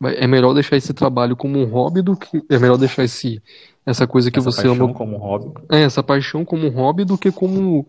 é 0.00 0.28
melhor 0.28 0.54
deixar 0.54 0.76
esse 0.76 0.94
trabalho 0.94 1.34
como 1.34 1.58
um 1.58 1.64
hobby 1.64 2.02
do 2.02 2.16
que 2.16 2.40
é 2.48 2.56
melhor 2.56 2.76
deixar 2.76 3.02
esse 3.02 3.42
essa 3.90 4.06
coisa 4.06 4.30
que 4.30 4.38
Essa 4.38 4.50
você 4.50 4.62
paixão 4.68 4.84
ama 4.86 4.94
como 4.94 5.16
hobby. 5.16 5.52
é, 5.70 5.82
essa 5.82 6.02
paixão 6.02 6.44
como 6.44 6.68
hobby 6.68 7.04
do 7.04 7.16
que 7.16 7.30
como 7.32 7.86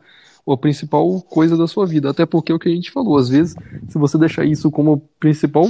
a 0.48 0.58
principal 0.58 1.22
coisa 1.22 1.56
da 1.56 1.68
sua 1.68 1.86
vida. 1.86 2.10
Até 2.10 2.26
porque 2.26 2.52
é 2.52 2.56
o 2.56 2.60
que 2.60 2.70
a 2.70 2.74
gente 2.74 2.90
falou, 2.92 3.18
às 3.18 3.30
vezes, 3.30 3.56
se 3.88 3.98
você 3.98 4.18
deixar 4.18 4.46
isso 4.46 4.72
como 4.72 4.94
a 4.94 5.20
principal 5.20 5.66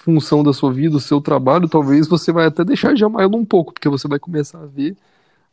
função 0.00 0.42
da 0.42 0.52
sua 0.52 0.72
vida, 0.72 0.96
o 0.96 1.00
seu 1.00 1.20
trabalho, 1.20 1.68
talvez 1.68 2.08
você 2.08 2.32
vai 2.32 2.46
até 2.46 2.64
deixar 2.64 2.94
de 2.94 3.04
amar 3.04 3.22
ela 3.22 3.36
um 3.36 3.44
pouco, 3.44 3.72
porque 3.72 3.88
você 3.88 4.08
vai 4.08 4.18
começar 4.18 4.58
a 4.60 4.66
ver 4.66 4.96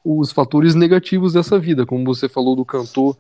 os 0.04 0.32
fatores 0.32 0.74
negativos 0.74 1.34
dessa 1.34 1.60
vida, 1.60 1.86
como 1.86 2.04
você 2.04 2.28
falou 2.28 2.56
do 2.56 2.66
cantor 2.66 3.16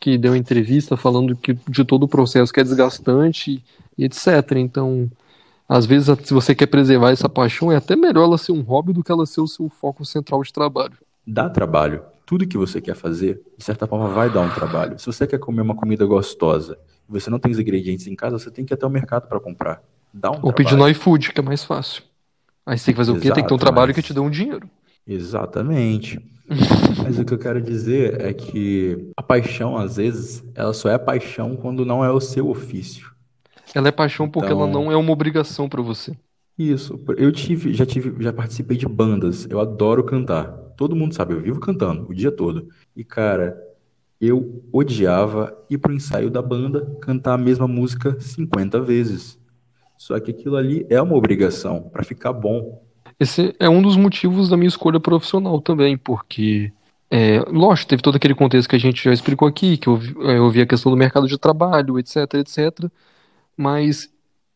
que 0.00 0.16
deu 0.16 0.34
entrevista 0.34 0.96
falando 0.96 1.36
que 1.36 1.58
de 1.68 1.84
todo 1.84 2.04
o 2.04 2.08
processo 2.08 2.52
que 2.52 2.60
é 2.60 2.64
desgastante 2.64 3.62
e 3.98 4.04
etc. 4.04 4.52
Então, 4.56 5.10
às 5.68 5.86
vezes, 5.86 6.14
se 6.24 6.32
você 6.32 6.54
quer 6.54 6.66
preservar 6.66 7.10
essa 7.10 7.28
paixão, 7.28 7.72
é 7.72 7.76
até 7.76 7.96
melhor 7.96 8.24
ela 8.24 8.38
ser 8.38 8.52
um 8.52 8.62
hobby 8.62 8.92
do 8.92 9.02
que 9.02 9.10
ela 9.10 9.26
ser 9.26 9.40
o 9.40 9.48
seu 9.48 9.68
foco 9.68 10.04
central 10.04 10.42
de 10.42 10.52
trabalho. 10.52 10.94
Dá 11.26 11.48
trabalho. 11.50 12.02
Tudo 12.24 12.46
que 12.46 12.56
você 12.56 12.80
quer 12.80 12.94
fazer, 12.94 13.40
de 13.56 13.64
certa 13.64 13.86
forma, 13.86 14.08
vai 14.08 14.30
dar 14.30 14.40
um 14.40 14.50
trabalho. 14.50 14.98
Se 14.98 15.06
você 15.06 15.26
quer 15.26 15.38
comer 15.38 15.62
uma 15.62 15.74
comida 15.74 16.04
gostosa 16.06 16.78
e 17.08 17.12
você 17.12 17.30
não 17.30 17.38
tem 17.38 17.52
os 17.52 17.58
ingredientes 17.58 18.06
em 18.06 18.14
casa, 18.14 18.38
você 18.38 18.50
tem 18.50 18.64
que 18.64 18.72
ir 18.72 18.74
até 18.74 18.86
o 18.86 18.90
mercado 18.90 19.28
para 19.28 19.40
comprar. 19.40 19.82
Dá 20.12 20.30
um 20.30 20.38
Ou 20.42 20.52
pedir 20.52 20.76
no 20.76 20.88
iFood, 20.88 21.32
que 21.32 21.40
é 21.40 21.42
mais 21.42 21.64
fácil. 21.64 22.02
Aí 22.64 22.78
você 22.78 22.86
tem 22.86 22.94
que 22.94 22.98
fazer 22.98 23.12
o 23.12 23.20
quê? 23.20 23.30
Tem 23.30 23.42
que 23.42 23.48
ter 23.48 23.54
um 23.54 23.58
trabalho 23.58 23.88
mas- 23.88 23.96
que 23.96 24.02
te 24.02 24.14
dê 24.14 24.20
um 24.20 24.30
dinheiro. 24.30 24.68
Exatamente. 25.06 26.20
Mas 27.02 27.18
o 27.18 27.24
que 27.24 27.34
eu 27.34 27.38
quero 27.38 27.60
dizer 27.60 28.20
é 28.20 28.32
que 28.32 29.10
a 29.16 29.22
paixão, 29.22 29.76
às 29.76 29.96
vezes, 29.96 30.44
ela 30.54 30.72
só 30.72 30.88
é 30.88 30.96
paixão 30.96 31.56
quando 31.56 31.84
não 31.84 32.04
é 32.04 32.10
o 32.10 32.20
seu 32.20 32.48
ofício. 32.48 33.10
Ela 33.74 33.88
é 33.88 33.92
paixão 33.92 34.28
porque 34.28 34.50
ela 34.50 34.66
Então- 34.68 34.82
não 34.84 34.92
é 34.92 34.96
uma 34.96 35.12
obrigação 35.12 35.68
pra 35.68 35.82
você. 35.82 36.16
Isso, 36.58 36.98
eu 37.18 37.30
tive, 37.30 37.74
já 37.74 37.84
tive, 37.84 38.22
já 38.22 38.32
participei 38.32 38.76
de 38.76 38.86
bandas. 38.86 39.46
Eu 39.50 39.60
adoro 39.60 40.02
cantar. 40.04 40.46
Todo 40.76 40.96
mundo 40.96 41.14
sabe, 41.14 41.34
eu 41.34 41.40
vivo 41.40 41.60
cantando 41.60 42.06
o 42.08 42.14
dia 42.14 42.30
todo. 42.32 42.68
E 42.96 43.04
cara, 43.04 43.56
eu 44.20 44.62
odiava 44.72 45.54
ir 45.68 45.78
pro 45.78 45.92
ensaio 45.92 46.30
da 46.30 46.40
banda 46.40 46.96
cantar 47.00 47.34
a 47.34 47.38
mesma 47.38 47.68
música 47.68 48.16
50 48.20 48.80
vezes. 48.80 49.38
Só 49.98 50.18
que 50.20 50.30
aquilo 50.30 50.56
ali 50.56 50.86
é 50.88 51.00
uma 51.00 51.14
obrigação 51.16 51.82
para 51.92 52.02
ficar 52.04 52.32
bom. 52.32 52.82
Esse 53.20 53.54
é 53.58 53.68
um 53.68 53.80
dos 53.82 53.96
motivos 53.96 54.48
da 54.48 54.56
minha 54.56 54.68
escolha 54.68 55.00
profissional 55.00 55.60
também, 55.60 55.96
porque, 55.96 56.70
é, 57.10 57.40
lógico, 57.50 57.88
teve 57.88 58.02
todo 58.02 58.16
aquele 58.16 58.34
contexto 58.34 58.68
que 58.68 58.76
a 58.76 58.80
gente 58.80 59.02
já 59.02 59.12
explicou 59.12 59.46
aqui, 59.48 59.76
que 59.78 59.88
eu, 59.88 59.96
vi- 59.96 60.14
é, 60.22 60.38
eu 60.38 60.50
vi 60.50 60.60
a 60.60 60.66
questão 60.66 60.90
do 60.92 60.98
mercado 60.98 61.26
de 61.26 61.38
trabalho, 61.38 61.98
etc, 61.98 62.16
etc. 62.34 62.90
Mas 63.56 64.10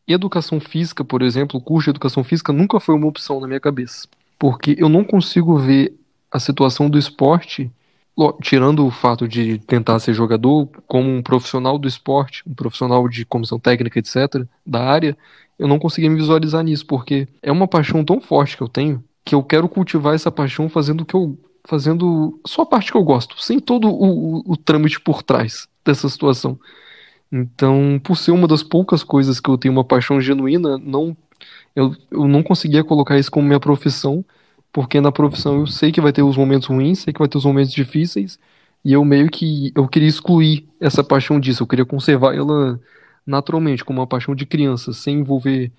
educação 0.07 0.59
física, 0.59 1.03
por 1.03 1.21
exemplo, 1.21 1.59
o 1.59 1.63
curso 1.63 1.85
de 1.85 1.91
educação 1.91 2.23
física 2.23 2.51
nunca 2.51 2.79
foi 2.79 2.95
uma 2.95 3.07
opção 3.07 3.39
na 3.39 3.47
minha 3.47 3.59
cabeça. 3.59 4.07
Porque 4.37 4.75
eu 4.77 4.89
não 4.89 5.03
consigo 5.03 5.57
ver 5.57 5.93
a 6.31 6.39
situação 6.39 6.89
do 6.89 6.97
esporte, 6.97 7.71
tirando 8.41 8.85
o 8.85 8.91
fato 8.91 9.27
de 9.27 9.57
tentar 9.59 9.99
ser 9.99 10.13
jogador, 10.13 10.67
como 10.87 11.09
um 11.09 11.21
profissional 11.21 11.77
do 11.77 11.87
esporte, 11.87 12.43
um 12.47 12.53
profissional 12.53 13.07
de 13.07 13.25
comissão 13.25 13.59
técnica, 13.59 13.99
etc., 13.99 14.45
da 14.65 14.83
área, 14.83 15.17
eu 15.57 15.67
não 15.67 15.79
conseguia 15.79 16.09
me 16.09 16.17
visualizar 16.17 16.63
nisso, 16.63 16.85
porque 16.85 17.27
é 17.41 17.51
uma 17.51 17.67
paixão 17.67 18.03
tão 18.03 18.19
forte 18.19 18.57
que 18.57 18.63
eu 18.63 18.67
tenho 18.67 19.03
que 19.23 19.35
eu 19.35 19.43
quero 19.43 19.69
cultivar 19.69 20.15
essa 20.15 20.31
paixão 20.31 20.67
fazendo 20.69 21.01
o 21.01 21.05
que 21.05 21.15
eu. 21.15 21.37
fazendo 21.65 22.39
só 22.45 22.63
a 22.63 22.65
parte 22.65 22.91
que 22.91 22.97
eu 22.97 23.03
gosto, 23.03 23.41
sem 23.41 23.59
todo 23.59 23.87
o, 23.87 24.39
o, 24.39 24.53
o 24.53 24.57
trâmite 24.57 24.99
por 24.99 25.21
trás 25.23 25.67
dessa 25.85 26.09
situação. 26.09 26.59
Então, 27.31 27.99
por 28.03 28.17
ser 28.17 28.31
uma 28.31 28.47
das 28.47 28.61
poucas 28.61 29.03
coisas 29.03 29.39
que 29.39 29.49
eu 29.49 29.57
tenho 29.57 29.73
uma 29.73 29.85
paixão 29.85 30.19
genuína, 30.19 30.77
não, 30.77 31.15
eu, 31.75 31.95
eu 32.11 32.27
não 32.27 32.43
conseguia 32.43 32.83
colocar 32.83 33.17
isso 33.17 33.31
como 33.31 33.47
minha 33.47 33.59
profissão, 33.59 34.25
porque 34.73 34.99
na 34.99 35.11
profissão 35.11 35.59
eu 35.59 35.67
sei 35.67 35.91
que 35.91 36.01
vai 36.01 36.11
ter 36.11 36.23
os 36.23 36.35
momentos 36.35 36.67
ruins, 36.67 36.99
sei 36.99 37.13
que 37.13 37.19
vai 37.19 37.29
ter 37.29 37.37
os 37.37 37.45
momentos 37.45 37.71
difíceis, 37.71 38.37
e 38.83 38.93
eu 38.93 39.05
meio 39.05 39.29
que 39.29 39.71
eu 39.75 39.87
queria 39.87 40.09
excluir 40.09 40.67
essa 40.79 41.03
paixão 41.03 41.39
disso, 41.39 41.63
eu 41.63 41.67
queria 41.67 41.85
conservar 41.85 42.35
ela 42.35 42.79
naturalmente, 43.25 43.85
como 43.85 43.99
uma 44.01 44.07
paixão 44.07 44.35
de 44.35 44.45
criança, 44.45 44.91
sem 44.91 45.19
envolver, 45.19 45.71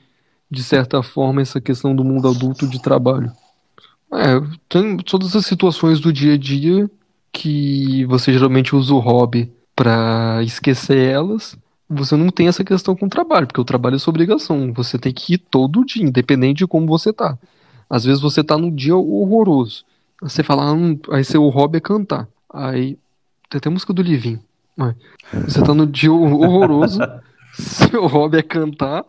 de 0.50 0.62
certa 0.62 1.02
forma, 1.02 1.42
essa 1.42 1.60
questão 1.60 1.94
do 1.94 2.04
mundo 2.04 2.28
adulto 2.28 2.66
de 2.66 2.80
trabalho. 2.80 3.30
É, 4.12 4.40
tem 4.68 4.96
todas 4.98 5.34
as 5.34 5.44
situações 5.44 6.00
do 6.00 6.12
dia 6.12 6.34
a 6.34 6.38
dia 6.38 6.90
que 7.32 8.04
você 8.06 8.32
geralmente 8.32 8.76
usa 8.76 8.94
o 8.94 8.98
hobby 8.98 9.50
pra 9.74 10.40
esquecer 10.42 11.11
elas, 11.11 11.56
você 11.88 12.16
não 12.16 12.30
tem 12.30 12.48
essa 12.48 12.64
questão 12.64 12.96
com 12.96 13.06
o 13.06 13.11
trabalho, 13.11 13.46
porque 13.46 13.61
o 13.61 13.64
trabalho 13.64 13.96
é 13.96 13.98
sua 13.98 14.11
obrigação. 14.12 14.72
Você 14.72 14.98
tem 14.98 15.12
que 15.12 15.35
ir 15.35 15.38
todo 15.38 15.85
dia, 15.85 16.04
independente 16.04 16.58
de 16.58 16.66
como 16.66 16.87
você 16.87 17.12
tá. 17.12 17.38
Às 17.88 18.04
vezes 18.04 18.20
você 18.20 18.42
tá 18.42 18.56
num 18.56 18.74
dia 18.74 18.96
horroroso. 18.96 19.85
Você 20.20 20.42
fala, 20.42 20.64
ah, 20.64 20.72
hum, 20.72 20.98
aí 21.11 21.24
seu 21.24 21.46
hobby 21.48 21.78
é 21.78 21.80
cantar. 21.80 22.28
Aí 22.52 22.96
tem 23.50 23.58
até 23.58 23.68
música 23.68 23.92
do 23.92 24.02
Livinho. 24.02 24.40
Mas 24.76 24.94
Você 25.46 25.62
tá 25.62 25.74
no 25.74 25.87
dia 25.87 26.12
horroroso, 26.12 26.98
seu 27.52 28.06
hobby 28.06 28.38
é 28.38 28.42
cantar, 28.42 29.04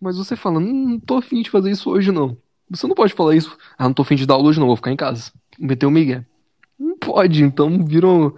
mas 0.00 0.16
você 0.16 0.36
fala, 0.36 0.58
"Hum, 0.58 0.90
não 0.90 1.00
tô 1.00 1.16
afim 1.16 1.42
de 1.42 1.50
fazer 1.50 1.70
isso 1.70 1.90
hoje 1.90 2.12
não. 2.12 2.36
Você 2.70 2.86
não 2.86 2.94
pode 2.94 3.12
falar 3.12 3.34
isso, 3.36 3.56
ah, 3.76 3.84
não 3.84 3.92
tô 3.94 4.02
afim 4.02 4.14
de 4.14 4.26
dar 4.26 4.34
aula 4.34 4.48
hoje 4.48 4.60
não, 4.60 4.66
vou 4.66 4.76
ficar 4.76 4.92
em 4.92 4.96
casa. 4.96 5.32
Meter 5.58 5.86
o 5.86 5.90
migué. 5.90 6.24
Não 6.78 6.96
pode, 6.96 7.42
então 7.42 7.84
viram 7.84 8.34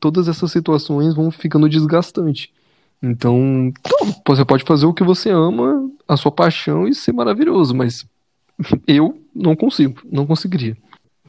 todas 0.00 0.28
essas 0.28 0.50
situações 0.50 1.14
vão 1.14 1.30
ficando 1.30 1.68
desgastante. 1.68 2.52
Então, 3.02 3.72
então, 3.74 4.14
você 4.26 4.44
pode 4.44 4.64
fazer 4.64 4.86
o 4.86 4.94
que 4.94 5.04
você 5.04 5.30
ama, 5.30 5.88
a 6.08 6.16
sua 6.16 6.32
paixão 6.32 6.88
e 6.88 6.94
ser 6.94 7.12
maravilhoso, 7.12 7.74
mas 7.74 8.06
eu 8.86 9.20
não 9.34 9.54
consigo, 9.54 10.00
não 10.10 10.26
conseguiria. 10.26 10.76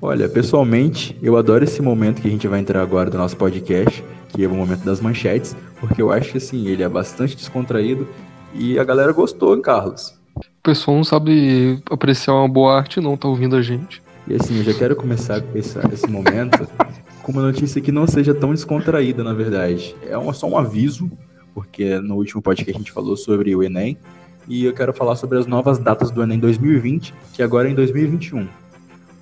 Olha, 0.01 0.29
pessoalmente, 0.29 1.17
eu 1.21 1.35
adoro 1.37 1.63
esse 1.63 1.81
momento 1.81 2.21
que 2.21 2.27
a 2.27 2.31
gente 2.31 2.47
vai 2.47 2.59
entrar 2.59 2.81
agora 2.81 3.09
do 3.09 3.17
nosso 3.17 3.35
podcast, 3.35 4.03
que 4.29 4.43
é 4.43 4.47
o 4.47 4.53
momento 4.53 4.83
das 4.83 5.01
manchetes, 5.01 5.55
porque 5.79 6.01
eu 6.01 6.11
acho 6.11 6.31
que 6.31 6.37
assim, 6.37 6.67
ele 6.67 6.83
é 6.83 6.89
bastante 6.89 7.35
descontraído 7.35 8.07
e 8.53 8.77
a 8.77 8.83
galera 8.83 9.11
gostou, 9.11 9.55
hein, 9.55 9.61
Carlos. 9.61 10.15
O 10.35 10.61
pessoal 10.61 10.97
não 10.97 11.03
sabe 11.03 11.81
apreciar 11.89 12.35
uma 12.35 12.47
boa 12.47 12.77
arte, 12.77 13.01
não, 13.01 13.17
tá 13.17 13.27
ouvindo 13.27 13.55
a 13.55 13.61
gente. 13.61 14.01
E 14.27 14.35
assim, 14.35 14.57
eu 14.57 14.63
já 14.63 14.73
quero 14.73 14.95
começar 14.95 15.41
com 15.41 15.57
esse, 15.57 15.79
esse 15.91 16.07
momento 16.07 16.67
com 17.27 17.33
uma 17.33 17.41
notícia 17.41 17.81
que 17.81 17.91
não 17.91 18.07
seja 18.07 18.33
tão 18.33 18.53
descontraída, 18.53 19.21
na 19.21 19.33
verdade. 19.33 19.93
É 20.09 20.17
uma- 20.17 20.31
só 20.31 20.47
um 20.47 20.57
aviso, 20.57 21.11
porque 21.53 21.99
no 21.99 22.15
último 22.15 22.41
podcast 22.41 22.73
a 22.73 22.77
gente 22.77 22.89
falou 22.89 23.17
sobre 23.17 23.53
o 23.53 23.61
Enem, 23.61 23.97
e 24.47 24.63
eu 24.63 24.71
quero 24.73 24.93
falar 24.93 25.17
sobre 25.17 25.37
as 25.37 25.45
novas 25.45 25.77
datas 25.77 26.09
do 26.09 26.23
Enem 26.23 26.39
2020, 26.39 27.13
que 27.33 27.43
agora 27.43 27.67
é 27.67 27.71
em 27.73 27.75
2021. 27.75 28.47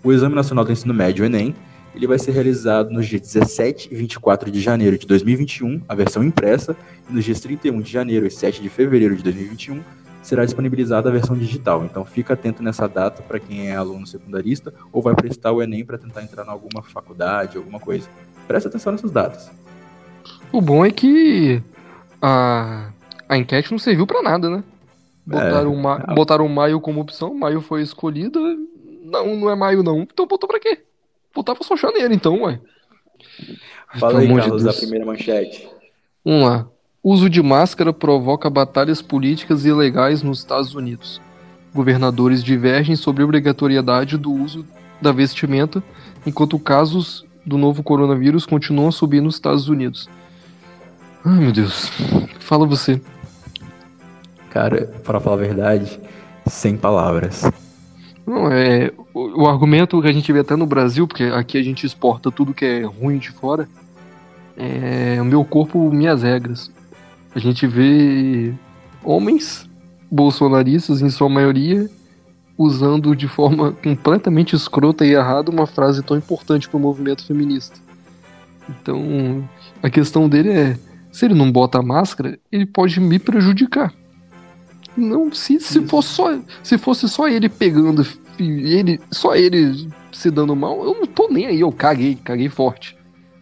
O 0.03 0.13
Exame 0.13 0.35
Nacional 0.35 0.63
do 0.63 0.71
Ensino 0.71 0.93
Médio, 0.93 1.25
Enem, 1.25 1.55
ele 1.95 2.05
vai 2.05 2.19
ser 2.19 2.29
realizado 2.29 2.91
nos 2.91 3.07
dias 3.07 3.21
17 3.21 3.89
e 3.91 3.95
24 3.95 4.51
de 4.51 4.61
janeiro 4.61 4.99
de 4.99 5.07
2021, 5.07 5.81
a 5.89 5.95
versão 5.95 6.23
impressa, 6.23 6.77
e 7.09 7.13
nos 7.13 7.25
dias 7.25 7.39
31 7.39 7.81
de 7.81 7.91
janeiro 7.91 8.27
e 8.27 8.29
7 8.29 8.61
de 8.61 8.69
fevereiro 8.69 9.15
de 9.15 9.23
2021 9.23 9.79
será 10.25 10.43
disponibilizada 10.43 11.07
a 11.09 11.11
versão 11.11 11.37
digital. 11.37 11.85
Então 11.85 12.03
fica 12.03 12.33
atento 12.33 12.63
nessa 12.63 12.87
data 12.87 13.21
para 13.21 13.39
quem 13.39 13.69
é 13.69 13.75
aluno 13.75 14.07
secundarista 14.07 14.73
ou 14.91 15.01
vai 15.01 15.15
prestar 15.15 15.51
o 15.51 15.61
Enem 15.61 15.85
para 15.85 15.97
tentar 15.97 16.23
entrar 16.23 16.45
em 16.45 16.49
alguma 16.49 16.81
faculdade, 16.81 17.57
alguma 17.57 17.79
coisa. 17.79 18.09
Presta 18.47 18.69
atenção 18.69 18.91
nessas 18.91 19.11
datas. 19.11 19.51
O 20.51 20.59
bom 20.61 20.85
é 20.85 20.91
que 20.91 21.61
a, 22.21 22.89
a 23.29 23.37
enquete 23.37 23.71
não 23.71 23.77
serviu 23.79 24.07
pra 24.07 24.21
nada, 24.23 24.49
né? 24.49 24.63
Botaram, 25.25 25.73
o 25.73 25.77
ma- 25.81 26.03
É. 26.07 26.13
botaram 26.13 26.45
o 26.45 26.49
maio 26.49 26.79
como 26.79 27.01
opção, 27.01 27.33
maio 27.33 27.61
foi 27.61 27.81
escolhida. 27.81 28.39
Não, 29.03 29.35
não 29.35 29.49
é 29.49 29.55
maio 29.55 29.83
não. 29.83 30.01
Então 30.01 30.25
botou 30.27 30.47
pra 30.47 30.59
quê? 30.59 30.83
Botava 31.33 31.59
só 31.63 31.75
janeiro 31.75 32.13
então, 32.13 32.41
ué. 32.43 32.59
Fala 33.99 34.19
aí, 34.19 34.27
de 34.27 34.35
Carlos, 34.35 34.65
a 34.67 34.73
primeira 34.73 35.05
manchete. 35.05 35.69
Vamos 36.23 36.47
lá. 36.47 36.67
Uso 37.07 37.29
de 37.29 37.39
máscara 37.39 37.93
provoca 37.93 38.49
batalhas 38.49 38.99
políticas 38.99 39.63
e 39.63 39.69
ilegais 39.69 40.23
nos 40.23 40.39
Estados 40.39 40.73
Unidos. 40.73 41.21
Governadores 41.71 42.43
divergem 42.43 42.95
sobre 42.95 43.21
a 43.21 43.25
obrigatoriedade 43.25 44.17
do 44.17 44.33
uso 44.33 44.65
da 44.99 45.11
vestimenta, 45.11 45.83
enquanto 46.25 46.57
casos 46.57 47.23
do 47.45 47.59
novo 47.59 47.83
coronavírus 47.83 48.47
continuam 48.47 48.87
a 48.87 48.91
subir 48.91 49.21
nos 49.21 49.35
Estados 49.35 49.69
Unidos. 49.69 50.09
Ai, 51.23 51.41
meu 51.41 51.51
Deus. 51.51 51.91
Fala 52.39 52.65
você. 52.65 52.99
Cara, 54.49 54.91
para 55.03 55.19
falar 55.19 55.35
a 55.35 55.39
verdade, 55.39 55.99
sem 56.47 56.75
palavras. 56.75 57.43
Não, 58.25 58.51
é, 58.51 58.91
o, 59.13 59.43
o 59.43 59.47
argumento 59.47 60.01
que 60.01 60.07
a 60.07 60.11
gente 60.11 60.33
vê 60.33 60.39
até 60.39 60.55
no 60.55 60.65
Brasil, 60.65 61.07
porque 61.07 61.25
aqui 61.25 61.59
a 61.59 61.63
gente 61.63 61.85
exporta 61.85 62.31
tudo 62.31 62.51
que 62.51 62.65
é 62.65 62.81
ruim 62.81 63.19
de 63.19 63.29
fora, 63.29 63.69
é 64.57 65.21
o 65.21 65.25
meu 65.25 65.45
corpo, 65.45 65.91
minhas 65.91 66.23
regras. 66.23 66.73
A 67.35 67.39
gente 67.39 67.67
vê 67.67 68.53
homens 69.03 69.69
bolsonaristas, 70.09 71.01
em 71.01 71.09
sua 71.09 71.27
maioria, 71.27 71.89
usando 72.57 73.13
de 73.13 73.27
forma 73.27 73.73
completamente 73.73 74.55
escrota 74.55 75.05
e 75.05 75.11
errada 75.11 75.51
uma 75.51 75.67
frase 75.67 76.01
tão 76.01 76.17
importante 76.17 76.69
para 76.69 76.77
o 76.77 76.79
movimento 76.79 77.25
feminista. 77.25 77.77
Então, 78.69 79.47
a 79.83 79.89
questão 79.89 80.29
dele 80.29 80.49
é: 80.49 80.79
se 81.11 81.25
ele 81.25 81.33
não 81.33 81.51
bota 81.51 81.79
a 81.79 81.83
máscara, 81.83 82.39
ele 82.49 82.65
pode 82.65 82.99
me 83.01 83.19
prejudicar. 83.19 83.93
Não, 84.95 85.31
se, 85.33 85.59
se, 85.59 85.81
fosse 85.81 86.09
só, 86.09 86.39
se 86.63 86.77
fosse 86.77 87.09
só 87.09 87.27
ele 87.27 87.49
pegando, 87.49 88.07
ele, 88.39 88.99
só 89.11 89.35
ele 89.35 89.89
se 90.09 90.31
dando 90.31 90.55
mal, 90.55 90.85
eu 90.85 90.93
não 90.93 91.05
tô 91.05 91.27
nem 91.27 91.47
aí, 91.47 91.59
eu 91.59 91.71
caguei, 91.71 92.15
caguei 92.15 92.47
forte. 92.47 92.94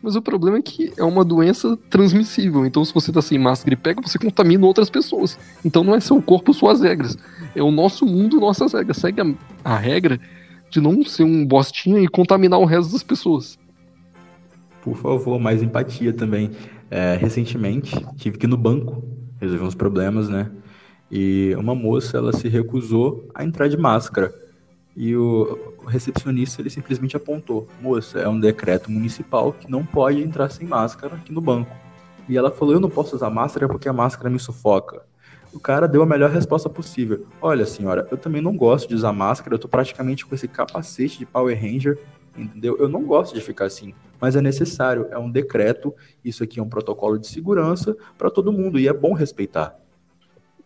Mas 0.03 0.17
o 0.17 0.21
problema 0.21 0.57
é 0.57 0.61
que 0.61 0.91
é 0.97 1.03
uma 1.03 1.23
doença 1.23 1.77
transmissível. 1.89 2.65
Então, 2.65 2.83
se 2.83 2.93
você 2.93 3.09
tá 3.09 3.21
sem 3.21 3.39
máscara 3.39 3.73
e 3.73 3.77
pega, 3.77 4.01
você 4.01 4.19
contamina 4.19 4.65
outras 4.65 4.89
pessoas. 4.89 5.39
Então, 5.63 5.81
não 5.81 5.95
é 5.95 6.01
seu 6.01 6.21
corpo, 6.21 6.53
suas 6.53 6.81
regras. 6.81 7.17
É 7.55 7.63
o 7.63 7.71
nosso 7.71 8.05
mundo, 8.05 8.37
nossas 8.37 8.73
regras. 8.73 8.97
Segue 8.97 9.21
a, 9.21 9.33
a 9.63 9.77
regra 9.77 10.19
de 10.69 10.81
não 10.81 11.05
ser 11.05 11.23
um 11.23 11.45
bostinha 11.45 12.01
e 12.01 12.07
contaminar 12.09 12.59
o 12.59 12.65
resto 12.65 12.91
das 12.91 13.01
pessoas. 13.01 13.57
Por 14.81 14.97
favor, 14.97 15.39
mais 15.39 15.63
empatia 15.63 16.11
também. 16.11 16.51
É, 16.91 17.15
recentemente, 17.15 17.95
tive 18.17 18.37
que 18.37 18.45
ir 18.45 18.49
no 18.49 18.57
banco 18.57 19.01
resolver 19.39 19.63
uns 19.63 19.75
problemas, 19.75 20.27
né? 20.27 20.51
E 21.09 21.55
uma 21.57 21.73
moça, 21.73 22.17
ela 22.17 22.33
se 22.33 22.49
recusou 22.49 23.29
a 23.33 23.45
entrar 23.45 23.69
de 23.69 23.77
máscara. 23.77 24.33
E 24.95 25.15
o, 25.15 25.73
recepcionista 25.87 26.61
ele 26.61 26.69
simplesmente 26.69 27.17
apontou: 27.17 27.67
Moça, 27.81 28.19
é 28.19 28.27
um 28.27 28.39
decreto 28.39 28.91
municipal 28.91 29.51
que 29.51 29.69
não 29.69 29.85
pode 29.85 30.21
entrar 30.21 30.49
sem 30.49 30.67
máscara 30.67 31.15
aqui 31.15 31.31
no 31.31 31.41
banco. 31.41 31.75
E 32.29 32.37
ela 32.37 32.51
falou: 32.51 32.75
Eu 32.75 32.79
não 32.79 32.89
posso 32.89 33.15
usar 33.15 33.29
máscara 33.29 33.67
porque 33.67 33.89
a 33.89 33.93
máscara 33.93 34.29
me 34.29 34.39
sufoca. 34.39 35.03
O 35.51 35.59
cara 35.59 35.87
deu 35.87 36.01
a 36.01 36.05
melhor 36.05 36.31
resposta 36.31 36.67
possível. 36.67 37.27
Olha, 37.39 37.65
senhora, 37.65 38.07
eu 38.09 38.17
também 38.17 38.41
não 38.41 38.57
gosto 38.57 38.89
de 38.89 38.95
usar 38.95 39.13
máscara, 39.13 39.53
eu 39.53 39.59
tô 39.59 39.67
praticamente 39.67 40.25
com 40.25 40.33
esse 40.33 40.47
capacete 40.47 41.19
de 41.19 41.25
Power 41.27 41.55
Ranger, 41.59 41.99
entendeu? 42.35 42.75
Eu 42.79 42.89
não 42.89 43.03
gosto 43.03 43.35
de 43.35 43.41
ficar 43.41 43.65
assim, 43.65 43.93
mas 44.19 44.35
é 44.35 44.41
necessário, 44.41 45.07
é 45.11 45.17
um 45.17 45.29
decreto, 45.29 45.93
isso 46.25 46.43
aqui 46.43 46.59
é 46.59 46.63
um 46.63 46.69
protocolo 46.69 47.19
de 47.19 47.27
segurança 47.27 47.95
para 48.17 48.31
todo 48.31 48.51
mundo 48.51 48.79
e 48.79 48.87
é 48.87 48.93
bom 48.93 49.13
respeitar. 49.13 49.77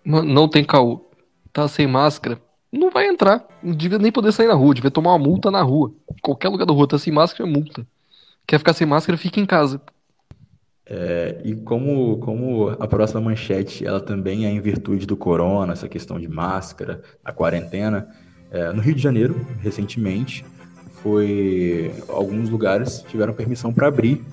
Não 0.05 0.47
tem 0.47 0.63
caô. 0.63 1.05
Tá 1.51 1.67
sem 1.67 1.86
máscara, 1.86 2.39
não 2.72 2.89
vai 2.91 3.07
entrar. 3.07 3.45
Não 3.61 3.74
devia 3.74 3.97
nem 3.97 4.11
poder 4.11 4.32
sair 4.32 4.47
na 4.47 4.53
rua, 4.53 4.76
devia 4.76 4.91
tomar 4.91 5.11
uma 5.11 5.20
multa 5.20 5.49
na 5.49 5.61
rua. 5.61 5.91
Qualquer 6.22 6.49
lugar 6.49 6.65
da 6.65 6.74
rua 6.74 6.88
tá 6.88 6.97
sem 6.97 7.13
máscara 7.13 7.49
é 7.49 7.51
multa. 7.51 7.86
Quer 8.45 8.59
ficar 8.59 8.74
sem 8.74 8.88
máscara, 8.88 9.18
fica 9.18 9.39
em 9.39 9.45
casa. 9.45 9.82
É, 10.89 11.41
e 11.43 11.53
como, 11.53 12.18
como 12.20 12.70
a 12.70 12.88
próxima 12.88 13.20
manchete, 13.20 13.86
ela 13.86 13.99
também 13.99 14.45
é 14.45 14.49
em 14.49 14.61
virtude 14.61 15.05
do 15.05 15.18
corona, 15.18 15.74
essa 15.74 15.88
questão 15.88 16.18
de 16.18 16.30
máscara, 16.30 17.01
a 17.24 17.34
quarentena, 17.34 18.07
é, 18.49 18.72
no 18.72 18.82
Rio 18.82 18.95
de 18.95 19.01
Janeiro, 19.01 19.45
recentemente, 19.59 20.45
foi 21.03 21.91
alguns 22.07 22.49
lugares 22.49 23.03
tiveram 23.09 23.34
permissão 23.34 23.74
para 23.74 23.88
abrir, 23.88 24.24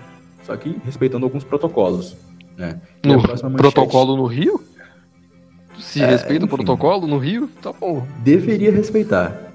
só 0.45 0.57
que 0.57 0.81
respeitando 0.85 1.27
alguns 1.27 1.43
protocolos. 1.43 2.17
Né? 2.57 2.81
no 3.05 3.19
manchete, 3.19 3.57
protocolo 3.57 4.17
no 4.17 4.27
Rio? 4.27 4.63
Se 5.79 6.03
é, 6.03 6.07
respeita 6.07 6.45
enfim, 6.45 6.55
o 6.55 6.57
protocolo 6.57 7.07
no 7.07 7.19
Rio, 7.19 7.49
tá 7.61 7.73
bom. 7.73 8.07
Deveria 8.23 8.71
respeitar. 8.71 9.53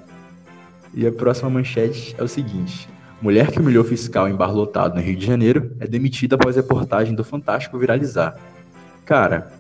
E 0.93 1.05
a 1.05 1.11
próxima 1.11 1.49
manchete 1.49 2.15
é 2.17 2.24
o 2.24 2.28
seguinte: 2.28 2.88
mulher 3.22 3.51
que 3.51 3.59
humilhou 3.59 3.84
fiscal 3.84 4.28
em 4.28 4.36
bar 4.36 4.51
lotado 4.51 4.95
no 4.95 5.01
Rio 5.01 5.15
de 5.15 5.26
Janeiro 5.26 5.72
é 5.80 5.88
demitida 5.88 6.36
após 6.36 6.55
reportagem 6.55 7.15
do 7.15 7.24
Fantástico 7.24 7.78
viralizar. 7.78 8.36
Cara, 9.05 9.51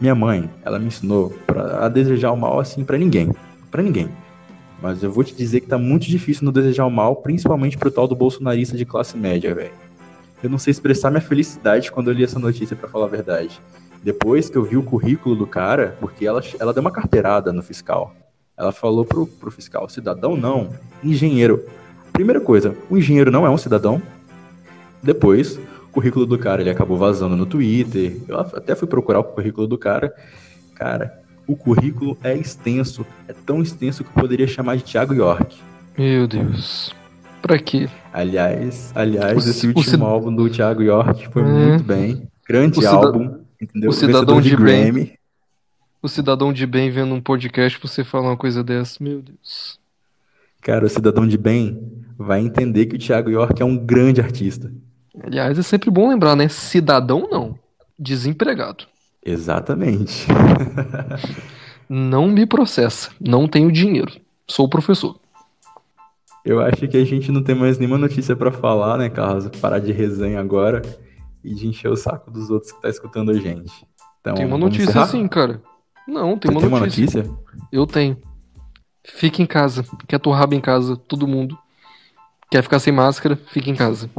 minha 0.00 0.14
mãe, 0.14 0.50
ela 0.64 0.78
me 0.78 0.86
ensinou 0.86 1.30
pra, 1.46 1.84
a 1.84 1.88
desejar 1.88 2.32
o 2.32 2.36
mal 2.36 2.58
assim 2.58 2.84
para 2.84 2.98
ninguém. 2.98 3.32
para 3.70 3.82
ninguém. 3.82 4.08
Mas 4.82 5.02
eu 5.02 5.10
vou 5.10 5.24
te 5.24 5.34
dizer 5.34 5.60
que 5.60 5.66
tá 5.66 5.78
muito 5.78 6.06
difícil 6.06 6.44
no 6.44 6.52
desejar 6.52 6.84
o 6.84 6.90
mal, 6.90 7.16
principalmente 7.16 7.78
pro 7.78 7.90
tal 7.90 8.06
do 8.06 8.14
bolsonarista 8.14 8.76
de 8.76 8.84
classe 8.84 9.16
média, 9.16 9.54
velho. 9.54 9.72
Eu 10.42 10.50
não 10.50 10.58
sei 10.58 10.72
expressar 10.72 11.10
minha 11.10 11.22
felicidade 11.22 11.90
quando 11.90 12.10
eu 12.10 12.14
li 12.14 12.22
essa 12.22 12.38
notícia, 12.38 12.76
para 12.76 12.86
falar 12.88 13.06
a 13.06 13.08
verdade. 13.08 13.58
Depois 14.04 14.50
que 14.50 14.58
eu 14.58 14.62
vi 14.62 14.76
o 14.76 14.82
currículo 14.82 15.34
do 15.34 15.46
cara, 15.46 15.96
porque 15.98 16.26
ela, 16.26 16.42
ela 16.60 16.74
deu 16.74 16.82
uma 16.82 16.90
carteirada 16.90 17.54
no 17.54 17.62
fiscal. 17.62 18.14
Ela 18.54 18.70
falou 18.70 19.02
pro, 19.02 19.26
pro 19.26 19.50
fiscal, 19.50 19.88
cidadão 19.88 20.36
não, 20.36 20.68
engenheiro. 21.02 21.64
Primeira 22.12 22.38
coisa, 22.38 22.76
o 22.90 22.98
engenheiro 22.98 23.30
não 23.30 23.46
é 23.46 23.50
um 23.50 23.56
cidadão. 23.56 24.02
Depois, 25.02 25.56
o 25.56 25.88
currículo 25.90 26.26
do 26.26 26.38
cara, 26.38 26.60
ele 26.60 26.68
acabou 26.68 26.98
vazando 26.98 27.34
no 27.34 27.46
Twitter. 27.46 28.18
Eu 28.28 28.40
até 28.40 28.74
fui 28.74 28.86
procurar 28.86 29.20
o 29.20 29.24
currículo 29.24 29.66
do 29.66 29.78
cara. 29.78 30.14
Cara, 30.74 31.22
o 31.46 31.56
currículo 31.56 32.18
é 32.22 32.36
extenso. 32.36 33.06
É 33.26 33.32
tão 33.32 33.62
extenso 33.62 34.04
que 34.04 34.10
eu 34.10 34.22
poderia 34.22 34.46
chamar 34.46 34.76
de 34.76 34.84
Thiago 34.84 35.14
York. 35.14 35.56
Meu 35.96 36.28
Deus. 36.28 36.94
Pra 37.40 37.58
quê? 37.58 37.88
Aliás, 38.12 38.92
aliás, 38.94 39.46
o, 39.46 39.50
esse 39.50 39.66
último 39.68 40.04
álbum 40.04 40.34
do 40.34 40.50
Thiago 40.50 40.82
York 40.82 41.26
foi 41.32 41.42
é. 41.42 41.46
muito 41.46 41.84
bem. 41.84 42.28
Grande 42.46 42.84
álbum. 42.86 43.43
Entendeu? 43.64 43.90
O 43.90 43.92
cidadão 43.92 44.40
de, 44.40 44.50
de 44.50 44.56
bem. 44.56 45.18
O 46.02 46.08
cidadão 46.08 46.52
de 46.52 46.66
bem 46.66 46.90
vendo 46.90 47.14
um 47.14 47.20
podcast 47.20 47.80
você 47.80 48.04
falar 48.04 48.28
uma 48.28 48.36
coisa 48.36 48.62
dessa, 48.62 49.02
meu 49.02 49.22
Deus. 49.22 49.80
Cara, 50.60 50.84
o 50.84 50.88
cidadão 50.88 51.26
de 51.26 51.38
bem 51.38 51.80
vai 52.18 52.40
entender 52.40 52.86
que 52.86 52.96
o 52.96 52.98
Thiago 52.98 53.30
York 53.30 53.60
é 53.62 53.64
um 53.64 53.76
grande 53.76 54.20
artista. 54.20 54.70
Aliás, 55.22 55.58
é 55.58 55.62
sempre 55.62 55.90
bom 55.90 56.10
lembrar, 56.10 56.36
né? 56.36 56.46
Cidadão 56.48 57.26
não, 57.30 57.58
desempregado. 57.98 58.84
Exatamente. 59.24 60.26
não 61.88 62.28
me 62.28 62.44
processa, 62.44 63.10
não 63.18 63.48
tenho 63.48 63.72
dinheiro, 63.72 64.12
sou 64.46 64.68
professor. 64.68 65.18
Eu 66.44 66.60
acho 66.60 66.86
que 66.86 66.98
a 66.98 67.04
gente 67.04 67.32
não 67.32 67.42
tem 67.42 67.54
mais 67.54 67.78
nenhuma 67.78 67.96
notícia 67.96 68.36
para 68.36 68.52
falar, 68.52 68.98
né, 68.98 69.08
Carlos? 69.08 69.48
Parar 69.58 69.78
de 69.78 69.92
resenha 69.92 70.38
agora 70.38 70.82
e 71.44 71.54
de 71.54 71.68
encher 71.68 71.88
o 71.88 71.96
saco 71.96 72.30
dos 72.30 72.50
outros 72.50 72.72
que 72.72 72.80
tá 72.80 72.88
escutando 72.88 73.30
a 73.30 73.34
gente. 73.34 73.86
Então, 74.20 74.34
tem 74.34 74.46
uma 74.46 74.58
notícia 74.58 75.04
sim, 75.06 75.28
cara. 75.28 75.62
Não, 76.08 76.38
tem, 76.38 76.50
uma, 76.50 76.60
tem 76.60 76.70
notícia. 76.70 76.70
uma 76.70 76.80
notícia. 76.80 77.30
Eu 77.70 77.86
tenho. 77.86 78.16
Fique 79.04 79.42
em 79.42 79.46
casa. 79.46 79.84
Quer 80.08 80.18
torraba 80.18 80.54
em 80.54 80.60
casa, 80.60 80.96
todo 80.96 81.28
mundo. 81.28 81.58
Quer 82.50 82.62
ficar 82.62 82.78
sem 82.78 82.92
máscara, 82.92 83.36
fique 83.48 83.70
em 83.70 83.74
casa. 83.74 84.10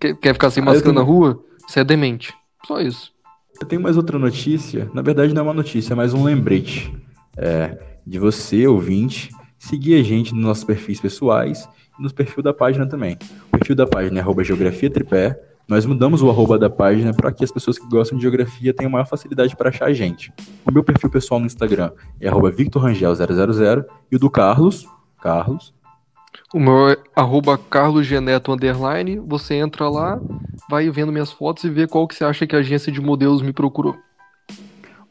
Quer, 0.00 0.14
quer 0.16 0.32
ficar 0.32 0.50
sem 0.50 0.62
ah, 0.62 0.66
máscara 0.66 0.92
tenho... 0.92 0.94
na 0.94 1.02
rua? 1.02 1.42
Você 1.66 1.80
é 1.80 1.84
demente. 1.84 2.34
Só 2.66 2.80
isso. 2.80 3.12
Eu 3.60 3.66
tenho 3.66 3.82
mais 3.82 3.96
outra 3.96 4.18
notícia. 4.18 4.88
Na 4.94 5.02
verdade, 5.02 5.34
não 5.34 5.40
é 5.40 5.44
uma 5.44 5.54
notícia, 5.54 5.92
é 5.92 5.96
mais 5.96 6.14
um 6.14 6.22
lembrete. 6.22 6.94
É, 7.36 7.98
de 8.06 8.18
você, 8.18 8.66
ouvinte, 8.66 9.30
seguir 9.58 9.98
a 9.98 10.02
gente 10.02 10.32
nos 10.34 10.44
nossos 10.44 10.64
perfis 10.64 11.00
pessoais 11.00 11.68
e 11.98 12.02
nos 12.02 12.12
perfil 12.12 12.42
da 12.42 12.54
página 12.54 12.86
também. 12.86 13.18
O 13.48 13.58
perfil 13.58 13.74
da 13.74 13.86
página 13.86 14.18
é 14.18 14.22
arroba 14.22 14.44
geografia 14.44 14.90
tripé. 14.90 15.38
Nós 15.68 15.84
mudamos 15.84 16.22
o 16.22 16.30
arroba 16.30 16.58
da 16.58 16.70
página 16.70 17.12
para 17.12 17.30
que 17.30 17.44
as 17.44 17.52
pessoas 17.52 17.78
que 17.78 17.86
gostam 17.86 18.16
de 18.16 18.22
geografia 18.22 18.72
tenham 18.72 18.90
maior 18.90 19.04
facilidade 19.04 19.54
para 19.54 19.68
achar 19.68 19.84
a 19.84 19.92
gente. 19.92 20.32
O 20.64 20.72
meu 20.72 20.82
perfil 20.82 21.10
pessoal 21.10 21.38
no 21.38 21.44
Instagram 21.44 21.90
é 22.18 22.26
arroba 22.26 22.50
victorrangel000 22.50 23.84
e 24.10 24.16
o 24.16 24.18
do 24.18 24.30
Carlos, 24.30 24.88
Carlos. 25.20 25.74
O 26.54 26.58
meu 26.58 26.88
é 26.88 26.96
arroba 27.14 27.58
carlosgeneto 27.58 28.50
underline. 28.50 29.20
Você 29.26 29.56
entra 29.56 29.90
lá, 29.90 30.18
vai 30.70 30.88
vendo 30.88 31.12
minhas 31.12 31.30
fotos 31.30 31.64
e 31.64 31.68
vê 31.68 31.86
qual 31.86 32.08
que 32.08 32.14
você 32.14 32.24
acha 32.24 32.46
que 32.46 32.56
a 32.56 32.60
agência 32.60 32.90
de 32.90 33.02
modelos 33.02 33.42
me 33.42 33.52
procurou. 33.52 33.94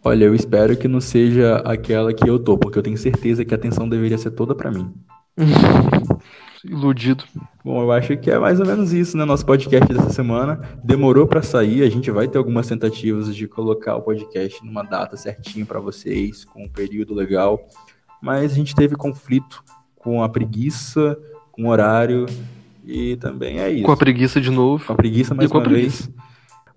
Olha, 0.03 0.25
eu 0.25 0.33
espero 0.33 0.75
que 0.75 0.87
não 0.87 0.99
seja 0.99 1.57
aquela 1.57 2.11
que 2.11 2.27
eu 2.27 2.39
tô, 2.39 2.57
porque 2.57 2.79
eu 2.79 2.83
tenho 2.83 2.97
certeza 2.97 3.45
que 3.45 3.53
a 3.53 3.57
atenção 3.57 3.87
deveria 3.87 4.17
ser 4.17 4.31
toda 4.31 4.55
para 4.55 4.71
mim. 4.71 4.91
Iludido. 6.69 7.23
Bom, 7.63 7.81
eu 7.81 7.91
acho 7.91 8.17
que 8.17 8.29
é 8.29 8.37
mais 8.37 8.59
ou 8.59 8.65
menos 8.65 8.91
isso, 8.91 9.17
né? 9.17 9.23
Nosso 9.23 9.45
podcast 9.45 9.91
dessa 9.91 10.09
semana 10.09 10.59
demorou 10.83 11.25
para 11.25 11.41
sair. 11.41 11.81
A 11.81 11.89
gente 11.89 12.11
vai 12.11 12.27
ter 12.27 12.37
algumas 12.37 12.67
tentativas 12.67 13.33
de 13.33 13.47
colocar 13.47 13.95
o 13.95 14.01
podcast 14.01 14.63
numa 14.65 14.83
data 14.83 15.15
certinha 15.15 15.65
para 15.65 15.79
vocês, 15.79 16.43
com 16.43 16.63
um 16.63 16.69
período 16.69 17.13
legal. 17.13 17.67
Mas 18.21 18.51
a 18.51 18.55
gente 18.55 18.75
teve 18.75 18.95
conflito 18.95 19.63
com 19.95 20.21
a 20.21 20.29
preguiça, 20.29 21.17
com 21.51 21.63
o 21.63 21.67
horário 21.69 22.25
e 22.85 23.15
também 23.17 23.59
é 23.59 23.69
isso. 23.69 23.83
Com 23.83 23.91
a 23.91 23.97
preguiça 23.97 24.41
de 24.41 24.49
novo. 24.49 24.85
Com 24.85 24.93
a 24.93 24.95
preguiça 24.95 25.33
mais 25.33 25.49
uma 25.49 25.63
vez. 25.63 26.09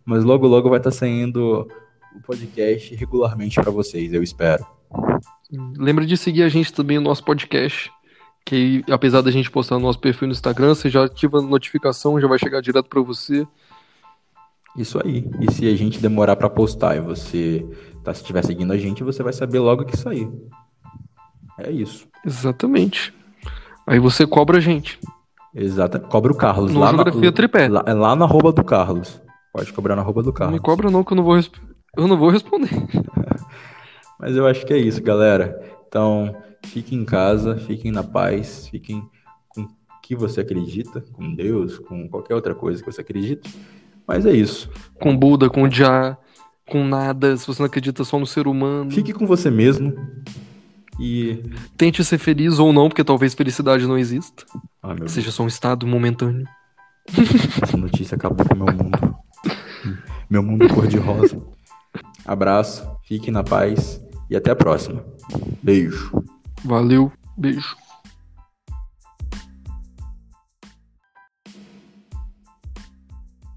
Mas 0.05 0.24
logo 0.24 0.47
logo 0.47 0.68
vai 0.68 0.78
estar 0.78 0.91
tá 0.91 0.97
saindo 0.97 1.68
o 2.14 2.22
podcast 2.22 2.95
regularmente 2.95 3.57
para 3.57 3.70
vocês, 3.70 4.12
eu 4.12 4.22
espero. 4.22 4.64
Lembra 5.76 6.07
de 6.07 6.16
seguir 6.16 6.45
a 6.45 6.49
gente 6.49 6.72
também 6.72 6.99
no 6.99 7.05
nosso 7.05 7.24
podcast 7.24 7.91
que 8.45 8.84
apesar 8.91 9.20
da 9.20 9.30
gente 9.30 9.51
postar 9.51 9.76
no 9.76 9.82
nosso 9.82 9.99
perfil 9.99 10.28
no 10.28 10.32
Instagram, 10.32 10.74
você 10.74 10.88
já 10.88 11.05
ativa 11.05 11.38
a 11.38 11.43
notificação, 11.43 12.20
já 12.20 12.26
vai 12.26 12.38
chegar 12.38 12.61
direto 12.61 12.88
para 12.88 13.01
você. 13.01 13.47
Isso 14.76 15.01
aí. 15.05 15.28
E 15.41 15.53
se 15.53 15.68
a 15.68 15.76
gente 15.76 15.99
demorar 15.99 16.36
para 16.36 16.49
postar 16.49 16.97
e 16.97 17.01
você 17.01 17.66
tá 18.05 18.14
se 18.14 18.20
estiver 18.20 18.45
seguindo 18.45 18.72
a 18.72 18.78
gente, 18.78 19.03
você 19.03 19.22
vai 19.22 19.32
saber 19.32 19.59
logo 19.59 19.84
que 19.84 19.97
sair. 19.97 20.28
É 21.59 21.70
isso. 21.70 22.09
Exatamente. 22.24 23.12
Aí 23.86 23.99
você 23.99 24.26
cobra 24.26 24.59
a 24.59 24.61
gente. 24.61 24.99
Exato. 25.55 25.99
Cobra 26.01 26.32
o 26.32 26.36
Carlos. 26.36 26.72
No 26.72 26.80
lá 26.80 26.88
Geografia 26.91 27.30
na, 27.30 27.32
Tripé. 27.32 27.68
Lá, 27.68 27.82
é 27.86 27.93
lá 27.93 28.14
na 28.14 28.24
arroba 28.24 28.53
do 28.53 28.64
Carlos. 28.64 29.20
Pode 29.53 29.72
cobrar 29.72 29.97
na 29.97 30.03
arroba 30.03 30.22
do 30.22 30.26
Não 30.26 30.32
Carlos. 30.32 30.55
me 30.55 30.61
cobra 30.61 30.91
não, 30.91 31.03
que 31.03 31.12
eu 31.12 31.16
não 31.16 31.24
vou, 31.24 31.36
eu 31.36 32.09
não 32.09 32.16
vou 32.16 32.30
responder. 32.30 32.70
Mas 34.18 34.36
eu 34.36 34.47
acho 34.47 34.64
que 34.64 34.72
é 34.72 34.78
isso, 34.78 35.03
galera. 35.03 35.61
Então, 35.88 36.34
fiquem 36.64 36.98
em 37.00 37.04
casa, 37.04 37.56
fiquem 37.56 37.90
na 37.90 38.02
paz, 38.02 38.68
fiquem 38.68 39.02
com 39.48 39.62
o 39.62 39.68
que 40.02 40.14
você 40.14 40.40
acredita, 40.40 41.00
com 41.12 41.34
Deus, 41.34 41.78
com 41.78 42.08
qualquer 42.08 42.34
outra 42.34 42.54
coisa 42.54 42.82
que 42.82 42.90
você 42.90 43.00
acredita. 43.00 43.48
Mas 44.06 44.26
é 44.26 44.32
isso. 44.32 44.70
Com 45.00 45.16
Buda, 45.16 45.48
com 45.48 45.70
Já, 45.70 46.16
com 46.68 46.84
nada, 46.84 47.36
se 47.36 47.46
você 47.46 47.61
não 47.62 47.66
acredita 47.66 48.04
só 48.04 48.18
no 48.18 48.26
ser 48.26 48.46
humano. 48.46 48.90
Fique 48.90 49.12
com 49.12 49.26
você 49.26 49.50
mesmo. 49.50 49.94
E. 50.98 51.42
Tente 51.76 52.04
ser 52.04 52.18
feliz 52.18 52.58
ou 52.58 52.72
não, 52.72 52.88
porque 52.88 53.04
talvez 53.04 53.34
felicidade 53.34 53.86
não 53.86 53.96
exista. 53.96 54.44
Ah, 54.82 54.94
Que 54.94 55.00
Deus, 55.00 55.12
seja 55.12 55.30
só 55.30 55.42
um 55.42 55.48
estado 55.48 55.86
momentâneo. 55.86 56.46
essa 57.62 57.76
notícia 57.76 58.14
acabou 58.16 58.44
com 58.46 58.54
o 58.54 58.56
meu 58.64 58.74
mundo. 58.74 59.16
Meu 60.28 60.42
mundo 60.42 60.68
cor-de-rosa. 60.72 61.40
Abraço, 62.24 62.86
fiquem 63.04 63.32
na 63.32 63.42
paz 63.42 64.00
e 64.28 64.36
até 64.36 64.50
a 64.50 64.56
próxima. 64.56 65.04
Beijo. 65.62 66.12
Valeu, 66.64 67.12
beijo. 67.36 67.76